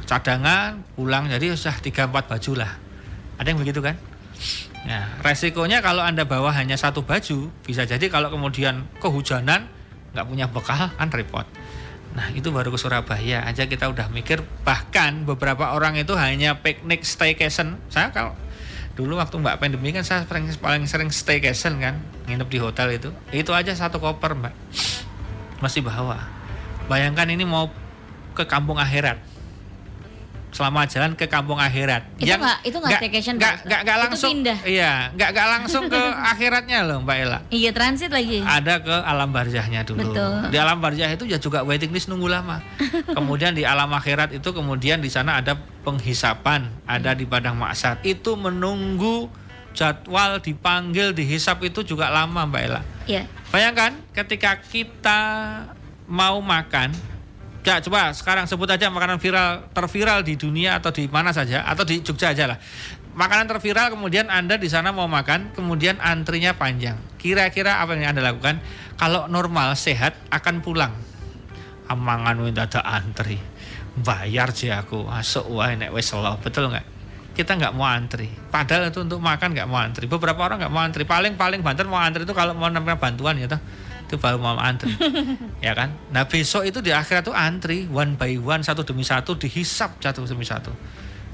cadangan, 0.09 0.81
pulang 0.97 1.29
jadi 1.29 1.53
usah 1.53 1.77
3 1.77 2.09
4 2.09 2.25
baju 2.25 2.53
lah. 2.57 2.73
Ada 3.37 3.53
yang 3.53 3.61
begitu 3.61 3.85
kan? 3.85 4.01
Nah, 4.89 5.21
resikonya 5.21 5.85
kalau 5.85 6.01
Anda 6.01 6.25
bawa 6.25 6.57
hanya 6.57 6.81
satu 6.81 7.05
baju, 7.05 7.53
bisa 7.67 7.85
jadi 7.85 8.07
kalau 8.09 8.33
kemudian 8.33 8.89
kehujanan 9.03 9.69
nggak 10.17 10.27
punya 10.27 10.47
bekal 10.49 10.89
kan 10.97 11.09
repot. 11.13 11.45
Nah 12.17 12.33
itu 12.33 12.49
baru 12.49 12.73
ke 12.73 12.81
Surabaya 12.81 13.45
aja 13.45 13.69
kita 13.69 13.93
udah 13.93 14.09
mikir 14.09 14.41
bahkan 14.65 15.29
beberapa 15.29 15.77
orang 15.77 16.01
itu 16.01 16.17
hanya 16.17 16.65
piknik 16.65 17.05
staycation. 17.05 17.77
Saya 17.93 18.09
kalau 18.09 18.33
dulu 18.97 19.21
waktu 19.21 19.37
mbak 19.37 19.61
pandemi 19.61 19.93
kan 19.93 20.03
saya 20.03 20.25
paling, 20.25 20.49
paling 20.57 20.89
sering 20.89 21.13
staycation 21.13 21.77
kan 21.79 22.01
nginep 22.27 22.49
di 22.49 22.59
hotel 22.59 22.97
itu. 22.97 23.13
Itu 23.29 23.53
aja 23.53 23.77
satu 23.77 24.01
koper 24.01 24.33
mbak 24.33 24.57
masih 25.61 25.85
bawa. 25.85 26.25
Bayangkan 26.89 27.29
ini 27.29 27.45
mau 27.45 27.69
ke 28.33 28.49
kampung 28.49 28.81
akhirat. 28.81 29.21
Selama 30.57 30.89
jalan 30.89 31.13
ke 31.13 31.29
kampung 31.29 31.61
akhirat. 31.61 32.17
Itu 32.17 32.33
nggak- 32.33 32.65
itu 32.65 32.77
nggak 32.81 32.97
staycation, 32.97 33.35
nggak 33.37 33.55
nggak 33.63 33.81
Itu 33.85 33.93
langsung 34.01 34.31
pindah. 34.33 34.59
iya 34.65 35.13
nggak 35.13 35.29
nggak 35.31 35.49
langsung 35.53 35.85
ke 35.87 36.01
akhiratnya 36.33 36.79
loh 36.83 36.99
mbak 36.99 37.17
Ella 37.19 37.39
Iya 37.51 37.71
transit 37.71 38.09
lagi. 38.09 38.41
ada 38.41 38.81
ke 38.81 38.97
alam 39.05 39.29
barzahnya 39.29 39.85
dulu. 39.85 40.01
Betul. 40.01 40.49
Di 40.49 40.57
alam 40.57 40.81
barzah 40.81 41.13
itu 41.13 41.25
ya 41.25 41.37
juga 41.37 41.61
waiting 41.61 41.93
list 41.93 42.09
nunggu 42.09 42.25
lama. 42.27 42.65
kemudian 43.17 43.53
di 43.53 43.63
alam 43.63 43.93
akhirat 43.93 44.33
itu 44.33 44.49
kemudian 44.49 44.99
di 44.99 45.09
sana 45.09 45.37
ada 45.37 45.53
penghisapan, 45.83 46.73
ada 46.85 47.13
di 47.13 47.23
padang 47.23 47.55
maksar. 47.55 48.01
Itu 48.01 48.35
menunggu 48.35 49.29
jadwal 49.71 50.41
dipanggil 50.41 51.13
dihisap 51.13 51.61
itu 51.61 51.85
juga 51.85 52.09
lama 52.09 52.49
Mbak 52.49 52.63
Ella. 52.63 52.81
Iya. 53.05 53.29
Bayangkan 53.47 53.93
ketika 54.11 54.57
kita 54.59 55.21
mau 56.07 56.41
makan 56.41 56.97
Coba 57.67 58.15
sekarang 58.15 58.47
sebut 58.47 58.71
aja 58.71 58.87
makanan 58.95 59.19
viral 59.19 59.67
terviral 59.75 60.23
di 60.23 60.39
dunia 60.39 60.79
atau 60.79 60.95
di 60.95 61.11
mana 61.11 61.35
saja 61.35 61.67
atau 61.67 61.83
di 61.83 61.99
Jogja 61.99 62.31
aja 62.31 62.55
lah. 62.55 62.63
Makanan 63.19 63.51
terviral 63.51 63.91
kemudian 63.91 64.31
Anda 64.31 64.55
di 64.55 64.71
sana 64.71 64.95
mau 64.95 65.11
makan 65.11 65.51
kemudian 65.51 65.99
antrinya 65.99 66.55
panjang. 66.55 66.95
Kira-kira 67.19 67.83
apa 67.83 67.99
yang 67.99 68.15
Anda 68.15 68.23
lakukan? 68.23 68.63
Kalau 68.95 69.27
normal 69.27 69.75
sehat 69.75 70.15
akan 70.31 70.63
pulang. 70.63 70.95
Amangan 71.91 72.39
minta 72.39 72.71
ada 72.71 72.87
antri. 72.87 73.43
Bayar 73.99 74.55
sih 74.55 74.71
aku. 74.71 75.03
Masuk 75.03 75.51
wah 75.51 75.75
nek 75.75 75.91
wis. 75.91 76.15
Betul 76.47 76.71
nggak? 76.71 76.87
Kita 77.35 77.59
nggak 77.59 77.75
mau 77.75 77.91
antri. 77.91 78.31
Padahal 78.31 78.95
itu 78.95 79.03
untuk 79.03 79.19
makan 79.19 79.59
nggak 79.59 79.67
mau 79.67 79.83
antri. 79.83 80.07
Beberapa 80.07 80.39
orang 80.47 80.63
nggak 80.63 80.71
mau 80.71 80.87
antri. 80.87 81.03
Paling 81.03 81.35
paling 81.35 81.67
banter 81.67 81.91
mau 81.91 81.99
antri 81.99 82.23
itu 82.23 82.37
kalau 82.37 82.55
mau 82.55 82.71
namanya 82.71 82.95
bantuan 82.95 83.35
ya 83.43 83.51
toh 83.51 83.59
itu 84.07 84.17
baru 84.17 84.39
mau 84.39 84.55
antri 84.55 84.95
ya 85.67 85.75
kan 85.75 85.91
nah 86.09 86.25
besok 86.25 86.63
itu 86.63 86.79
di 86.79 86.91
akhirat 86.91 87.23
tuh 87.25 87.35
antri 87.35 87.85
one 87.87 88.15
by 88.15 88.35
one 88.37 88.63
satu 88.63 88.83
demi 88.83 89.03
satu 89.03 89.35
dihisap 89.35 89.99
satu 89.99 90.23
demi 90.23 90.43
satu 90.43 90.71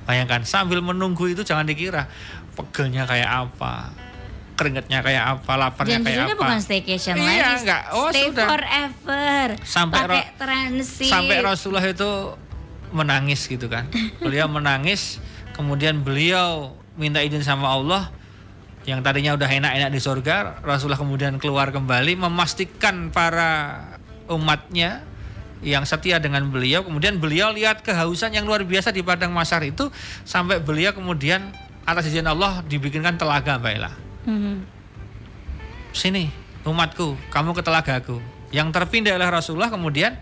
bayangkan 0.02 0.42
sambil 0.42 0.80
menunggu 0.80 1.28
itu 1.28 1.40
jangan 1.40 1.62
dikira 1.62 2.08
pegelnya 2.52 3.04
kayak 3.04 3.28
apa 3.28 3.92
keringetnya 4.52 5.00
kayak 5.00 5.24
apa 5.32 5.52
laparnya 5.54 5.98
kayak 5.98 6.28
apa 6.28 6.37
bukan 6.37 6.61
staycation 6.61 7.16
Iya, 7.16 7.24
lagi. 7.24 7.64
enggak. 7.64 7.82
Oh, 7.90 8.12
stay 8.12 8.28
sudah. 8.28 8.46
forever. 8.46 9.46
Sampai 9.64 9.96
pakai 9.98 10.12
ro- 10.12 10.28
transit. 10.38 11.08
sampai 11.08 11.37
Rasulullah 11.40 11.82
itu 11.82 12.11
menangis 12.90 13.40
gitu 13.44 13.66
kan 13.66 13.88
beliau 14.22 14.46
menangis 14.46 15.16
kemudian 15.52 16.00
beliau 16.00 16.76
minta 16.94 17.20
izin 17.20 17.40
sama 17.40 17.68
Allah 17.70 18.12
yang 18.82 18.98
tadinya 18.98 19.38
udah 19.38 19.46
enak-enak 19.46 19.90
di 19.94 20.00
surga 20.02 20.58
Rasulullah 20.66 20.98
kemudian 20.98 21.38
keluar 21.38 21.70
kembali 21.70 22.18
memastikan 22.18 23.14
para 23.14 23.78
umatnya 24.26 25.06
yang 25.62 25.86
setia 25.86 26.18
dengan 26.18 26.42
beliau. 26.50 26.82
Kemudian 26.82 27.22
beliau 27.22 27.54
lihat 27.54 27.86
kehausan 27.86 28.34
yang 28.34 28.44
luar 28.44 28.66
biasa 28.66 28.90
di 28.90 29.00
padang 29.06 29.30
masar 29.30 29.62
itu 29.62 29.88
sampai 30.26 30.58
beliau 30.58 30.90
kemudian 30.90 31.54
atas 31.86 32.10
izin 32.10 32.26
Allah 32.26 32.62
dibikinkan 32.66 33.14
telaga 33.18 33.58
Mbak 33.58 33.72
Ella. 33.74 33.92
Mhm. 34.22 34.54
sini 35.92 36.32
umatku 36.64 37.20
kamu 37.28 37.52
ke 37.52 37.62
telagaku. 37.62 38.16
Yang 38.48 38.68
terpindah 38.72 39.12
oleh 39.12 39.28
Rasulullah 39.28 39.68
kemudian 39.68 40.16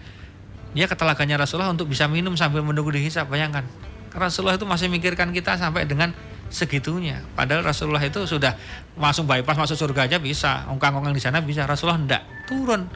dia 0.75 0.87
ke 0.87 0.99
telaganya 0.99 1.39
Rasulullah 1.39 1.71
untuk 1.71 1.87
bisa 1.87 2.11
minum 2.11 2.35
sambil 2.35 2.63
menunggu 2.67 2.91
dihisap. 2.91 3.31
Bayangkan 3.31 3.63
Rasulullah 4.11 4.59
itu 4.59 4.67
masih 4.67 4.91
mikirkan 4.91 5.31
kita 5.31 5.55
sampai 5.55 5.87
dengan 5.87 6.11
segitunya. 6.51 7.23
Padahal 7.39 7.63
Rasulullah 7.65 8.03
itu 8.03 8.27
sudah 8.27 8.59
langsung 8.99 9.25
bypass 9.25 9.57
masuk 9.57 9.79
surga 9.79 10.11
aja 10.11 10.19
bisa. 10.19 10.67
Ongkang-ongkang 10.69 11.15
di 11.15 11.23
sana 11.23 11.39
bisa. 11.41 11.65
Rasulullah 11.65 11.97
enggak 11.99 12.23
turun 12.51 12.91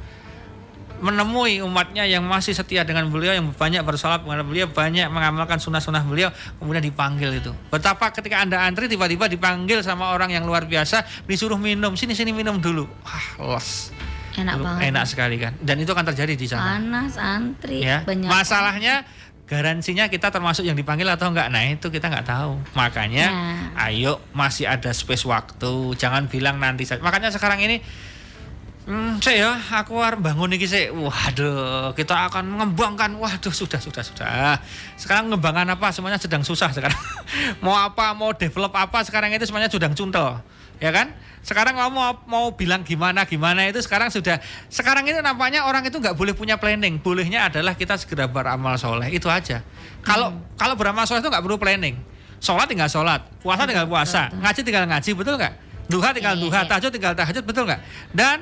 menemui 1.05 1.61
umatnya 1.61 2.07
yang 2.07 2.23
masih 2.25 2.55
setia 2.55 2.87
dengan 2.87 3.11
beliau 3.11 3.35
yang 3.35 3.51
banyak 3.53 3.83
bersolat 3.83 4.23
kepada 4.23 4.47
beliau 4.47 4.71
banyak 4.71 5.11
mengamalkan 5.11 5.59
sunnah-sunnah 5.59 6.01
beliau 6.07 6.31
kemudian 6.57 6.81
dipanggil 6.81 7.35
itu 7.35 7.51
betapa 7.69 8.09
ketika 8.14 8.40
anda 8.40 8.62
antri 8.62 8.87
tiba-tiba 8.87 9.27
dipanggil 9.29 9.83
sama 9.83 10.14
orang 10.14 10.33
yang 10.33 10.47
luar 10.47 10.64
biasa 10.64 11.03
disuruh 11.27 11.59
minum 11.59 11.93
sini 11.99 12.14
sini 12.17 12.31
minum 12.31 12.57
dulu 12.62 12.87
wah 13.05 13.27
los 13.43 13.90
Enak 14.35 14.59
banget. 14.59 14.81
enak 14.90 15.05
sekali 15.07 15.37
kan 15.38 15.53
dan 15.62 15.77
itu 15.79 15.90
akan 15.95 16.07
terjadi 16.11 16.35
di 16.35 16.47
sana 16.51 16.79
Panas 16.79 17.14
antri 17.21 17.87
ya 17.87 18.03
banyak. 18.03 18.27
masalahnya 18.27 19.07
garansinya 19.45 20.09
kita 20.09 20.33
termasuk 20.33 20.65
yang 20.65 20.73
dipanggil 20.73 21.05
atau 21.05 21.29
enggak 21.29 21.53
nah 21.53 21.61
itu 21.61 21.93
kita 21.93 22.09
nggak 22.09 22.27
tahu 22.27 22.57
makanya 22.73 23.29
Nah. 23.29 23.91
ayo 23.91 24.21
masih 24.33 24.65
ada 24.65 24.89
space 24.95 25.29
waktu 25.29 25.93
jangan 26.01 26.31
bilang 26.33 26.57
nanti 26.57 26.89
saja 26.89 27.05
makanya 27.05 27.29
sekarang 27.29 27.61
ini 27.61 27.85
Hmm, 28.85 29.17
sik 29.17 29.41
ya, 29.41 29.57
aku 29.81 29.97
harus 29.97 30.21
bangun 30.21 30.61
iki 30.61 30.69
sik. 30.69 30.93
Waduh, 30.93 31.97
kita 31.97 32.29
akan 32.29 32.53
mengembangkan. 32.53 33.17
Waduh, 33.17 33.49
sudah, 33.49 33.81
sudah, 33.81 34.05
sudah. 34.05 34.61
Sekarang 35.01 35.33
mengembangkan 35.33 35.65
apa? 35.73 35.89
Semuanya 35.89 36.21
sedang 36.21 36.45
susah 36.45 36.69
sekarang. 36.69 36.93
mau 37.65 37.73
apa, 37.73 38.13
mau 38.13 38.37
develop 38.37 38.77
apa 38.77 39.01
sekarang 39.01 39.33
itu 39.33 39.49
semuanya 39.49 39.73
sudah 39.73 39.89
cuntel. 39.97 40.37
Ya 40.83 40.91
kan? 40.91 41.15
Sekarang 41.45 41.77
kamu 41.77 41.93
mau, 41.93 42.13
mau 42.25 42.47
bilang 42.57 42.81
gimana 42.81 43.29
gimana 43.29 43.69
itu 43.69 43.77
sekarang 43.85 44.09
sudah 44.09 44.41
sekarang 44.73 45.05
itu 45.05 45.21
nampaknya 45.21 45.69
orang 45.69 45.85
itu 45.85 46.01
nggak 46.01 46.17
boleh 46.17 46.33
punya 46.33 46.57
planning. 46.57 46.97
Bolehnya 46.97 47.53
adalah 47.53 47.77
kita 47.77 48.01
segera 48.01 48.25
beramal 48.25 48.81
soleh 48.81 49.13
itu 49.13 49.29
aja. 49.29 49.61
Kalau 50.01 50.41
kalau 50.57 50.73
beramal 50.73 51.05
soleh 51.05 51.21
itu 51.21 51.29
nggak 51.29 51.45
perlu 51.45 51.61
planning. 51.61 52.01
Sholat 52.41 52.69
tinggal 52.69 52.89
sholat, 52.93 53.25
puasa 53.41 53.65
tinggal 53.65 53.89
puasa, 53.89 54.29
ngaji 54.29 54.61
tinggal 54.61 54.85
ngaji, 54.85 55.11
betul 55.17 55.41
nggak? 55.41 55.53
Duha 55.89 56.13
tinggal 56.13 56.37
Iya, 56.37 56.45
duha, 56.45 56.61
iya. 56.65 56.69
tahajud 56.69 56.91
tinggal 56.93 57.13
tahajud, 57.17 57.45
betul 57.45 57.65
nggak? 57.65 57.81
Dan 58.13 58.39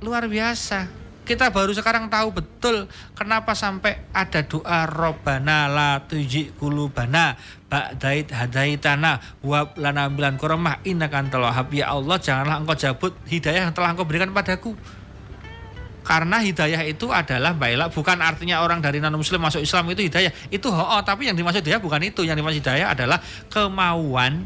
luar 0.00 0.24
biasa. 0.24 0.88
Kita 1.22 1.54
baru 1.54 1.70
sekarang 1.70 2.10
tahu 2.10 2.34
betul 2.34 2.90
kenapa 3.14 3.54
sampai 3.54 4.10
ada 4.10 4.42
doa 4.42 4.90
Robbana 4.90 5.70
la 5.70 6.02
tuji 6.02 6.50
kulubana 6.58 7.38
ba'dait 7.70 8.26
hadaitana 8.26 9.22
wa 9.46 9.70
lana 9.78 10.10
bilan 10.10 10.34
koromah 10.34 10.82
innaka 10.82 11.22
antal 11.22 11.46
wahhab. 11.46 11.70
Ya 11.70 11.94
Allah 11.94 12.18
janganlah 12.18 12.58
engkau 12.58 12.74
cabut 12.74 13.14
hidayah 13.30 13.70
yang 13.70 13.74
telah 13.74 13.94
engkau 13.94 14.02
berikan 14.02 14.34
padaku. 14.34 14.74
Karena 16.02 16.42
hidayah 16.42 16.82
itu 16.82 17.14
adalah 17.14 17.54
baiklah 17.54 17.86
bukan 17.94 18.18
artinya 18.18 18.58
orang 18.66 18.82
dari 18.82 18.98
non 18.98 19.14
muslim 19.14 19.38
masuk 19.38 19.62
Islam 19.62 19.86
itu 19.94 20.02
hidayah. 20.02 20.34
Itu 20.50 20.74
ho 20.74 20.98
tapi 21.06 21.30
yang 21.30 21.38
dimaksud 21.38 21.62
hidayah 21.62 21.78
bukan 21.78 22.02
itu. 22.02 22.26
Yang 22.26 22.42
dimaksud 22.42 22.58
hidayah 22.66 22.98
adalah 22.98 23.22
kemauan 23.46 24.42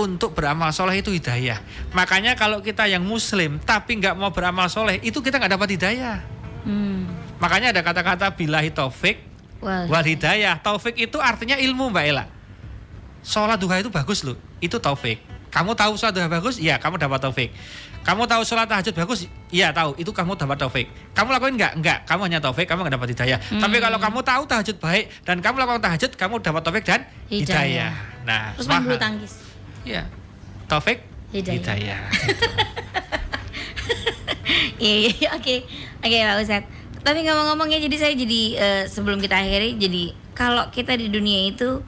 untuk 0.00 0.32
beramal 0.32 0.70
soleh 0.70 0.98
itu 0.98 1.10
hidayah. 1.10 1.60
Makanya 1.92 2.34
kalau 2.34 2.60
kita 2.60 2.86
yang 2.86 3.02
muslim 3.02 3.60
tapi 3.60 3.98
nggak 3.98 4.16
mau 4.16 4.30
beramal 4.30 4.66
soleh 4.66 4.98
itu 5.00 5.20
kita 5.20 5.36
nggak 5.36 5.52
dapat 5.54 5.68
hidayah. 5.76 6.18
Hmm. 6.64 7.08
Makanya 7.40 7.72
ada 7.72 7.80
kata-kata 7.80 8.32
bilahi 8.32 8.68
taufik 8.68 9.20
Wal. 9.60 9.88
wal 9.88 10.04
hidayah. 10.04 10.56
Taufik 10.60 10.96
itu 10.96 11.16
artinya 11.16 11.56
ilmu 11.56 11.88
Mbak 11.88 12.04
Ella. 12.04 12.24
Sholat 13.20 13.60
duha 13.60 13.80
itu 13.80 13.92
bagus 13.92 14.24
loh. 14.24 14.36
Itu 14.60 14.80
taufik. 14.80 15.20
Kamu 15.52 15.76
tahu 15.76 15.96
sholat 15.96 16.14
duha 16.16 16.28
bagus? 16.30 16.56
Iya, 16.56 16.80
kamu 16.80 16.96
dapat 16.96 17.20
taufik. 17.20 17.50
Kamu 18.00 18.24
tahu 18.24 18.40
sholat 18.48 18.64
tahajud 18.64 18.96
bagus? 18.96 19.28
Iya 19.52 19.76
tahu. 19.76 19.92
Itu 20.00 20.16
kamu 20.16 20.32
dapat 20.32 20.56
taufik. 20.56 20.88
Kamu 21.12 21.36
lakuin 21.36 21.60
nggak? 21.60 21.72
Nggak. 21.84 21.98
Kamu 22.08 22.20
hanya 22.24 22.40
taufik. 22.40 22.64
Kamu 22.64 22.80
nggak 22.88 22.96
dapat 22.96 23.08
hidayah. 23.12 23.38
Tapi 23.60 23.76
kalau 23.76 23.98
kamu 24.00 24.18
tahu 24.24 24.42
tahajud 24.48 24.76
baik 24.80 25.04
dan 25.28 25.44
kamu 25.44 25.60
lakukan 25.60 25.82
tahajud, 25.84 26.10
kamu 26.16 26.34
dapat 26.40 26.60
taufik 26.64 26.84
dan 26.88 27.00
Hidayah. 27.28 27.92
hidayah. 27.92 27.92
Nah, 28.24 28.56
Terus 28.56 28.68
main 28.72 28.80
bulu 28.80 28.96
mahal. 28.96 29.04
tangkis. 29.04 29.32
Iya. 29.84 30.04
Taufik 30.66 31.02
Hidayah. 31.30 31.56
hidayah. 31.58 32.02
Iya, 34.80 35.36
oke. 35.36 35.56
Oke, 36.00 36.16
Pak 36.24 36.40
Ustadz. 36.40 36.68
Tapi 37.00 37.24
ngomong-ngomongnya 37.24 37.80
jadi 37.80 37.96
saya 37.96 38.14
jadi 38.16 38.42
eh, 38.56 38.82
sebelum 38.88 39.20
kita 39.20 39.40
akhiri 39.40 39.76
jadi 39.76 40.12
kalau 40.32 40.68
kita 40.72 40.96
di 40.96 41.08
dunia 41.12 41.48
itu 41.48 41.84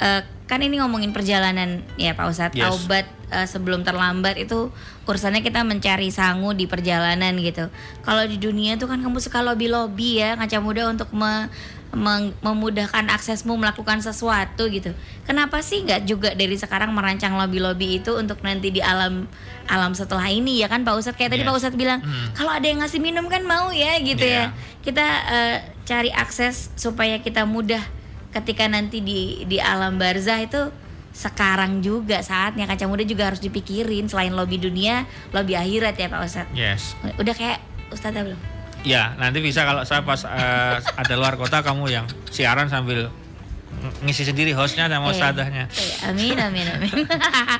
eh, 0.00 0.20
kan 0.46 0.60
ini 0.60 0.76
ngomongin 0.80 1.16
perjalanan 1.16 1.80
ya 1.96 2.12
Pak 2.12 2.26
Ustadz. 2.28 2.56
Yes. 2.56 2.64
Taubat 2.68 3.08
eh, 3.32 3.48
sebelum 3.48 3.84
terlambat 3.84 4.36
itu 4.36 4.68
urusannya 5.08 5.40
kita 5.40 5.64
mencari 5.64 6.12
sangu 6.12 6.52
di 6.52 6.68
perjalanan 6.68 7.32
gitu. 7.40 7.72
Kalau 8.04 8.24
di 8.28 8.36
dunia 8.36 8.76
itu 8.76 8.84
kan 8.84 9.00
kamu 9.00 9.16
suka 9.16 9.40
lobby-lobby 9.40 10.20
ya 10.20 10.36
ngaca 10.36 10.60
muda 10.60 10.92
untuk 10.92 11.08
me- 11.16 11.48
memudahkan 11.96 13.08
aksesmu 13.08 13.56
melakukan 13.56 13.98
sesuatu 13.98 14.68
gitu. 14.68 14.92
Kenapa 15.24 15.64
sih 15.64 15.80
nggak 15.82 16.04
juga 16.04 16.30
dari 16.32 16.54
sekarang 16.54 16.92
merancang 16.92 17.34
lobby-lobby 17.34 17.98
itu 17.98 18.12
untuk 18.14 18.44
nanti 18.44 18.68
di 18.68 18.84
alam 18.84 19.24
alam 19.66 19.92
setelah 19.92 20.28
ini 20.28 20.60
ya 20.60 20.68
kan 20.68 20.84
Pak 20.84 20.94
Ustadz 20.94 21.16
kayak 21.16 21.32
tadi 21.32 21.42
Yes. 21.42 21.48
Pak 21.48 21.56
Ustadz 21.56 21.74
bilang 21.74 22.00
Hmm. 22.00 22.30
kalau 22.32 22.52
ada 22.52 22.62
yang 22.62 22.78
ngasih 22.78 23.00
minum 23.00 23.26
kan 23.26 23.42
mau 23.42 23.72
ya 23.72 23.96
gitu 23.98 24.22
Iya. 24.22 24.52
ya. 24.52 24.84
Kita 24.84 25.06
eh, 25.26 25.56
cari 25.82 26.10
akses 26.12 26.70
supaya 26.76 27.18
kita 27.18 27.42
mudah 27.42 27.80
ketika 28.30 28.68
nanti 28.68 29.00
di 29.00 29.42
di 29.44 29.56
alam 29.56 29.96
barzah 29.96 30.38
itu 30.38 30.68
sekarang 31.10 31.80
juga 31.80 32.20
saatnya 32.20 32.68
kaca 32.68 32.84
muda 32.84 33.00
juga 33.00 33.32
harus 33.32 33.40
dipikirin 33.40 34.04
selain 34.04 34.36
lobby 34.36 34.60
dunia, 34.60 35.08
lobby 35.32 35.56
akhirat 35.56 35.96
ya 35.96 36.06
Pak 36.06 36.20
Ustadz. 36.22 36.52
Yes. 36.52 36.92
Udah 37.16 37.32
kayak 37.32 37.58
Ustadzah 37.88 38.20
belum? 38.20 38.40
Ya, 38.86 39.18
nanti 39.18 39.42
bisa 39.42 39.66
kalau 39.66 39.82
saya 39.82 40.06
pas 40.06 40.22
eh, 40.22 40.78
ada 40.78 41.14
luar 41.18 41.34
kota 41.34 41.58
kamu 41.58 41.90
yang 41.90 42.06
siaran 42.30 42.70
sambil 42.70 43.10
ng- 43.82 44.06
ngisi 44.06 44.22
sendiri 44.22 44.54
hostnya 44.54 44.86
sama 44.86 45.10
ustadzahnya. 45.10 45.66
Iya, 45.66 46.14
Amin, 46.14 46.38
amin, 46.38 46.66
amin. 46.70 46.94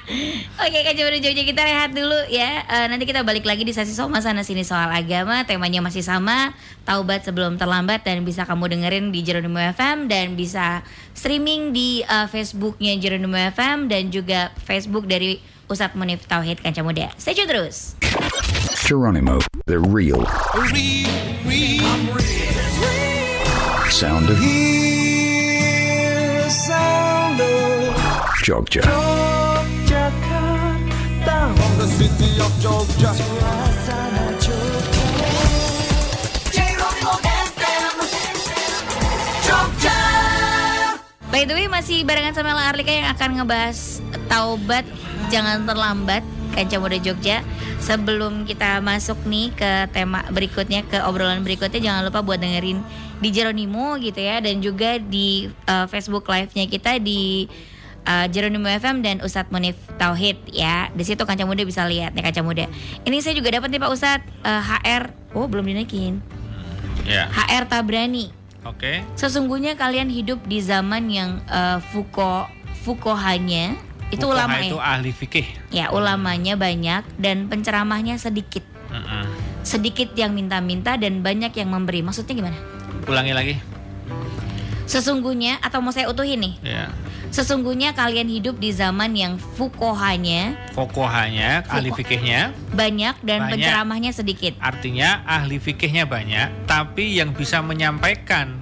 Oke, 0.62 0.79
Kak 0.87 0.95
Jumada 0.95 1.19
Jogja 1.19 1.43
kita 1.43 1.62
rehat 1.67 1.91
dulu 1.91 2.15
ya. 2.31 2.62
Eh, 2.62 2.87
nanti 2.87 3.11
kita 3.11 3.27
balik 3.27 3.43
lagi 3.43 3.67
di 3.67 3.75
sesi 3.75 3.91
Soma 3.91 4.23
sana 4.23 4.47
sini 4.47 4.62
soal 4.62 4.87
agama. 4.87 5.43
Temanya 5.43 5.83
masih 5.83 6.07
sama, 6.07 6.55
taubat 6.87 7.27
sebelum 7.27 7.59
terlambat 7.59 8.07
dan 8.07 8.23
bisa 8.23 8.47
kamu 8.47 8.79
dengerin 8.79 9.11
di 9.11 9.27
Jeronimo 9.27 9.59
FM 9.59 10.07
dan 10.07 10.39
bisa 10.39 10.87
streaming 11.11 11.75
di 11.75 12.07
eh, 12.07 12.27
Facebooknya 12.31 12.95
Jeronimo 13.03 13.35
FM 13.51 13.91
dan 13.91 14.15
juga 14.15 14.55
Facebook 14.62 15.11
dari 15.11 15.43
Ustadz 15.67 15.99
Munif 15.99 16.23
Tauhid 16.31 16.62
Kanca 16.62 16.87
Muda. 16.87 17.11
Stay 17.19 17.35
tune 17.35 17.51
terus. 17.51 17.99
Geronimo, 18.85 19.41
the 19.65 19.79
real 19.81 20.25
sound 23.91 24.29
of 24.29 24.37
Jogja. 28.45 28.83
From 31.57 31.73
the 31.79 31.89
city 31.89 32.41
of 32.41 32.53
Jogja. 32.61 33.12
By 41.33 41.45
the 41.45 41.55
way 41.57 41.69
masih 41.69 42.05
barengan 42.05 42.33
sama 42.37 42.53
Ella 42.53 42.73
Arlika 42.73 42.93
yang 42.93 43.09
akan 43.12 43.31
ngebahas 43.41 44.01
taubat 44.29 44.85
jangan 45.29 45.69
terlambat 45.69 46.25
Kanca 46.57 46.81
Muda 46.81 46.97
Jogja. 46.97 47.45
Sebelum 47.85 48.49
kita 48.49 48.81
masuk 48.81 49.21
nih 49.29 49.53
ke 49.53 49.92
tema 49.92 50.25
berikutnya 50.33 50.81
ke 50.88 51.05
obrolan 51.05 51.45
berikutnya 51.45 51.79
jangan 51.79 52.09
lupa 52.09 52.25
buat 52.25 52.40
dengerin 52.40 52.81
di 53.21 53.29
Jeronimo 53.29 54.01
gitu 54.01 54.16
ya 54.16 54.40
dan 54.40 54.64
juga 54.64 54.97
di 54.97 55.53
uh, 55.69 55.85
Facebook 55.85 56.25
live-nya 56.29 56.64
kita 56.69 56.97
di 56.97 57.45
uh, 58.09 58.27
Jeronimo 58.33 58.69
FM 58.73 59.05
dan 59.05 59.21
Ustadz 59.21 59.53
Munif 59.53 59.77
Tauhid 60.01 60.40
ya. 60.49 60.88
Di 60.97 61.05
situ 61.05 61.21
Kanca 61.29 61.45
Muda 61.45 61.61
bisa 61.69 61.85
lihat 61.85 62.16
nih 62.16 62.25
Kanca 62.25 62.40
Muda. 62.40 62.64
Ini 63.05 63.16
saya 63.21 63.37
juga 63.37 63.53
dapat 63.53 63.69
nih 63.69 63.81
Pak 63.83 63.90
Ustadz 63.92 64.29
uh, 64.40 64.62
HR. 64.64 65.12
Oh, 65.37 65.45
belum 65.45 65.69
dinaikin. 65.69 66.25
Ya. 67.05 67.29
HR 67.29 67.69
Tabrani. 67.69 68.33
Oke. 68.66 69.07
Sesungguhnya 69.14 69.79
kalian 69.79 70.11
hidup 70.11 70.42
di 70.49 70.59
zaman 70.59 71.07
yang 71.07 71.38
uh, 71.47 71.79
fuko 71.95 72.51
fukohanya 72.83 73.79
itu 74.09 74.23
Fuqaha 74.23 74.35
ulama 74.38 74.57
itu 74.61 74.77
ya. 74.79 74.85
ahli 74.87 75.11
fikih. 75.11 75.47
Ya, 75.69 75.87
ulamanya 75.90 76.55
banyak 76.55 77.03
dan 77.19 77.47
penceramahnya 77.47 78.16
sedikit. 78.16 78.62
Mm-mm. 78.88 79.27
Sedikit 79.61 80.14
yang 80.14 80.31
minta-minta 80.31 80.95
dan 80.95 81.21
banyak 81.21 81.51
yang 81.53 81.69
memberi. 81.69 82.01
Maksudnya 82.01 82.35
gimana? 82.35 82.59
Ulangi 83.05 83.35
lagi. 83.35 83.55
Sesungguhnya 84.87 85.59
atau 85.59 85.83
mau 85.83 85.90
saya 85.90 86.07
utuhin 86.07 86.38
nih. 86.38 86.55
Ya. 86.62 86.87
Sesungguhnya 87.35 87.90
kalian 87.90 88.31
hidup 88.31 88.57
di 88.57 88.71
zaman 88.71 89.11
yang 89.12 89.35
fukohanya 89.37 90.55
Fokohanya, 90.73 91.66
ahli 91.66 91.90
fikihnya, 91.90 92.55
banyak 92.71 93.19
dan 93.21 93.45
Banyak. 93.45 93.53
penceramahnya 93.59 94.11
sedikit. 94.14 94.55
artinya 94.62 95.27
ahli 95.27 95.59
fikihnya 95.59 96.07
banyak, 96.07 96.49
tapi 96.64 97.19
yang 97.19 97.35
bisa 97.35 97.59
menyampaikan 97.61 98.55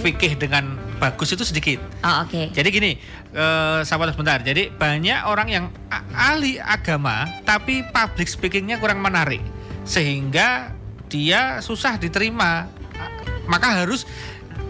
fikih 0.00 0.40
dengan 0.40 0.80
bagus 0.98 1.32
itu 1.32 1.46
sedikit. 1.46 1.78
Oh, 2.02 2.26
oke. 2.26 2.50
Jadi 2.52 2.68
gini, 2.68 2.92
eh, 3.32 3.80
sahabat 3.86 4.12
sebentar. 4.12 4.42
Jadi 4.42 4.68
banyak 4.74 5.24
orang 5.24 5.48
yang 5.48 5.64
ahli 6.12 6.58
agama 6.58 7.24
tapi 7.46 7.86
public 7.94 8.26
speakingnya 8.26 8.76
kurang 8.82 8.98
menarik, 9.00 9.40
sehingga 9.86 10.74
dia 11.06 11.62
susah 11.62 11.96
diterima. 11.96 12.66
Maka 13.48 13.80
harus 13.80 14.04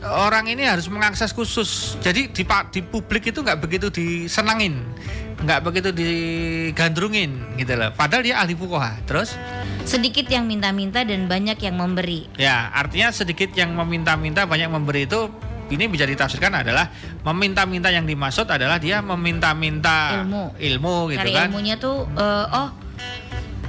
orang 0.07 0.47
ini 0.47 0.63
harus 0.63 0.87
mengakses 0.87 1.35
khusus. 1.35 1.99
Jadi 1.99 2.31
di 2.31 2.47
di 2.47 2.81
publik 2.85 3.35
itu 3.35 3.43
nggak 3.43 3.59
begitu 3.59 3.91
disenangin, 3.91 4.79
nggak 5.43 5.61
begitu 5.67 5.91
digandrungin 5.91 7.59
gitu 7.59 7.75
loh. 7.75 7.91
Padahal 7.97 8.23
dia 8.23 8.39
ahli 8.39 8.55
fukoha. 8.55 9.03
Terus 9.09 9.35
Sedikit 9.89 10.29
yang 10.29 10.45
minta-minta 10.45 11.01
dan 11.01 11.25
banyak 11.33 11.57
yang 11.65 11.81
memberi. 11.81 12.29
ya 12.37 12.69
artinya 12.77 13.09
sedikit 13.09 13.49
yang 13.57 13.73
meminta-minta 13.73 14.45
banyak 14.45 14.69
memberi 14.69 15.09
itu 15.09 15.33
ini 15.71 15.85
bisa 15.87 16.05
ditafsirkan 16.05 16.53
adalah 16.57 16.89
meminta-minta 17.23 17.89
yang 17.89 18.05
dimaksud 18.05 18.45
adalah 18.45 18.77
dia 18.77 18.99
meminta-minta 18.99 20.23
Ilmu. 20.23 20.57
ilmu 20.57 20.97
gitu 21.11 21.21
Cari 21.21 21.33
kan. 21.33 21.49
ilmunya 21.49 21.75
tuh 21.77 22.09
eh, 22.11 22.47
oh 22.51 22.69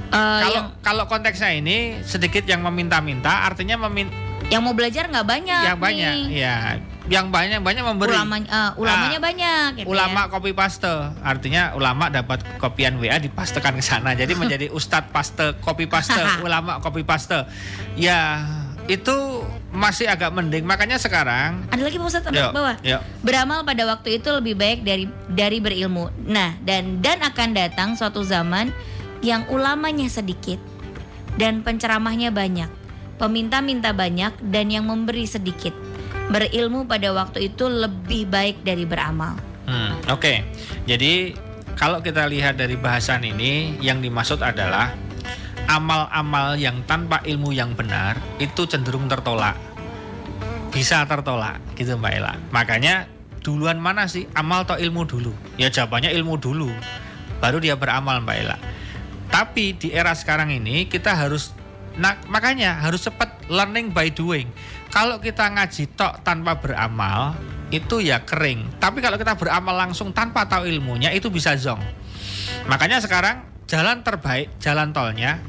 eh, 0.08 0.40
Kalau 0.40 0.54
yang 0.54 0.66
kalau 0.80 1.04
konteksnya 1.06 1.52
ini 1.52 2.00
sedikit 2.02 2.42
yang 2.44 2.60
meminta-minta 2.62 3.44
artinya 3.44 3.76
memin 3.82 4.08
yang 4.50 4.60
mau 4.60 4.74
belajar 4.74 5.06
nggak 5.06 5.22
banyak. 5.24 5.62
yang 5.62 5.78
banyak 5.78 6.14
nih. 6.26 6.42
ya 6.42 6.56
yang 7.06 7.26
banyak 7.26 7.58
banyak 7.58 7.82
memberi 7.82 8.14
Ulamanya, 8.14 8.46
eh, 8.48 8.70
ulamanya 8.76 9.18
Ah, 9.18 9.24
banyak. 9.24 9.68
Gitu 9.76 9.86
ulama 9.86 10.20
ya. 10.20 10.30
copy 10.30 10.50
paste 10.52 10.94
artinya 11.20 11.62
ulama 11.74 12.06
dapat 12.06 12.38
kopian 12.56 12.98
WA 12.98 13.18
dipastekan 13.18 13.74
ke 13.74 13.82
sana 13.82 14.14
jadi 14.14 14.30
menjadi 14.40 14.66
ustadz 14.70 15.10
paste 15.10 15.58
copy 15.58 15.86
paste 15.86 16.18
ulama 16.46 16.78
copy 16.78 17.02
paste 17.02 17.46
ya 17.94 18.42
itu 18.90 19.46
masih 19.70 20.10
agak 20.10 20.34
mending 20.34 20.66
makanya 20.66 20.98
sekarang 20.98 21.62
Ada 21.70 21.82
lagi 21.86 21.96
Pak 21.96 22.06
Ustadz 22.10 22.26
Yuk, 22.26 22.34
ada 22.34 22.50
bawah. 22.50 22.76
yuk. 22.82 23.00
Beramal 23.22 23.62
pada 23.62 23.86
waktu 23.86 24.18
itu 24.18 24.28
lebih 24.34 24.58
baik 24.58 24.82
dari 24.82 25.06
dari 25.30 25.62
berilmu. 25.62 26.10
Nah, 26.26 26.58
dan 26.66 26.98
dan 26.98 27.22
akan 27.22 27.54
datang 27.54 27.94
suatu 27.94 28.26
zaman 28.26 28.74
yang 29.22 29.46
ulamanya 29.46 30.10
sedikit 30.10 30.58
dan 31.38 31.62
penceramahnya 31.62 32.34
banyak, 32.34 32.66
peminta-minta 33.16 33.94
banyak 33.94 34.34
dan 34.50 34.66
yang 34.74 34.90
memberi 34.90 35.22
sedikit. 35.24 35.72
Berilmu 36.30 36.86
pada 36.86 37.10
waktu 37.14 37.50
itu 37.50 37.66
lebih 37.66 38.26
baik 38.26 38.62
dari 38.66 38.82
beramal. 38.86 39.38
Hmm, 39.66 39.94
Oke, 40.10 40.42
jadi 40.82 41.34
kalau 41.74 42.02
kita 42.02 42.26
lihat 42.26 42.58
dari 42.58 42.74
bahasan 42.74 43.22
ini, 43.22 43.78
yang 43.78 44.02
dimaksud 44.02 44.42
adalah 44.42 44.90
amal-amal 45.70 46.58
yang 46.58 46.82
tanpa 46.82 47.22
ilmu 47.22 47.54
yang 47.54 47.78
benar 47.78 48.18
itu 48.42 48.66
cenderung 48.66 49.06
tertolak, 49.06 49.54
bisa 50.74 51.06
tertolak, 51.06 51.62
gitu 51.78 51.94
Mbak 51.94 52.12
Ella. 52.18 52.34
Makanya 52.50 53.06
duluan 53.38 53.78
mana 53.78 54.10
sih 54.10 54.26
amal 54.34 54.66
atau 54.66 54.74
ilmu 54.74 55.06
dulu? 55.06 55.30
Ya 55.54 55.70
jawabannya 55.70 56.10
ilmu 56.10 56.42
dulu, 56.42 56.74
baru 57.38 57.62
dia 57.62 57.78
beramal 57.78 58.18
Mbak 58.26 58.36
Ella. 58.42 58.58
Tapi 59.30 59.78
di 59.78 59.94
era 59.94 60.10
sekarang 60.10 60.50
ini 60.50 60.90
kita 60.90 61.14
harus 61.14 61.54
Nah, 61.90 62.14
makanya 62.30 62.78
harus 62.86 63.02
cepat 63.02 63.50
learning 63.50 63.90
by 63.90 64.14
doing. 64.14 64.46
Kalau 64.94 65.18
kita 65.18 65.50
ngaji 65.50 65.90
tok 65.98 66.22
tanpa 66.22 66.54
beramal, 66.54 67.34
itu 67.74 67.98
ya 67.98 68.22
kering. 68.22 68.78
Tapi 68.78 69.02
kalau 69.02 69.18
kita 69.18 69.34
beramal 69.34 69.74
langsung 69.74 70.14
tanpa 70.14 70.46
tahu 70.46 70.70
ilmunya, 70.70 71.10
itu 71.10 71.28
bisa 71.34 71.58
zong. 71.58 71.82
Makanya 72.70 73.02
sekarang 73.02 73.42
jalan 73.66 74.06
terbaik, 74.06 74.54
jalan 74.62 74.94
tolnya 74.94 75.42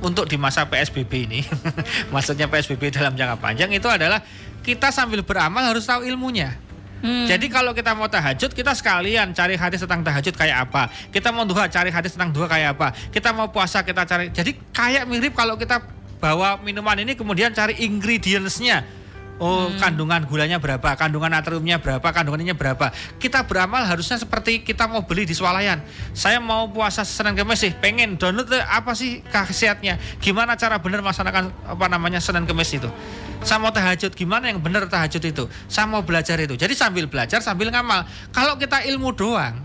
untuk 0.00 0.26
di 0.26 0.36
masa 0.40 0.64
PSBB 0.66 1.12
ini, 1.28 1.40
maksudnya 2.14 2.48
PSBB 2.48 2.92
dalam 2.92 3.12
jangka 3.16 3.36
panjang 3.40 3.70
itu 3.72 3.86
adalah 3.86 4.20
kita 4.60 4.92
sambil 4.92 5.24
beramal 5.24 5.64
harus 5.64 5.84
tahu 5.84 6.04
ilmunya. 6.04 6.56
Hmm. 7.00 7.24
Jadi 7.24 7.48
kalau 7.48 7.72
kita 7.72 7.96
mau 7.96 8.12
tahajud, 8.12 8.52
kita 8.52 8.76
sekalian 8.76 9.32
cari 9.32 9.56
hadis 9.56 9.80
tentang 9.80 10.04
tahajud 10.04 10.36
kayak 10.36 10.68
apa. 10.68 10.92
Kita 11.08 11.32
mau 11.32 11.48
duha, 11.48 11.64
cari 11.72 11.88
hadis 11.88 12.12
tentang 12.12 12.28
duha 12.28 12.44
kayak 12.44 12.76
apa. 12.76 12.92
Kita 13.08 13.32
mau 13.32 13.48
puasa, 13.48 13.80
kita 13.80 14.04
cari. 14.04 14.28
Jadi 14.28 14.52
kayak 14.68 15.08
mirip 15.08 15.32
kalau 15.32 15.56
kita 15.56 15.80
bawa 16.20 16.60
minuman 16.60 17.00
ini 17.00 17.16
kemudian 17.16 17.56
cari 17.56 17.80
ingredientsnya. 17.88 18.99
Oh, 19.40 19.72
kandungan 19.80 20.28
gulanya 20.28 20.60
berapa, 20.60 21.00
kandungan 21.00 21.32
natriumnya 21.32 21.80
berapa, 21.80 22.04
kandungannya 22.04 22.52
berapa. 22.52 22.92
Kita 23.16 23.48
beramal 23.48 23.88
harusnya 23.88 24.20
seperti 24.20 24.60
kita 24.60 24.84
mau 24.84 25.08
beli 25.08 25.24
di 25.24 25.32
swalayan. 25.32 25.80
Saya 26.12 26.44
mau 26.44 26.68
puasa 26.68 27.08
Senin 27.08 27.32
Kemis 27.32 27.64
sih, 27.64 27.72
pengen 27.72 28.20
download 28.20 28.52
apa 28.52 28.92
sih 28.92 29.24
khasiatnya? 29.32 29.96
Gimana 30.20 30.60
cara 30.60 30.76
benar 30.76 31.00
melaksanakan 31.00 31.72
apa 31.72 31.86
namanya 31.88 32.20
Senin 32.20 32.44
Kemis 32.44 32.68
itu? 32.76 32.92
Saya 33.40 33.56
mau 33.56 33.72
tahajud, 33.72 34.12
gimana 34.12 34.52
yang 34.52 34.60
benar 34.60 34.84
tahajud 34.84 35.24
itu? 35.24 35.48
Saya 35.72 35.88
mau 35.88 36.04
belajar 36.04 36.36
itu. 36.36 36.60
Jadi 36.60 36.76
sambil 36.76 37.08
belajar 37.08 37.40
sambil 37.40 37.72
ngamal. 37.72 38.04
Kalau 38.36 38.60
kita 38.60 38.84
ilmu 38.84 39.16
doang, 39.16 39.56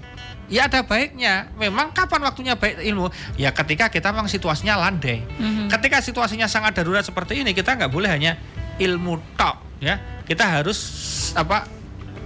ya 0.48 0.72
ada 0.72 0.88
baiknya. 0.88 1.52
Memang 1.60 1.92
kapan 1.92 2.24
waktunya 2.24 2.56
baik 2.56 2.80
ilmu? 2.80 3.12
Ya 3.36 3.52
ketika 3.52 3.92
kita 3.92 4.16
memang 4.16 4.32
situasinya 4.32 4.80
landai. 4.80 5.20
Mhm. 5.20 5.68
Ketika 5.68 6.00
situasinya 6.00 6.48
sangat 6.48 6.80
darurat 6.80 7.04
seperti 7.04 7.44
ini, 7.44 7.52
kita 7.52 7.76
nggak 7.76 7.92
boleh 7.92 8.08
hanya 8.08 8.40
ilmu 8.80 9.20
tok, 9.36 9.56
ya. 9.86 9.95
Kita 10.26 10.41
harus 10.43 10.80
apa? 11.38 11.69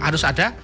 Harus 0.00 0.24
ada 0.24 0.56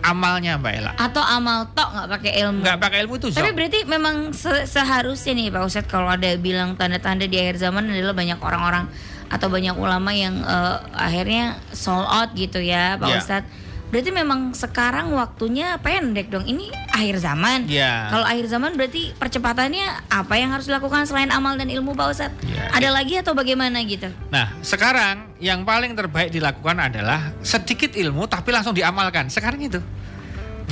amalnya, 0.00 0.60
Mbak 0.60 0.72
Ella. 0.76 0.92
Atau 0.94 1.18
amal 1.18 1.66
tok 1.72 1.88
nggak 1.90 2.08
pakai 2.12 2.32
ilmu. 2.44 2.60
Nggak 2.62 2.78
pakai 2.78 2.98
ilmu 3.02 3.14
itu 3.16 3.26
Tapi 3.32 3.50
berarti 3.50 3.80
memang 3.82 4.30
se- 4.30 4.68
seharusnya 4.68 5.32
nih 5.32 5.48
Pak 5.48 5.62
Ustadz 5.64 5.90
kalau 5.90 6.06
ada 6.06 6.28
bilang 6.36 6.76
tanda-tanda 6.76 7.24
di 7.24 7.34
akhir 7.34 7.58
zaman 7.58 7.88
adalah 7.88 8.14
banyak 8.14 8.38
orang-orang 8.38 8.86
atau 9.26 9.48
banyak 9.48 9.72
ulama 9.74 10.12
yang 10.12 10.38
eh, 10.38 10.76
akhirnya 10.92 11.56
sold 11.72 12.04
out 12.04 12.30
gitu 12.36 12.60
ya 12.60 12.94
Pak 12.94 13.08
Ya. 13.08 13.18
Ustadz. 13.18 13.50
Berarti 13.92 14.08
memang 14.08 14.56
sekarang 14.56 15.12
waktunya 15.12 15.76
pendek 15.76 16.32
dong. 16.32 16.48
Ini 16.48 16.72
akhir 16.88 17.20
zaman. 17.20 17.68
Ya. 17.68 18.08
Kalau 18.08 18.24
akhir 18.24 18.48
zaman 18.48 18.72
berarti 18.72 19.12
percepatannya 19.20 20.08
apa 20.08 20.34
yang 20.40 20.48
harus 20.48 20.64
dilakukan 20.64 21.04
selain 21.04 21.28
amal 21.28 21.60
dan 21.60 21.68
ilmu 21.68 21.92
Pak 21.92 22.06
Ustadz? 22.08 22.40
Ya. 22.48 22.72
Ada 22.72 22.88
lagi 22.88 23.20
atau 23.20 23.36
bagaimana 23.36 23.84
gitu? 23.84 24.08
Nah, 24.32 24.48
sekarang 24.64 25.36
yang 25.44 25.68
paling 25.68 25.92
terbaik 25.92 26.32
dilakukan 26.32 26.88
adalah 26.88 27.36
sedikit 27.44 27.92
ilmu 27.92 28.24
tapi 28.24 28.48
langsung 28.48 28.72
diamalkan. 28.72 29.28
Sekarang 29.28 29.60
itu. 29.60 29.76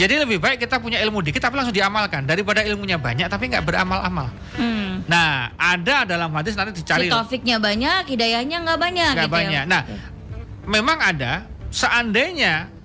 Jadi 0.00 0.16
lebih 0.16 0.40
baik 0.40 0.64
kita 0.64 0.80
punya 0.80 0.96
ilmu 1.04 1.20
dikit 1.20 1.44
tapi 1.44 1.60
langsung 1.60 1.76
diamalkan 1.76 2.24
daripada 2.24 2.64
ilmunya 2.64 2.96
banyak 2.96 3.28
tapi 3.28 3.52
nggak 3.52 3.68
beramal-amal. 3.68 4.32
Hmm. 4.56 5.04
Nah, 5.04 5.52
ada 5.60 6.08
dalam 6.08 6.32
hadis 6.32 6.56
nanti 6.56 6.72
Si 6.72 6.88
dicari 6.88 7.12
taufiknya 7.12 7.60
banyak, 7.60 8.08
hidayahnya 8.08 8.64
nggak 8.64 8.80
banyak 8.80 9.12
nggak 9.12 9.28
gitu 9.28 9.36
ya. 9.36 9.44
banyak. 9.44 9.64
Nah, 9.68 9.82
memang 10.64 10.96
ada 11.04 11.44
seandainya 11.68 12.79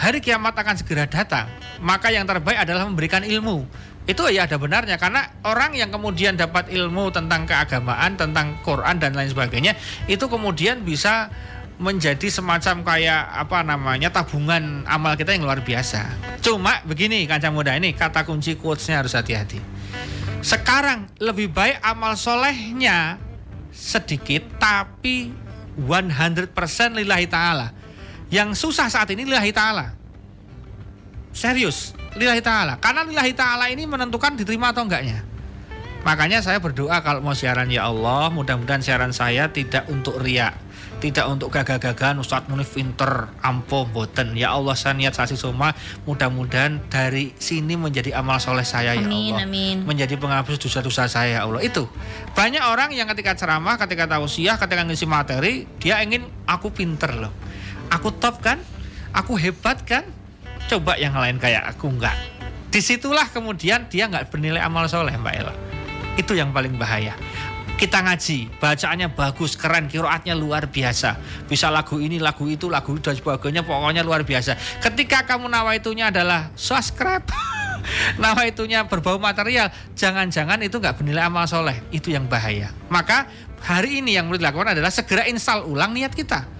hari 0.00 0.24
kiamat 0.24 0.56
akan 0.56 0.80
segera 0.80 1.04
datang, 1.04 1.44
maka 1.84 2.08
yang 2.08 2.24
terbaik 2.24 2.56
adalah 2.56 2.88
memberikan 2.88 3.20
ilmu. 3.20 3.68
Itu 4.08 4.24
ya 4.32 4.48
ada 4.48 4.56
benarnya 4.56 4.96
karena 4.96 5.28
orang 5.44 5.76
yang 5.76 5.92
kemudian 5.92 6.40
dapat 6.40 6.72
ilmu 6.72 7.12
tentang 7.12 7.44
keagamaan, 7.44 8.16
tentang 8.16 8.56
Quran 8.64 8.96
dan 8.96 9.12
lain 9.12 9.28
sebagainya, 9.28 9.76
itu 10.08 10.24
kemudian 10.24 10.80
bisa 10.82 11.28
menjadi 11.80 12.28
semacam 12.28 12.84
kayak 12.84 13.22
apa 13.44 13.64
namanya 13.64 14.08
tabungan 14.12 14.84
amal 14.88 15.16
kita 15.16 15.36
yang 15.36 15.44
luar 15.44 15.60
biasa. 15.60 16.16
Cuma 16.40 16.80
begini 16.88 17.28
kancang 17.28 17.52
muda 17.56 17.76
ini 17.76 17.92
kata 17.92 18.24
kunci 18.24 18.56
quotesnya 18.56 19.04
harus 19.04 19.12
hati-hati. 19.12 19.60
Sekarang 20.40 21.08
lebih 21.20 21.52
baik 21.52 21.80
amal 21.84 22.16
solehnya 22.16 23.20
sedikit 23.72 24.44
tapi 24.60 25.32
100% 25.76 26.52
lillahi 27.00 27.28
ta'ala. 27.28 27.79
Yang 28.30 28.62
susah 28.62 28.86
saat 28.86 29.10
ini 29.10 29.26
lillahi 29.26 29.50
ta'ala. 29.50 29.86
Serius, 31.34 31.98
lillahi 32.14 32.42
ta'ala. 32.42 32.78
Karena 32.78 33.02
lillahi 33.02 33.34
ta'ala 33.34 33.66
ini 33.70 33.86
menentukan 33.86 34.38
diterima 34.38 34.70
atau 34.70 34.86
enggaknya. 34.86 35.26
Makanya 36.00 36.40
saya 36.40 36.56
berdoa 36.62 37.04
kalau 37.04 37.20
mau 37.20 37.36
siaran 37.36 37.68
ya 37.68 37.90
Allah, 37.90 38.32
mudah-mudahan 38.32 38.80
siaran 38.80 39.12
saya 39.12 39.52
tidak 39.52 39.84
untuk 39.90 40.16
riak. 40.22 40.56
Tidak 41.00 41.24
untuk 41.32 41.48
gagah-gagahan 41.48 42.20
Ustadz 42.20 42.52
Munif 42.52 42.76
pinter 42.76 43.32
ampuh 43.40 43.88
boten 43.88 44.36
Ya 44.36 44.52
Allah 44.52 44.76
saya 44.76 44.92
niat 44.92 45.16
sasi 45.16 45.32
soma 45.32 45.72
Mudah-mudahan 46.04 46.76
dari 46.92 47.32
sini 47.40 47.72
menjadi 47.72 48.20
amal 48.20 48.36
soleh 48.36 48.68
saya 48.68 48.92
ya 48.92 49.08
Amin, 49.08 49.32
Allah 49.32 49.48
amin. 49.48 49.76
menjadi 49.88 50.20
penghapus 50.20 50.60
dosa-dosa 50.60 51.08
saya 51.08 51.40
ya 51.40 51.48
Allah 51.48 51.64
itu 51.64 51.88
banyak 52.36 52.60
orang 52.60 52.92
yang 52.92 53.08
ketika 53.16 53.32
ceramah 53.32 53.80
ketika 53.80 54.12
tausiah 54.12 54.60
ketika 54.60 54.84
ngisi 54.84 55.08
materi 55.08 55.64
dia 55.80 56.04
ingin 56.04 56.28
aku 56.44 56.68
pinter 56.68 57.16
loh 57.16 57.32
aku 57.90 58.14
top 58.16 58.38
kan 58.40 58.58
aku 59.10 59.34
hebat 59.36 59.82
kan 59.82 60.06
coba 60.70 60.94
yang 60.96 61.12
lain 61.18 61.36
kayak 61.36 61.66
aku 61.74 61.90
enggak 61.90 62.14
di 62.70 62.78
situlah 62.78 63.26
kemudian 63.26 63.90
dia 63.90 64.06
nggak 64.06 64.30
bernilai 64.30 64.62
amal 64.62 64.86
soleh 64.86 65.12
mbak 65.18 65.34
Ella 65.34 65.54
itu 66.14 66.38
yang 66.38 66.54
paling 66.54 66.78
bahaya 66.78 67.18
kita 67.80 68.04
ngaji, 68.04 68.60
bacaannya 68.60 69.08
bagus, 69.16 69.56
keren, 69.56 69.88
kiroatnya 69.88 70.36
luar 70.36 70.68
biasa. 70.68 71.16
Bisa 71.48 71.72
lagu 71.72 71.96
ini, 71.96 72.20
lagu 72.20 72.44
itu, 72.44 72.68
lagu 72.68 72.92
itu 72.92 73.08
dan 73.08 73.16
sebagainya, 73.16 73.64
pokoknya 73.64 74.04
luar 74.04 74.20
biasa. 74.20 74.52
Ketika 74.84 75.24
kamu 75.24 75.48
nawaitunya 75.48 76.12
adalah 76.12 76.52
subscribe, 76.60 77.24
nawaitunya 78.20 78.84
berbau 78.84 79.16
material, 79.16 79.72
jangan-jangan 79.96 80.60
itu 80.60 80.76
nggak 80.76 81.00
bernilai 81.00 81.24
amal 81.24 81.48
soleh. 81.48 81.80
Itu 81.88 82.12
yang 82.12 82.28
bahaya. 82.28 82.68
Maka 82.92 83.24
hari 83.64 84.04
ini 84.04 84.12
yang 84.12 84.28
perlu 84.28 84.44
dilakukan 84.44 84.76
adalah 84.76 84.92
segera 84.92 85.24
install 85.24 85.64
ulang 85.64 85.96
niat 85.96 86.12
kita 86.12 86.59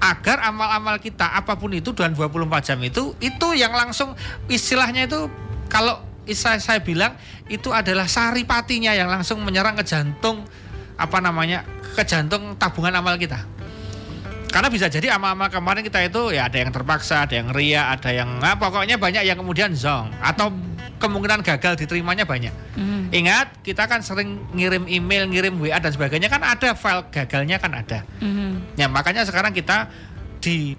agar 0.00 0.48
amal-amal 0.48 0.96
kita 0.96 1.28
apa 1.36 1.60
pun 1.60 1.76
itu 1.76 1.92
dalam 1.92 2.16
24 2.16 2.72
jam 2.72 2.80
itu 2.80 3.12
itu 3.20 3.48
yang 3.52 3.76
langsung 3.76 4.16
istilahnya 4.48 5.04
itu 5.04 5.28
kalau 5.68 6.00
saya, 6.28 6.58
saya 6.58 6.80
bilang 6.80 7.14
itu 7.52 7.68
adalah 7.70 8.08
saripatinya 8.08 8.96
yang 8.96 9.12
langsung 9.12 9.44
menyerang 9.44 9.76
ke 9.76 9.84
jantung 9.84 10.44
apa 10.96 11.18
namanya 11.20 11.64
ke 11.96 12.02
jantung 12.04 12.56
tabungan 12.60 12.92
amal 12.96 13.16
kita. 13.16 13.40
Karena 14.50 14.66
bisa 14.66 14.90
jadi 14.90 15.14
amal-amal 15.14 15.46
kemarin 15.46 15.86
kita 15.86 16.02
itu 16.02 16.34
ya 16.34 16.50
ada 16.50 16.58
yang 16.58 16.74
terpaksa, 16.74 17.22
ada 17.22 17.38
yang 17.38 17.54
ria, 17.54 17.86
ada 17.94 18.10
yang 18.10 18.42
nah, 18.42 18.58
pokoknya 18.58 18.98
banyak 18.98 19.22
yang 19.22 19.38
kemudian 19.38 19.70
zong 19.78 20.10
atau 20.18 20.50
kemungkinan 21.00 21.40
gagal 21.40 21.80
diterimanya 21.80 22.28
banyak. 22.28 22.52
Mhm. 22.76 23.10
Ingat 23.10 23.64
kita 23.64 23.88
kan 23.88 24.04
sering 24.04 24.36
ngirim 24.52 24.84
email, 24.86 25.24
ngirim 25.26 25.56
WA 25.56 25.80
dan 25.80 25.90
sebagainya 25.90 26.28
kan 26.28 26.44
ada 26.44 26.76
file 26.76 27.08
gagalnya 27.08 27.56
kan 27.56 27.72
ada. 27.72 28.04
Mhm. 28.20 28.76
Ya 28.76 28.86
makanya 28.86 29.24
sekarang 29.24 29.56
kita 29.56 29.88
di 30.44 30.76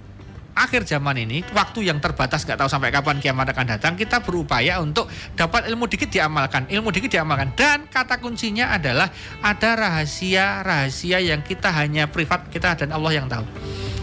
akhir 0.51 0.83
zaman 0.83 1.15
ini 1.15 1.47
waktu 1.55 1.87
yang 1.87 2.03
terbatas 2.03 2.43
nggak 2.43 2.59
tahu 2.59 2.69
sampai 2.69 2.91
kapan 2.91 3.23
kiamat 3.23 3.55
akan 3.55 3.65
datang 3.77 3.93
kita 3.95 4.19
berupaya 4.19 4.83
untuk 4.83 5.07
dapat 5.33 5.71
ilmu 5.71 5.87
dikit 5.87 6.11
diamalkan 6.11 6.67
ilmu 6.67 6.91
dikit 6.91 7.07
diamalkan 7.07 7.55
dan 7.55 7.87
kata 7.87 8.19
kuncinya 8.19 8.75
adalah 8.75 9.07
ada 9.39 9.69
rahasia 9.79 10.59
rahasia 10.59 11.23
yang 11.23 11.39
kita 11.39 11.71
hanya 11.71 12.11
privat 12.11 12.51
kita 12.51 12.75
dan 12.75 12.91
Allah 12.91 13.15
yang 13.15 13.31
tahu 13.31 13.47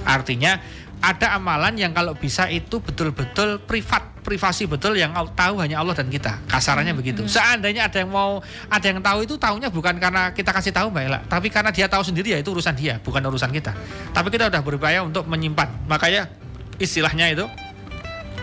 artinya 0.09 0.57
ada 0.99 1.39
amalan 1.39 1.79
yang 1.79 1.95
kalau 1.95 2.15
bisa 2.19 2.51
itu 2.51 2.83
betul-betul 2.83 3.63
privat 3.63 4.19
privasi 4.27 4.69
betul 4.69 4.93
yang 4.99 5.15
tahu 5.33 5.63
hanya 5.63 5.81
Allah 5.81 5.97
dan 5.97 6.11
kita. 6.13 6.43
Kasarannya 6.51 6.93
begitu. 6.93 7.25
seandainya 7.25 7.89
ada 7.89 8.05
yang 8.05 8.13
mau 8.13 8.45
ada 8.69 8.85
yang 8.85 9.01
tahu 9.01 9.25
itu 9.25 9.35
tahunya 9.41 9.73
bukan 9.73 9.97
karena 9.97 10.35
kita 10.37 10.51
kasih 10.53 10.75
tahu 10.75 10.93
mbak 10.93 11.03
Ella. 11.09 11.21
Tapi 11.25 11.49
karena 11.49 11.73
dia 11.73 11.89
tahu 11.89 12.05
sendiri 12.05 12.37
ya 12.37 12.39
itu 12.43 12.51
urusan 12.53 12.75
dia 12.77 13.01
bukan 13.01 13.25
urusan 13.25 13.49
kita. 13.55 13.73
Tapi 14.13 14.29
kita 14.29 14.51
udah 14.53 14.61
berupaya 14.61 15.01
untuk 15.01 15.25
menyimpan. 15.31 15.89
Makanya 15.89 16.29
istilahnya 16.77 17.33
itu 17.33 17.47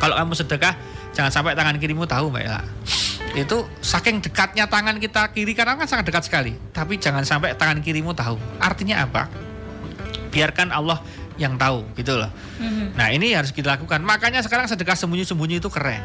kalau 0.01 0.17
kamu 0.17 0.33
sedekah 0.33 0.73
jangan 1.13 1.31
sampai 1.31 1.53
tangan 1.53 1.75
kirimu 1.77 2.07
tahu 2.09 2.33
mbak 2.33 2.41
Ella. 2.49 2.63
Itu 3.35 3.67
saking 3.83 4.23
dekatnya 4.23 4.65
tangan 4.71 4.95
kita 4.95 5.35
kiri 5.35 5.51
kanan 5.51 5.75
kan 5.75 5.85
sangat 5.91 6.07
dekat 6.07 6.23
sekali. 6.25 6.55
Tapi 6.71 6.97
jangan 6.97 7.27
sampai 7.27 7.53
tangan 7.53 7.83
kirimu 7.83 8.15
tahu. 8.15 8.39
Artinya 8.63 9.03
apa? 9.03 9.27
Biarkan 10.31 10.71
Allah 10.71 11.03
yang 11.35 11.59
tahu 11.59 11.83
gitu 11.99 12.15
loh 12.15 12.31
Mhm. 12.55 12.95
Nah 12.95 13.11
ini 13.11 13.35
harus 13.35 13.51
kita 13.51 13.75
lakukan. 13.75 13.99
Makanya 13.99 14.39
sekarang 14.39 14.71
sedekah 14.71 14.95
sembunyi-sembunyi 14.95 15.59
itu 15.59 15.67
keren. 15.67 15.99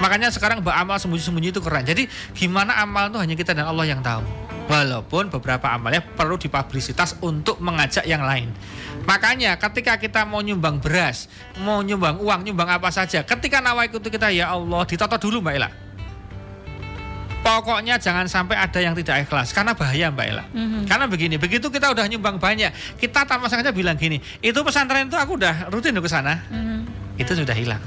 Makanya 0.00 0.32
sekarang 0.32 0.64
beramal 0.64 0.96
sembunyi-sembunyi 0.96 1.52
itu 1.52 1.60
keren. 1.60 1.84
Jadi 1.84 2.08
gimana 2.32 2.80
amal 2.80 3.12
itu 3.12 3.20
hanya 3.20 3.36
kita 3.36 3.52
dan 3.52 3.68
Allah 3.68 3.84
yang 3.84 4.00
tahu. 4.00 4.24
Walaupun 4.70 5.28
beberapa 5.28 5.68
amalnya 5.68 6.00
perlu 6.00 6.40
dipublisitas 6.40 7.18
untuk 7.20 7.60
mengajak 7.60 8.06
yang 8.08 8.24
lain. 8.24 8.48
Makanya 9.04 9.58
ketika 9.58 9.98
kita 9.98 10.22
mau 10.24 10.40
nyumbang 10.40 10.80
beras, 10.80 11.26
mau 11.60 11.82
nyumbang 11.84 12.16
uang, 12.22 12.46
nyumbang 12.46 12.80
apa 12.80 12.88
saja, 12.88 13.26
ketika 13.26 13.58
nawaitu 13.58 13.98
kita 14.00 14.30
ya 14.30 14.54
Allah 14.54 14.86
ditoto 14.86 15.18
dulu 15.18 15.42
Mbak 15.44 15.54
Ella. 15.58 15.70
Pokoknya 17.40 17.96
jangan 17.96 18.28
sampai 18.28 18.52
ada 18.52 18.76
yang 18.84 18.92
tidak 18.92 19.24
ikhlas 19.24 19.56
karena 19.56 19.72
bahaya 19.72 20.12
Mbak 20.12 20.26
Ella. 20.28 20.44
Mhm. 20.52 20.84
Karena 20.84 21.08
begini, 21.08 21.40
begitu 21.40 21.72
kita 21.72 21.88
udah 21.88 22.04
nyumbang 22.04 22.36
banyak, 22.36 22.68
kita 23.00 23.24
tanpa 23.24 23.48
sengaja 23.48 23.72
bilang 23.72 23.96
gini, 23.96 24.20
itu 24.44 24.60
pesantren 24.60 25.08
itu 25.08 25.16
aku 25.16 25.40
udah 25.40 25.72
rutin 25.72 25.96
ke 25.96 26.04
sana 26.04 26.44
Mhm. 26.52 26.84
itu 27.16 27.32
sudah 27.32 27.56
hilang. 27.56 27.80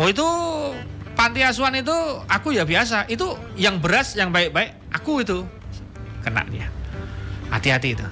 Oh 0.00 0.08
itu 0.08 0.24
panti 1.14 1.44
asuhan 1.44 1.76
itu 1.78 1.92
aku 2.26 2.56
ya 2.56 2.64
biasa. 2.64 3.06
Itu 3.12 3.36
yang 3.54 3.78
beras 3.78 4.16
yang 4.16 4.32
baik-baik 4.32 4.72
aku 4.90 5.20
itu 5.20 5.44
kena 6.24 6.42
dia. 6.48 6.66
Hati-hati 7.52 7.92
itu. 7.92 8.06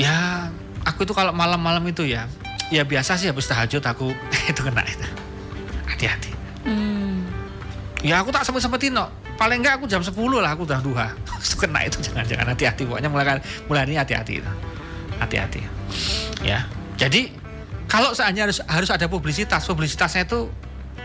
Ya 0.00 0.48
aku 0.82 1.04
itu 1.04 1.12
kalau 1.12 1.30
malam-malam 1.30 1.84
itu 1.86 2.08
ya 2.08 2.24
ya 2.72 2.88
biasa 2.88 3.20
sih 3.20 3.28
habis 3.28 3.44
tahajud 3.46 3.84
aku 3.84 4.16
itu 4.50 4.60
kena 4.64 4.80
itu. 4.88 5.06
Hati-hati. 5.86 6.32
Hmm. 6.64 6.99
Ya 8.00 8.20
aku 8.20 8.32
tak 8.32 8.48
sempet 8.48 8.64
sempetin 8.64 8.96
no. 8.96 9.08
Paling 9.36 9.60
enggak 9.64 9.80
aku 9.80 9.88
jam 9.88 10.00
10 10.00 10.12
lah 10.16 10.52
aku 10.52 10.64
udah 10.68 10.80
duha. 10.80 11.12
Itu 11.44 11.56
kena 11.56 11.84
itu 11.84 12.00
jangan-jangan 12.04 12.52
hati-hati 12.52 12.84
pokoknya 12.84 13.08
mulai 13.08 13.40
mulai 13.68 13.88
ini 13.88 13.96
hati-hati 13.96 14.44
itu. 14.44 14.52
Hati-hati. 15.16 15.60
Ya. 16.44 16.64
Jadi 17.00 17.32
kalau 17.88 18.12
seandainya 18.12 18.48
harus 18.48 18.60
harus 18.64 18.90
ada 18.92 19.08
publisitas, 19.08 19.64
publisitasnya 19.64 20.28
itu 20.28 20.48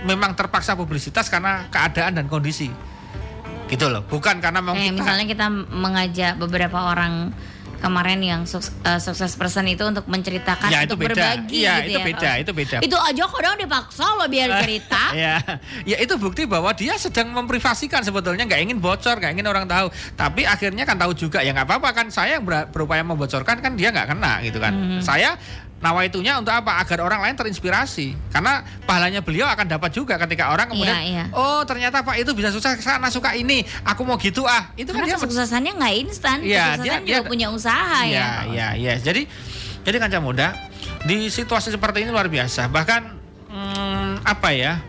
memang 0.04 0.36
terpaksa 0.36 0.76
publisitas 0.76 1.32
karena 1.32 1.68
keadaan 1.72 2.20
dan 2.20 2.28
kondisi. 2.28 2.72
Gitu 3.72 3.88
loh. 3.88 4.04
Bukan 4.06 4.44
karena 4.44 4.60
memang 4.60 4.78
kita 4.78 4.96
misalnya 4.96 5.26
kita 5.26 5.48
mengajak 5.52 6.34
beberapa 6.38 6.92
orang 6.92 7.32
kemarin 7.78 8.20
yang 8.20 8.42
sukses, 8.44 8.74
sukses 9.00 9.34
person 9.34 9.66
itu 9.66 9.82
untuk 9.82 10.06
menceritakan 10.06 10.68
Ya, 10.68 10.82
itu 10.82 10.94
untuk 10.94 11.00
beda. 11.02 11.14
berbagi 11.14 11.58
Iya, 11.58 11.74
gitu 11.76 11.86
itu 11.86 11.94
ya. 11.94 12.06
beda, 12.06 12.32
itu 12.38 12.52
beda. 12.52 12.78
Itu 12.82 12.98
aja 12.98 13.24
kadang 13.26 13.56
dipaksa 13.58 14.06
loh 14.14 14.28
biar 14.28 14.50
cerita. 14.64 15.04
ya, 15.14 15.36
ya 15.84 15.98
itu 15.98 16.14
bukti 16.16 16.44
bahwa 16.44 16.72
dia 16.72 16.96
sedang 16.96 17.30
memprivasikan 17.30 18.02
sebetulnya 18.02 18.44
nggak 18.44 18.62
ingin 18.62 18.78
bocor, 18.78 19.18
nggak 19.18 19.32
ingin 19.32 19.46
orang 19.46 19.66
tahu. 19.66 19.88
Tapi 20.14 20.44
akhirnya 20.44 20.84
kan 20.84 20.96
tahu 20.96 21.12
juga 21.14 21.40
ya 21.40 21.52
nggak 21.52 21.66
apa-apa 21.66 21.90
kan 21.94 22.08
saya 22.08 22.38
yang 22.38 22.44
ber- 22.44 22.68
berupaya 22.68 23.02
membocorkan 23.02 23.60
kan 23.60 23.72
dia 23.74 23.90
nggak 23.90 24.08
kena 24.08 24.40
gitu 24.42 24.58
kan. 24.58 24.74
Mhm. 24.74 25.02
Saya 25.02 25.36
nawaitunya 25.86 26.42
untuk 26.42 26.50
apa? 26.50 26.82
Agar 26.82 27.06
orang 27.06 27.22
lain 27.22 27.38
terinspirasi. 27.38 28.18
Karena 28.34 28.66
pahalanya 28.84 29.22
beliau 29.22 29.46
akan 29.46 29.70
dapat 29.70 29.94
juga 29.94 30.18
ketika 30.18 30.50
orang 30.50 30.74
kemudian 30.74 30.98
Iya, 30.98 31.06
iya. 31.06 31.26
oh 31.30 31.62
ternyata 31.62 32.02
Pak 32.02 32.18
itu 32.18 32.34
bisa 32.34 32.50
sukses 32.50 32.82
karena 32.82 33.14
suka 33.14 33.38
ini. 33.38 33.62
Aku 33.86 34.02
mau 34.02 34.18
gitu 34.18 34.50
ah. 34.50 34.74
Itu 34.74 34.90
kan 34.90 35.06
Karena 35.06 35.14
dia 35.14 35.18
kesuksesannya 35.22 35.72
nggak 35.78 35.94
instan, 36.02 36.38
Iya, 36.42 36.82
kesuksesan 36.82 36.82
dia- 36.82 36.98
juga 37.06 37.22
dia- 37.22 37.30
punya 37.30 37.48
usaha 37.54 38.00
ya. 38.02 38.10
Iya, 38.10 38.28
iya, 38.50 38.68
iya. 38.74 38.94
Jadi 38.98 39.30
jadi 39.86 39.98
kanca 40.02 40.18
muda 40.18 40.58
di 41.06 41.30
situasi 41.30 41.70
seperti 41.70 42.02
ini 42.02 42.10
luar 42.10 42.26
biasa. 42.26 42.66
Bahkan 42.74 43.02
hmm, 43.54 44.26
apa 44.26 44.50
ya? 44.50 44.82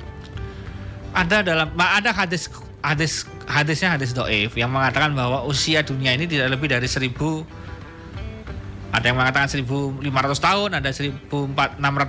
Ada 1.12 1.40
dalam 1.40 1.68
ada 1.76 2.10
hadis 2.12 2.48
hadis 2.80 3.24
hadisnya 3.48 3.96
hadis 3.96 4.12
doif 4.12 4.52
yang 4.52 4.68
mengatakan 4.68 5.12
bahwa 5.12 5.42
usia 5.44 5.80
dunia 5.80 6.12
ini 6.12 6.28
tidak 6.28 6.52
lebih 6.54 6.68
dari 6.68 6.84
1000 6.84 7.12
ada 8.96 9.12
yang 9.12 9.20
mengatakan 9.20 9.44
1500 9.52 10.00
tahun, 10.40 10.70
ada 10.80 10.88
1600 10.88 11.28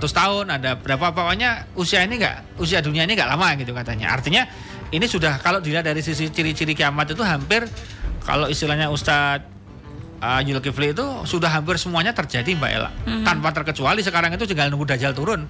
tahun, 0.08 0.44
ada 0.48 0.70
berapa 0.80 1.12
pokoknya 1.12 1.68
usia 1.76 2.00
ini 2.00 2.16
enggak 2.16 2.56
usia 2.56 2.80
dunia 2.80 3.04
ini 3.04 3.12
enggak 3.12 3.28
lama 3.28 3.52
gitu 3.60 3.76
katanya. 3.76 4.08
Artinya 4.16 4.48
ini 4.88 5.04
sudah 5.04 5.36
kalau 5.44 5.60
dilihat 5.60 5.84
dari 5.84 6.00
sisi 6.00 6.32
ciri-ciri 6.32 6.72
kiamat 6.72 7.12
itu 7.12 7.20
hampir 7.20 7.68
kalau 8.24 8.48
istilahnya 8.48 8.88
Ustadz 8.88 9.44
uh, 10.24 10.40
Zulkifli 10.40 10.96
itu 10.96 11.06
sudah 11.28 11.52
hampir 11.52 11.76
semuanya 11.76 12.16
terjadi 12.16 12.56
Mbak 12.56 12.70
Ella. 12.72 12.90
Tanpa 13.20 13.52
terkecuali 13.52 14.00
sekarang 14.00 14.32
itu 14.32 14.48
tinggal 14.48 14.72
nunggu 14.72 14.88
Dajjal 14.88 15.12
turun. 15.12 15.44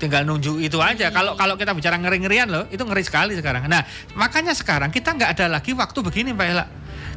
Tinggal 0.00 0.24
nunggu 0.24 0.56
itu 0.56 0.80
aja. 0.80 1.12
Kalau 1.12 1.36
kalau 1.36 1.54
kita 1.60 1.76
bicara 1.76 2.00
ngeri-ngerian 2.00 2.48
loh, 2.48 2.64
itu 2.72 2.80
ngeri 2.80 3.04
sekali 3.04 3.36
sekarang. 3.36 3.68
Nah, 3.68 3.84
makanya 4.16 4.56
sekarang 4.56 4.88
kita 4.88 5.14
nggak 5.14 5.36
ada 5.38 5.46
lagi 5.52 5.76
waktu 5.76 5.98
begini 6.00 6.32
Mbak 6.32 6.48
Ella. 6.48 6.66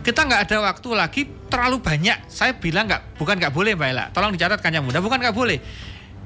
Kita 0.06 0.22
nggak 0.22 0.42
ada 0.46 0.58
waktu 0.70 0.90
lagi 0.94 1.22
terlalu 1.50 1.82
banyak. 1.82 2.30
Saya 2.30 2.54
bilang 2.54 2.86
nggak, 2.86 3.18
bukan 3.18 3.42
nggak 3.42 3.50
boleh 3.50 3.74
Mbak 3.74 3.90
Ella. 3.90 4.06
Tolong 4.14 4.30
dicatat 4.38 4.62
yang 4.70 4.86
muda, 4.86 5.02
bukan 5.02 5.18
nggak 5.18 5.34
boleh. 5.34 5.58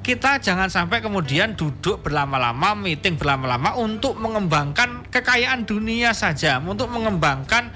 Kita 0.03 0.35
jangan 0.43 0.67
sampai 0.67 0.99
kemudian 0.99 1.55
duduk 1.55 2.03
berlama-lama, 2.03 2.75
meeting 2.75 3.15
berlama-lama 3.15 3.79
untuk 3.79 4.19
mengembangkan 4.19 5.07
kekayaan 5.07 5.63
dunia 5.63 6.11
saja, 6.11 6.59
untuk 6.59 6.91
mengembangkan 6.91 7.71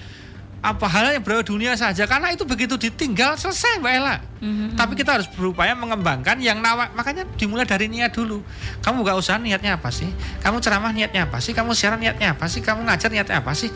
apa 0.63 0.87
hal 0.87 1.11
yang 1.11 1.19
berbau 1.19 1.43
dunia 1.43 1.75
saja 1.75 2.07
karena 2.07 2.31
itu 2.31 2.47
begitu 2.47 2.79
ditinggal 2.79 3.35
selesai 3.35 3.83
Mbak 3.83 3.93
Ella. 3.99 4.15
Mhm. 4.39 4.79
Tapi 4.79 4.95
kita 4.95 5.19
harus 5.19 5.27
berupaya 5.35 5.75
mengembangkan 5.75 6.39
yang 6.39 6.63
nawa 6.63 6.87
makanya 6.95 7.27
dimulai 7.35 7.67
dari 7.67 7.91
niat 7.91 8.15
dulu. 8.15 8.39
Kamu 8.79 9.03
gak 9.03 9.19
usah 9.19 9.43
niatnya 9.43 9.75
apa 9.75 9.91
sih? 9.91 10.07
Kamu 10.39 10.63
ceramah 10.63 10.95
niatnya 10.95 11.27
apa 11.27 11.43
sih? 11.43 11.51
Kamu 11.51 11.75
siaran 11.75 11.99
niatnya 11.99 12.31
apa 12.31 12.47
sih? 12.47 12.63
Kamu 12.63 12.87
ngajar 12.87 13.11
niatnya 13.11 13.43
apa 13.43 13.51
sih? 13.51 13.67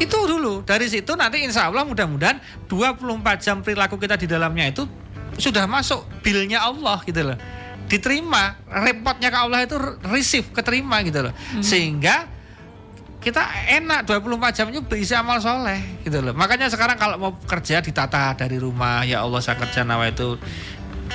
Itu 0.00 0.18
dulu. 0.24 0.64
Dari 0.64 0.88
situ 0.88 1.12
nanti 1.14 1.44
insya 1.44 1.68
Allah 1.68 1.84
mudah-mudahan 1.84 2.40
24 2.66 3.44
jam 3.44 3.60
perilaku 3.60 4.00
kita 4.00 4.16
di 4.16 4.24
dalamnya 4.24 4.72
itu 4.72 4.88
sudah 5.36 5.68
masuk 5.68 6.08
bilnya 6.24 6.64
Allah 6.64 7.04
gitu 7.04 7.20
loh. 7.20 7.38
Diterima, 7.90 8.56
repotnya 8.70 9.28
ke 9.28 9.38
Allah 9.38 9.60
itu 9.66 9.76
receive, 10.08 10.48
keterima 10.56 11.04
gitu 11.04 11.28
loh. 11.28 11.34
Sehingga 11.60 12.40
kita 13.20 13.44
enak 13.76 14.08
24 14.08 14.56
jam 14.56 14.66
itu 14.72 14.80
berisi 14.80 15.12
amal 15.12 15.36
soleh 15.44 16.00
gitu 16.00 16.24
loh 16.24 16.32
makanya 16.32 16.72
sekarang 16.72 16.96
kalau 16.96 17.20
mau 17.20 17.32
kerja 17.36 17.84
ditata 17.84 18.32
dari 18.32 18.56
rumah 18.56 19.04
ya 19.04 19.20
Allah 19.20 19.44
saya 19.44 19.60
kerja 19.60 19.84
nawa 19.84 20.08
itu 20.08 20.40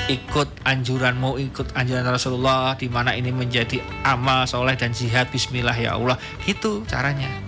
ikut 0.06 0.62
anjuran 0.70 1.18
mau 1.18 1.34
ikut 1.42 1.74
anjuran 1.74 2.06
Rasulullah 2.06 2.78
di 2.78 2.94
mana 2.94 3.18
ini 3.18 3.34
menjadi 3.34 3.82
amal 4.06 4.46
soleh 4.46 4.78
dan 4.78 4.94
jihad 4.94 5.34
Bismillah 5.34 5.74
ya 5.74 5.98
Allah 5.98 6.22
gitu 6.46 6.86
caranya 6.86 7.45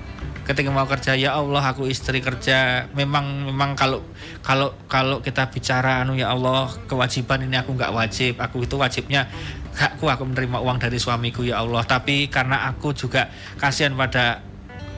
ketika 0.47 0.71
mau 0.71 0.87
kerja 0.87 1.11
ya 1.19 1.35
Allah 1.35 1.59
aku 1.59 1.91
istri 1.91 2.23
kerja. 2.23 2.87
Memang 2.95 3.51
memang 3.51 3.75
kalau 3.75 3.99
kalau 4.39 4.71
kalau 4.87 5.19
kita 5.19 5.51
bicara 5.51 5.99
anu 5.99 6.15
ya 6.15 6.31
Allah 6.31 6.71
kewajiban 6.87 7.43
ini 7.43 7.59
aku 7.59 7.75
nggak 7.75 7.91
wajib. 7.91 8.39
Aku 8.39 8.63
itu 8.63 8.79
wajibnya 8.79 9.27
hakku 9.75 10.07
aku 10.07 10.23
menerima 10.23 10.63
uang 10.63 10.79
dari 10.79 10.95
suamiku 10.95 11.43
ya 11.43 11.59
Allah. 11.59 11.83
Tapi 11.83 12.31
karena 12.31 12.71
aku 12.71 12.95
juga 12.95 13.27
kasihan 13.59 13.91
pada 13.99 14.39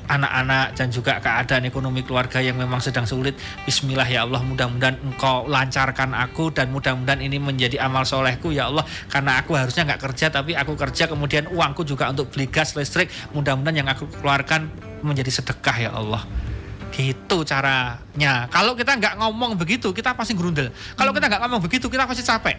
anak-anak 0.09 0.73
dan 0.73 0.89
juga 0.89 1.21
keadaan 1.21 1.69
ekonomi 1.69 2.01
keluarga 2.01 2.41
yang 2.41 2.57
memang 2.57 2.81
sedang 2.81 3.05
sulit 3.05 3.37
Bismillah 3.69 4.09
ya 4.09 4.25
Allah 4.25 4.41
mudah-mudahan 4.41 4.97
engkau 5.05 5.45
lancarkan 5.45 6.17
aku 6.17 6.49
dan 6.49 6.73
mudah-mudahan 6.73 7.21
ini 7.21 7.37
menjadi 7.37 7.77
amal 7.81 8.05
solehku 8.05 8.53
ya 8.53 8.69
Allah. 8.69 8.85
Karena 9.09 9.41
aku 9.41 9.57
harusnya 9.57 9.85
nggak 9.85 10.01
kerja 10.01 10.29
tapi 10.29 10.53
aku 10.53 10.77
kerja 10.77 11.09
kemudian 11.09 11.49
uangku 11.49 11.85
juga 11.85 12.09
untuk 12.09 12.33
beli 12.33 12.49
gas 12.49 12.73
listrik 12.73 13.09
mudah-mudahan 13.33 13.85
yang 13.85 13.89
aku 13.89 14.09
keluarkan 14.21 14.88
menjadi 15.01 15.31
sedekah 15.31 15.77
ya 15.79 15.91
Allah 15.95 16.23
Gitu 16.89 17.37
caranya. 17.45 18.49
Kalau 18.49 18.73
kita 18.73 18.97
nggak 18.97 19.21
ngomong 19.21 19.55
begitu, 19.55 19.93
kita 19.93 20.17
pasti 20.17 20.33
gerundel. 20.33 20.73
Kalau 20.97 21.13
kita 21.13 21.29
nggak 21.29 21.41
ngomong 21.47 21.61
begitu, 21.61 21.85
kita 21.87 22.03
pasti 22.09 22.25
capek. 22.25 22.57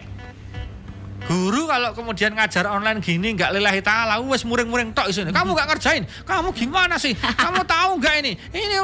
Guru 1.21 1.69
kalau 1.69 1.93
kemudian 1.93 2.33
ngajar 2.33 2.65
online 2.65 2.97
gini 2.97 3.37
nggak 3.37 3.53
lillahi 3.53 3.85
ta'ala, 3.85 4.17
wes 4.25 4.41
muring-muring 4.41 4.89
tok 4.97 5.13
isine. 5.13 5.29
Kamu 5.29 5.53
nggak 5.53 5.67
ngerjain, 5.69 6.03
kamu 6.25 6.49
gimana 6.57 6.97
sih? 6.97 7.13
Kamu 7.13 7.61
tahu 7.77 8.01
nggak 8.01 8.15
ini? 8.25 8.33
Ini 8.49 8.75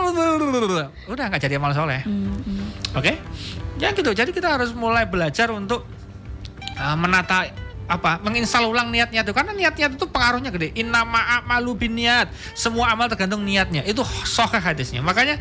udah 1.10 1.26
nggak 1.34 1.42
jadi 1.42 1.58
amal 1.58 1.74
soleh. 1.74 2.06
Hmm, 2.06 2.38
hmm. 2.38 2.94
Oke, 2.94 3.18
ya 3.82 3.90
gitu. 3.90 4.14
Jadi 4.14 4.30
kita 4.30 4.54
harus 4.54 4.70
mulai 4.78 5.10
belajar 5.10 5.50
untuk 5.50 5.90
uh, 6.78 6.96
menata 6.96 7.50
apa? 7.88 8.20
Menginstal 8.20 8.68
ulang 8.68 8.92
niatnya 8.92 9.24
itu 9.24 9.32
karena 9.32 9.56
niatnya 9.56 9.88
itu 9.88 10.06
pengaruhnya 10.12 10.52
gede. 10.52 10.76
Innama 10.76 11.40
amalu 11.42 11.88
niat 11.88 12.30
semua 12.52 12.92
amal 12.92 13.08
tergantung 13.08 13.42
niatnya. 13.48 13.88
Itu 13.88 14.04
sahih 14.28 14.60
hadisnya. 14.60 15.00
Makanya 15.00 15.40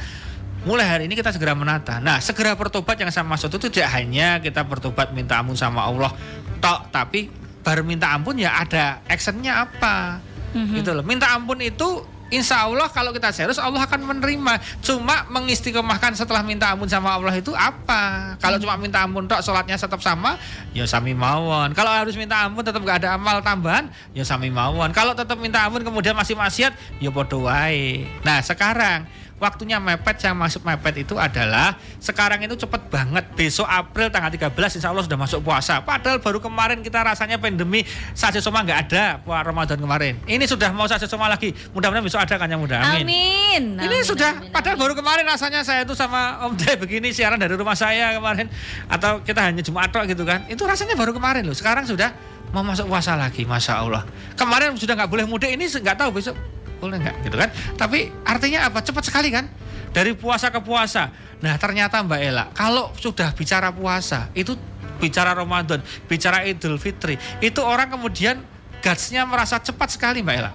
mulai 0.63 0.87
hari 0.87 1.03
ini 1.11 1.19
kita 1.19 1.35
segera 1.35 1.59
menata. 1.59 1.99
Nah 1.99 2.23
segera 2.23 2.55
bertobat 2.55 2.99
yang 2.99 3.11
saya 3.11 3.27
maksud 3.27 3.51
itu 3.51 3.69
tidak 3.71 3.91
hanya 3.99 4.39
kita 4.39 4.63
bertobat 4.63 5.11
minta 5.11 5.43
ampun 5.43 5.59
sama 5.59 5.87
Allah 5.87 6.15
tok 6.63 6.91
tapi 6.95 7.29
baru 7.67 7.83
minta 7.83 8.15
ampun 8.15 8.39
ya 8.39 8.63
ada 8.63 9.03
actionnya 9.11 9.67
apa? 9.67 10.23
Mhm. 10.55 10.81
gitu 10.81 10.91
loh. 10.97 11.05
Minta 11.05 11.35
ampun 11.35 11.61
itu 11.61 12.16
Insya 12.27 12.67
Allah 12.67 12.91
kalau 12.91 13.15
kita 13.15 13.31
serius 13.31 13.63
Allah 13.63 13.87
akan 13.87 14.03
menerima. 14.03 14.59
Cuma 14.83 15.27
mengistiqomahkan 15.31 16.19
setelah 16.19 16.43
minta 16.43 16.75
ampun 16.75 16.91
sama 16.91 17.15
Allah 17.15 17.35
itu 17.39 17.55
apa? 17.55 18.35
Kalau 18.43 18.59
cuma 18.59 18.75
minta 18.75 19.07
ampun 19.07 19.31
tok 19.31 19.43
sholatnya 19.47 19.79
tetap 19.79 20.03
sama, 20.03 20.35
ya 20.75 20.83
sami 20.91 21.15
mawon. 21.15 21.71
Kalau 21.71 21.95
harus 21.95 22.19
minta 22.19 22.43
ampun 22.43 22.67
tetap 22.67 22.83
gak 22.83 23.07
ada 23.07 23.15
amal 23.15 23.39
tambahan, 23.47 23.87
ya 24.11 24.27
sami 24.27 24.51
mawon. 24.51 24.91
Kalau 24.91 25.15
tetap 25.15 25.39
minta 25.39 25.63
ampun 25.63 25.87
kemudian 25.87 26.19
masih 26.19 26.35
maksiat, 26.35 26.75
ya 26.99 27.11
podo 27.15 27.47
wae. 27.47 28.11
Nah 28.27 28.43
sekarang 28.43 29.07
waktunya 29.37 29.77
mepet 29.77 30.17
yang 30.25 30.37
masuk 30.37 30.65
mepet 30.65 31.05
itu 31.05 31.15
adalah 31.21 31.77
sekarang 32.01 32.41
itu 32.45 32.57
cepet 32.57 32.89
banget. 32.89 33.25
Besok 33.37 33.69
April 33.69 34.09
tanggal 34.09 34.33
13 34.33 34.53
insya 34.81 34.89
Allah 34.89 35.05
sudah 35.05 35.19
masuk 35.21 35.45
puasa. 35.45 35.85
Padahal 35.85 36.21
baru 36.25 36.41
kemarin 36.41 36.81
kita 36.81 37.05
rasanya 37.05 37.37
pandemi 37.37 37.85
saja 38.17 38.41
soma 38.41 38.65
nggak 38.65 38.81
ada 38.89 39.05
puasa 39.21 39.43
Ramadan 39.45 39.79
kemarin. 39.81 40.15
Ini 40.25 40.45
sudah 40.49 40.73
mau 40.73 40.89
saja 40.89 41.05
soma 41.05 41.29
lagi. 41.29 41.53
Mudah-mudahan 41.77 42.05
besok 42.05 42.21
ada 42.25 42.35
kan 42.41 42.49
yang 42.49 42.61
mudah. 42.65 42.81
Amin, 42.81 43.05
Amin. 43.05 43.63
ini 43.77 44.01
Amin, 44.01 44.05
sudah. 44.05 44.41
amin, 44.41 44.51
padahal 44.53 44.77
amin. 44.77 44.83
baru 44.89 44.93
kemarin 44.97 45.25
rasanya 45.29 45.61
saya 45.61 45.85
itu 45.85 45.93
sama 45.93 46.41
Om 46.49 46.57
Jai 46.57 46.77
begini 46.81 47.13
siaran 47.13 47.37
dari 47.37 47.53
rumah 47.53 47.77
saya 47.77 48.17
kemarin. 48.17 48.49
Atau 48.89 49.21
kita 49.21 49.45
hanya 49.45 49.61
Jumat 49.61 49.93
gitu 49.93 50.25
kan. 50.25 50.49
Itu 50.49 50.65
rasanya 50.65 50.97
baru 50.97 51.13
kemarin 51.13 51.45
loh. 51.45 51.57
Sekarang 51.57 51.85
sudah 51.85 52.13
mau 52.57 52.65
masuk 52.65 52.89
puasa 52.89 53.13
lagi 53.19 53.45
masya 53.45 53.85
Allah. 53.85 54.03
Kemarin 54.39 54.73
sudah 54.81 54.97
nggak 54.97 55.11
boleh 55.13 55.25
mudik 55.29 55.53
ini 55.53 55.69
nggak 55.69 56.01
tahu 56.01 56.17
besok 56.17 56.56
boleh 56.79 56.97
nggak? 57.01 57.17
Gitu 57.27 57.37
kan? 57.37 57.51
Tapi 57.79 58.13
artinya 58.25 58.69
apa? 58.69 58.83
Cepat 58.85 59.05
sekali 59.09 59.29
kan? 59.33 59.49
Dari 59.93 60.13
puasa 60.13 60.53
ke 60.53 60.61
puasa. 60.61 61.09
Nah 61.41 61.57
ternyata 61.61 62.01
Mbak 62.01 62.21
Ella 62.21 62.45
kalau 62.57 62.93
sudah 62.97 63.33
bicara 63.37 63.69
puasa 63.73 64.33
itu 64.33 64.57
bicara 64.97 65.37
Ramadan 65.37 65.85
bicara 66.09 66.41
Idul 66.49 66.81
Fitri 66.81 67.21
itu 67.45 67.61
orang 67.61 67.93
kemudian 67.93 68.41
gutsnya 68.81 69.29
merasa 69.29 69.61
cepat 69.61 69.93
sekali 69.93 70.25
Mbak 70.25 70.37
Ella. 70.37 70.53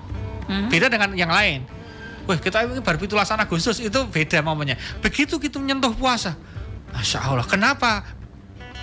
Hmm? 0.50 0.68
beda 0.68 0.90
dengan 0.90 1.14
yang 1.14 1.30
lain. 1.30 1.64
Wah 2.26 2.38
kita 2.38 2.66
ini 2.66 2.82
baru 2.82 2.98
pitulasan 3.02 3.38
Agustus 3.38 3.78
itu 3.82 4.00
beda 4.10 4.42
momennya. 4.42 4.78
Begitu 5.02 5.38
kita 5.38 5.58
menyentuh 5.62 5.94
puasa 5.94 6.38
Masya 6.92 7.20
Allah 7.24 7.48
kenapa 7.48 8.04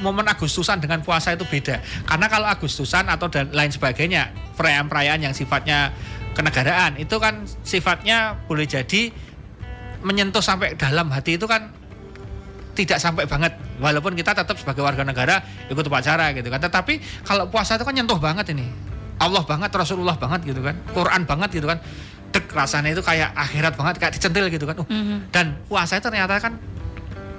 momen 0.01 0.27
Agustusan 0.27 0.79
dengan 0.79 1.03
puasa 1.03 1.35
itu 1.35 1.45
beda? 1.45 1.83
Karena 2.07 2.27
kalau 2.31 2.47
Agustusan 2.47 3.11
atau 3.11 3.27
dan 3.27 3.51
lain 3.51 3.71
sebagainya 3.75 4.31
perayaan-perayaan 4.55 5.27
yang 5.29 5.35
sifatnya 5.35 5.93
kenegaraan. 6.39 6.95
Itu 7.03 7.19
kan 7.19 7.43
sifatnya 7.67 8.39
boleh 8.47 8.63
jadi 8.65 9.11
menyentuh 10.07 10.39
sampai 10.39 10.79
dalam 10.79 11.11
hati 11.11 11.35
itu 11.35 11.51
kan 11.51 11.75
tidak 12.79 13.03
sampai 13.03 13.27
banget. 13.27 13.59
Walaupun 13.83 14.15
kita 14.15 14.31
tetap 14.39 14.55
sebagai 14.55 14.87
warga 14.87 15.03
negara 15.03 15.43
ikut 15.67 15.83
upacara 15.83 16.31
gitu 16.31 16.47
kan. 16.47 16.63
Tetapi 16.63 17.27
kalau 17.27 17.51
puasa 17.51 17.75
itu 17.75 17.83
kan 17.83 17.95
nyentuh 17.95 18.23
banget 18.23 18.55
ini. 18.55 18.71
Allah 19.19 19.43
banget 19.43 19.75
Rasulullah 19.75 20.15
banget 20.15 20.47
gitu 20.55 20.63
kan. 20.63 20.79
Quran 20.95 21.27
banget 21.27 21.59
gitu 21.59 21.67
kan. 21.67 21.83
Dek 22.31 22.47
rasanya 22.55 22.95
itu 22.95 23.03
kayak 23.03 23.35
akhirat 23.35 23.75
banget 23.75 23.95
kayak 23.99 24.13
dicentil 24.15 24.47
gitu 24.47 24.63
kan. 24.63 24.79
Uh, 24.79 24.87
Mhm. 24.87 25.19
dan 25.35 25.59
puasa 25.67 25.99
itu 25.99 26.07
ternyata 26.07 26.39
kan 26.39 26.55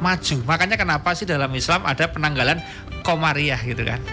maju. 0.03 0.37
Makanya 0.43 0.75
kenapa 0.75 1.15
sih 1.15 1.23
dalam 1.23 1.47
Islam 1.55 1.87
ada 1.87 2.03
penanggalan 2.11 2.59
komariah 2.99 3.59
gitu 3.63 3.87
kan 3.87 4.03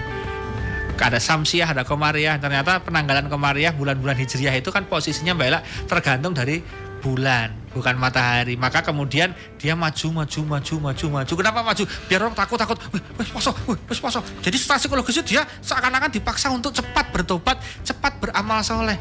ada 0.97 1.21
samsiah 1.21 1.69
ada 1.69 1.85
komariah 1.85 2.41
ternyata 2.41 2.81
penanggalan 2.81 3.29
komariah 3.29 3.73
bulan-bulan 3.77 4.17
hijriah 4.17 4.57
itu 4.57 4.73
kan 4.73 4.89
posisinya 4.89 5.37
mbak 5.37 5.47
Ella 5.47 5.61
tergantung 5.85 6.33
dari 6.33 6.65
bulan 7.07 7.55
bukan 7.71 7.95
matahari. 8.01 8.57
Maka 8.57 8.81
kemudian 8.81 9.31
dia 9.61 9.77
maju 9.77 10.25
maju 10.25 10.41
maju 10.43 10.75
maju 10.81 11.07
maju. 11.13 11.33
Kenapa 11.37 11.61
maju? 11.63 11.85
Biar 12.09 12.21
orang 12.25 12.35
takut 12.35 12.59
takut. 12.59 12.77
Wih 12.91 13.31
poso 13.31 13.53
wih 13.69 14.01
poso. 14.01 14.21
Jadi 14.43 14.57
secara 14.57 14.81
psikologisnya 14.81 15.23
dia 15.23 15.43
seakan-akan 15.63 16.11
dipaksa 16.11 16.49
untuk 16.51 16.73
cepat 16.75 17.13
bertobat 17.13 17.61
cepat 17.85 18.19
beramal 18.19 18.65
soleh. 18.65 18.97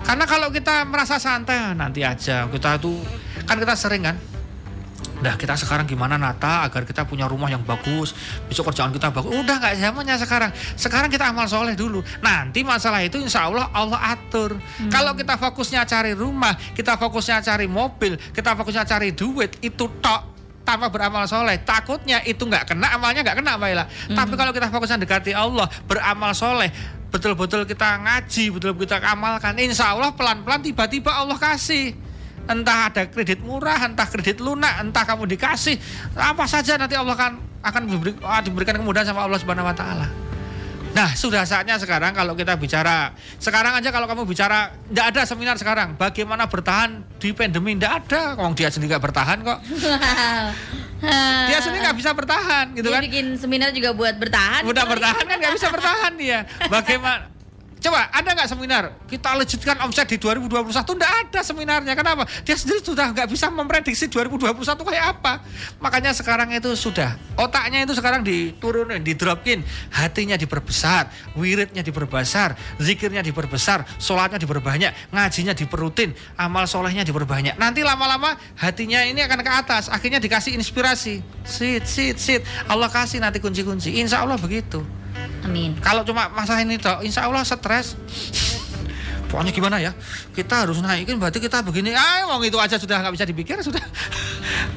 Karena 0.00 0.24
kalau 0.24 0.48
kita 0.48 0.84
merasa 0.88 1.20
santai 1.20 1.60
"Ah, 1.60 1.72
nanti 1.76 2.00
aja 2.00 2.48
kita 2.48 2.80
tuh 2.80 2.96
kan 3.44 3.60
kita 3.60 3.76
sering 3.76 4.04
kan 4.04 4.16
Nah 5.20 5.36
kita 5.36 5.56
sekarang 5.56 5.84
gimana 5.84 6.16
Nata? 6.16 6.64
Agar 6.64 6.88
kita 6.88 7.04
punya 7.04 7.28
rumah 7.28 7.52
yang 7.52 7.60
bagus. 7.64 8.16
Besok 8.48 8.72
kerjaan 8.72 8.92
kita 8.92 9.12
bagus. 9.12 9.30
Udah 9.32 9.56
nggak 9.60 9.74
zamannya 9.76 10.16
sekarang. 10.16 10.50
Sekarang 10.76 11.08
kita 11.12 11.28
amal 11.28 11.46
soleh 11.46 11.76
dulu. 11.76 12.00
Nanti 12.24 12.64
masalah 12.64 13.04
itu 13.04 13.20
insya 13.20 13.48
Allah 13.48 13.68
Allah 13.76 14.16
atur. 14.16 14.56
Kalau 14.88 15.12
kita 15.14 15.36
fokusnya 15.36 15.84
cari 15.84 16.12
rumah 16.16 16.56
Kita 16.72 16.96
fokusnya 16.96 17.44
cari 17.44 17.68
mobil 17.68 18.16
Kita 18.32 18.56
fokusnya 18.56 18.84
cari 18.88 19.12
duit 19.12 19.60
Itu 19.60 19.86
tok. 20.00 20.22
Tanpa 20.64 20.92
beramal 20.92 21.26
soleh. 21.26 21.60
Takutnya 21.64 22.22
itu 22.22 22.46
nggak 22.46 22.72
kena 22.72 22.94
amalnya 22.94 23.24
nggak 23.26 23.42
kena 23.42 23.58
Mbak 23.58 23.68
Ella 23.74 23.84
tapi 24.12 24.34
kalau 24.38 24.52
kita 24.54 24.68
fokusnya 24.70 24.98
dekati 25.02 25.32
Allah 25.34 25.66
beramal 25.88 26.30
soleh 26.36 26.70
betul-betul 27.10 27.66
kita 27.66 27.98
ngaji 27.98 28.44
betul-betul 28.54 28.86
kita 28.86 29.02
amalkan 29.02 29.58
insya 29.58 29.92
Allah 29.98 30.14
pelan-pelan 30.14 30.62
tiba-tiba 30.62 31.10
Allah 31.10 31.34
kasih 31.34 31.96
entah 32.48 32.88
ada 32.88 33.02
kredit 33.10 33.42
murah, 33.44 33.76
entah 33.84 34.08
kredit 34.08 34.40
lunak, 34.40 34.80
entah 34.80 35.04
kamu 35.04 35.28
dikasih 35.36 35.76
apa 36.16 36.44
saja 36.48 36.78
nanti 36.80 36.96
Allah 36.96 37.14
akan 37.18 37.32
akan 37.60 37.82
diberi, 37.84 38.12
ah, 38.24 38.40
diberikan 38.40 38.78
kemudahan 38.80 39.12
sama 39.12 39.28
Allah 39.28 39.36
Subhanahu 39.36 39.68
Wa 39.68 39.76
Taala. 39.76 40.08
Nah 40.90 41.14
sudah 41.14 41.46
saatnya 41.46 41.78
sekarang 41.78 42.10
kalau 42.10 42.34
kita 42.34 42.58
bicara 42.58 43.14
sekarang 43.38 43.78
aja 43.78 43.94
kalau 43.94 44.10
kamu 44.10 44.26
bicara 44.26 44.74
tidak 44.90 45.06
ada 45.14 45.22
seminar 45.22 45.54
sekarang 45.54 45.94
bagaimana 45.94 46.50
bertahan 46.50 47.06
di 47.22 47.30
pandemi 47.30 47.78
tidak 47.78 48.02
ada, 48.02 48.34
Wong 48.34 48.58
dia 48.58 48.74
sendiri 48.74 48.98
nggak 48.98 49.04
bertahan 49.06 49.38
kok, 49.46 49.58
dia 51.46 51.58
sendiri 51.62 51.80
nggak 51.86 51.94
bisa 51.94 52.10
bertahan 52.10 52.74
gitu 52.74 52.90
Dia 52.90 52.98
kan. 52.98 53.02
bikin 53.06 53.26
seminar 53.38 53.70
juga 53.70 53.94
buat 53.94 54.18
bertahan. 54.18 54.66
Udah 54.66 54.84
bertahan 54.84 55.24
kan 55.24 55.36
nggak 55.38 55.54
bisa 55.54 55.68
bertahan 55.70 56.12
dia. 56.18 56.38
Bagaimana? 56.66 57.30
Coba 57.80 58.12
ada 58.12 58.36
nggak 58.36 58.48
seminar? 58.52 58.84
Kita 59.08 59.32
legitkan 59.40 59.80
omset 59.80 60.04
di 60.04 60.20
2021 60.20 60.84
nggak 60.84 61.12
ada 61.24 61.40
seminarnya. 61.40 61.96
Kenapa? 61.96 62.28
Dia 62.44 62.52
sendiri 62.52 62.84
sudah 62.84 63.08
nggak 63.16 63.24
bisa 63.32 63.48
memprediksi 63.48 64.12
2021 64.12 64.52
kayak 64.84 65.04
apa. 65.16 65.40
Makanya 65.80 66.12
sekarang 66.12 66.52
itu 66.52 66.76
sudah 66.76 67.16
otaknya 67.40 67.88
itu 67.88 67.96
sekarang 67.96 68.20
diturunin 68.20 69.00
didropin. 69.00 69.64
Hatinya 69.88 70.36
diperbesar 70.36 71.08
wiridnya 71.32 71.80
diperbesar 71.80 72.52
zikirnya 72.76 73.24
diperbesar 73.24 73.88
sholatnya 73.96 74.36
diperbanyak 74.36 74.92
ngajinya 75.16 75.56
diperutin 75.56 76.12
amal 76.36 76.68
solehnya 76.68 77.00
diperbanyak. 77.00 77.56
Nanti 77.56 77.80
lama-lama 77.80 78.36
hatinya 78.60 79.00
ini 79.08 79.24
akan 79.24 79.40
ke 79.40 79.52
atas 79.56 79.88
akhirnya 79.88 80.20
dikasih 80.20 80.52
inspirasi. 80.52 81.24
Sit 81.48 81.88
sit 81.88 82.20
sit. 82.20 82.44
Allah 82.68 82.92
kasih 82.92 83.24
nanti 83.24 83.40
kunci-kunci. 83.40 83.96
Insya 83.96 84.20
Allah 84.20 84.36
begitu 84.36 84.99
Amin. 85.44 85.74
kalau 85.82 86.06
cuma 86.06 86.30
masalah 86.30 86.62
ini 86.62 86.78
toh, 86.78 87.02
insya 87.02 87.26
Allah 87.26 87.42
stres. 87.42 87.98
Pokoknya 89.30 89.52
gimana 89.54 89.76
ya? 89.78 89.94
Kita 90.34 90.66
harus 90.66 90.82
naikin 90.82 91.16
berarti 91.22 91.38
kita 91.38 91.62
begini. 91.62 91.94
Ah, 91.94 92.26
wong 92.34 92.42
itu 92.42 92.58
aja 92.58 92.74
sudah 92.74 92.98
nggak 92.98 93.14
bisa 93.14 93.24
dipikir 93.24 93.56
sudah. 93.62 93.78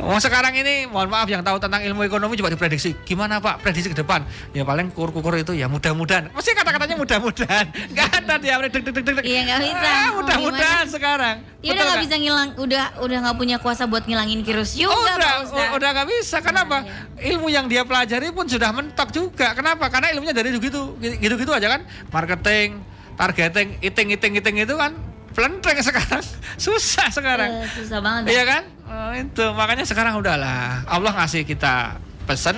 Wong 0.03 0.17
sekarang 0.17 0.53
ini, 0.57 0.89
mohon 0.89 1.09
maaf 1.09 1.29
yang 1.29 1.45
tahu 1.45 1.57
tentang 1.61 1.81
ilmu 1.85 2.03
ekonomi 2.05 2.33
coba 2.37 2.49
diprediksi. 2.49 2.97
Gimana 3.05 3.37
Pak? 3.39 3.61
Prediksi 3.61 3.93
ke 3.93 3.97
depan? 3.97 4.25
Ya 4.51 4.65
paling 4.65 4.89
kukur-kukur 4.93 5.37
itu 5.37 5.53
ya 5.53 5.69
mudah-mudahan. 5.69 6.33
Mesti 6.33 6.51
kata-katanya 6.53 6.97
mudah-mudahan. 6.97 7.65
Nggak 7.93 8.09
ada 8.21 8.33
dia 8.41 8.55
deg 8.61 8.73
deg 8.73 8.93
deg 8.93 9.03
deg. 9.05 9.23
Iya, 9.25 9.41
nggak 9.47 9.59
bisa. 9.63 9.87
Ah, 9.87 10.07
Mau 10.09 10.15
mudah-mudahan 10.21 10.85
sekarang. 10.89 11.35
Ya 11.63 11.71
udah 11.77 11.83
nggak 11.87 12.01
bisa 12.03 12.15
ngilang, 12.19 12.49
udah 12.59 12.85
udah 13.05 13.17
nggak 13.23 13.37
punya 13.39 13.57
kuasa 13.61 13.83
buat 13.87 14.03
ngilangin 14.03 14.43
virus 14.43 14.75
juga, 14.75 14.91
Oh, 14.91 14.99
Pak 15.07 15.15
udah, 15.15 15.33
Ustaz. 15.47 15.69
udah 15.77 15.89
nggak 15.95 16.07
bisa. 16.11 16.37
Kenapa? 16.43 16.77
Ilmu 17.17 17.47
yang 17.47 17.65
dia 17.71 17.81
pelajari 17.87 18.27
pun 18.35 18.45
sudah 18.49 18.69
mentok 18.75 19.09
juga. 19.15 19.55
Kenapa? 19.55 19.87
Karena 19.87 20.11
ilmunya 20.11 20.35
dari 20.35 20.51
gitu, 20.57 20.97
gitu-gitu 20.99 21.51
aja 21.55 21.79
kan. 21.79 21.81
Marketing, 22.11 22.83
targeting, 23.19 23.77
iting, 23.79 24.07
iting, 24.15 24.33
iting 24.39 24.55
itu 24.63 24.75
kan 24.75 24.93
pelenteng 25.33 25.77
sekarang. 25.81 26.23
Susah 26.63 27.09
sekarang. 27.09 27.49
Eh, 27.49 27.67
susah 27.73 27.99
banget. 27.99 28.37
Iya 28.37 28.43
kan? 28.45 28.63
Oh, 28.85 29.11
itu 29.17 29.45
makanya 29.57 29.85
sekarang 29.89 30.13
udahlah. 30.21 30.85
Allah 30.85 31.11
ngasih 31.17 31.43
kita 31.49 31.97
pesen 32.29 32.55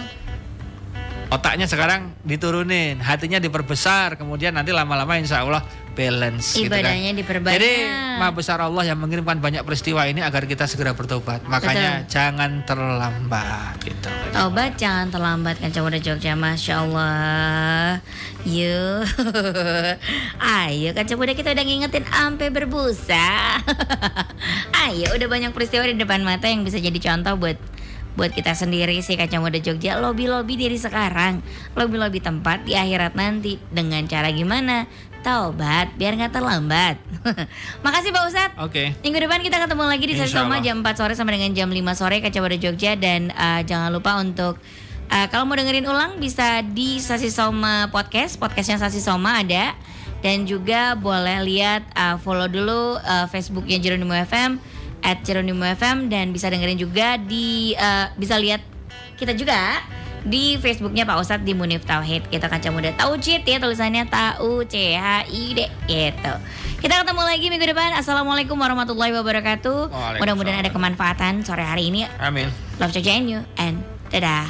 otaknya 1.31 1.65
sekarang 1.65 2.13
diturunin, 2.21 3.01
hatinya 3.01 3.41
diperbesar, 3.41 4.19
kemudian 4.19 4.53
nanti 4.53 4.69
lama-lama 4.75 5.17
insya 5.17 5.41
Allah 5.41 5.63
balance 5.95 6.53
gitu 6.53 6.67
kan. 6.67 6.83
Ibadahnya 6.83 7.11
diperbanyak. 7.15 7.55
Jadi 7.55 7.73
maha 8.19 8.31
besar 8.35 8.59
Allah 8.59 8.83
yang 8.83 8.99
mengirimkan 8.99 9.39
banyak 9.39 9.63
peristiwa 9.63 10.03
ini 10.05 10.19
agar 10.19 10.43
kita 10.45 10.67
segera 10.67 10.91
bertobat. 10.91 11.47
Makanya 11.47 12.03
jangan 12.11 12.67
terlambat 12.67 13.79
gitu. 13.81 14.11
Taubat 14.35 14.75
jangan 14.75 15.09
terlambat 15.09 15.57
kan 15.63 15.71
Muda 15.71 15.97
Jogja. 15.97 16.35
Masya 16.35 16.83
Allah. 16.83 18.03
Yuk 18.45 19.07
Ayo 20.61 20.89
kan 20.93 21.07
Muda 21.15 21.33
kita 21.33 21.55
udah 21.55 21.65
ngingetin 21.65 22.05
sampai 22.05 22.51
berbusa. 22.51 23.57
Ayo 24.85 25.07
udah 25.15 25.27
banyak 25.31 25.55
peristiwa 25.55 25.87
di 25.87 25.95
depan 25.95 26.21
mata 26.21 26.51
yang 26.51 26.67
bisa 26.67 26.77
jadi 26.77 26.99
contoh 26.99 27.39
buat 27.39 27.57
buat 28.15 28.31
kita 28.31 28.55
sendiri 28.55 29.03
sih 29.03 29.19
kaca 29.19 29.43
muda 29.43 29.59
Jogja. 29.59 29.99
Lobby-lobby 29.99 30.55
diri 30.55 30.79
sekarang. 30.79 31.43
Lobby-lobby 31.75 32.23
tempat 32.23 32.63
di 32.63 32.73
akhirat 32.73 33.13
nanti. 33.13 33.59
Dengan 33.69 34.07
cara 34.07 34.31
gimana 34.31 34.87
taubat 35.25 35.89
biar 35.97 36.13
nggak 36.13 36.37
terlambat. 36.37 37.01
Makasih 37.85 38.13
Pak 38.13 38.23
Ustadz. 38.29 38.57
Oke. 38.61 38.93
Minggu 39.01 39.17
depan 39.17 39.41
kita 39.41 39.57
ketemu 39.57 39.83
lagi 39.89 40.05
di 40.05 40.13
Sasi 40.13 40.29
Insya 40.29 40.45
Soma 40.45 40.61
Allah. 40.61 40.65
jam 40.69 40.85
4 40.85 41.01
sore 41.01 41.13
sampai 41.17 41.33
dengan 41.41 41.51
jam 41.57 41.69
5 41.73 41.81
sore 41.97 42.21
Kaca 42.21 42.39
Muda 42.45 42.57
Jogja. 42.61 42.93
Dan 42.93 43.33
uh, 43.33 43.65
jangan 43.65 43.89
lupa 43.89 44.21
untuk 44.21 44.61
uh, 45.09 45.27
kalau 45.33 45.49
mau 45.49 45.57
dengerin 45.57 45.89
ulang 45.89 46.21
bisa 46.21 46.61
di 46.61 47.01
Sasi 47.01 47.33
Soma 47.33 47.89
podcast, 47.89 48.37
podcastnya 48.37 48.77
Sasi 48.77 49.01
Soma 49.01 49.41
ada. 49.41 49.73
Dan 50.21 50.45
juga 50.45 50.93
boleh 50.93 51.41
lihat 51.41 51.89
uh, 51.97 52.21
follow 52.21 52.45
dulu 52.45 53.01
uh, 53.01 53.25
Facebooknya 53.25 53.81
Jeronimo 53.81 54.13
FM 54.13 54.61
at 55.01 55.21
Jeronimo 55.25 55.65
FM 55.65 56.09
dan 56.09 56.33
bisa 56.33 56.49
dengerin 56.49 56.77
juga 56.77 57.17
di 57.17 57.73
uh, 57.77 58.09
bisa 58.17 58.37
lihat 58.41 58.61
kita 59.21 59.37
juga 59.37 59.81
di 60.25 60.57
Facebooknya 60.57 61.05
Pak 61.05 61.21
Ustadz 61.21 61.45
di 61.45 61.53
Munif 61.53 61.85
Tauhid. 61.85 62.27
Kita 62.33 62.49
kaca 62.49 62.69
muda 62.73 62.89
Tauhid 62.97 63.45
ya 63.45 63.61
tulisannya 63.61 64.09
Tau 64.09 64.65
C 64.65 64.97
H 64.97 65.29
I 65.29 65.43
D 65.53 65.59
gitu. 65.85 66.33
Kita 66.81 67.01
ketemu 67.05 67.21
lagi 67.23 67.45
minggu 67.53 67.65
depan. 67.71 67.93
Assalamualaikum 67.97 68.57
warahmatullahi 68.57 69.13
wabarakatuh. 69.15 69.93
Mudah-mudahan 70.17 70.65
ada 70.65 70.73
kemanfaatan 70.73 71.45
sore 71.45 71.63
hari 71.63 71.93
ini. 71.93 72.09
Amin. 72.17 72.49
Love 72.81 72.91
Jogja 72.91 73.15
and 73.15 73.29
you 73.29 73.39
and 73.55 73.79
dadah. 74.09 74.49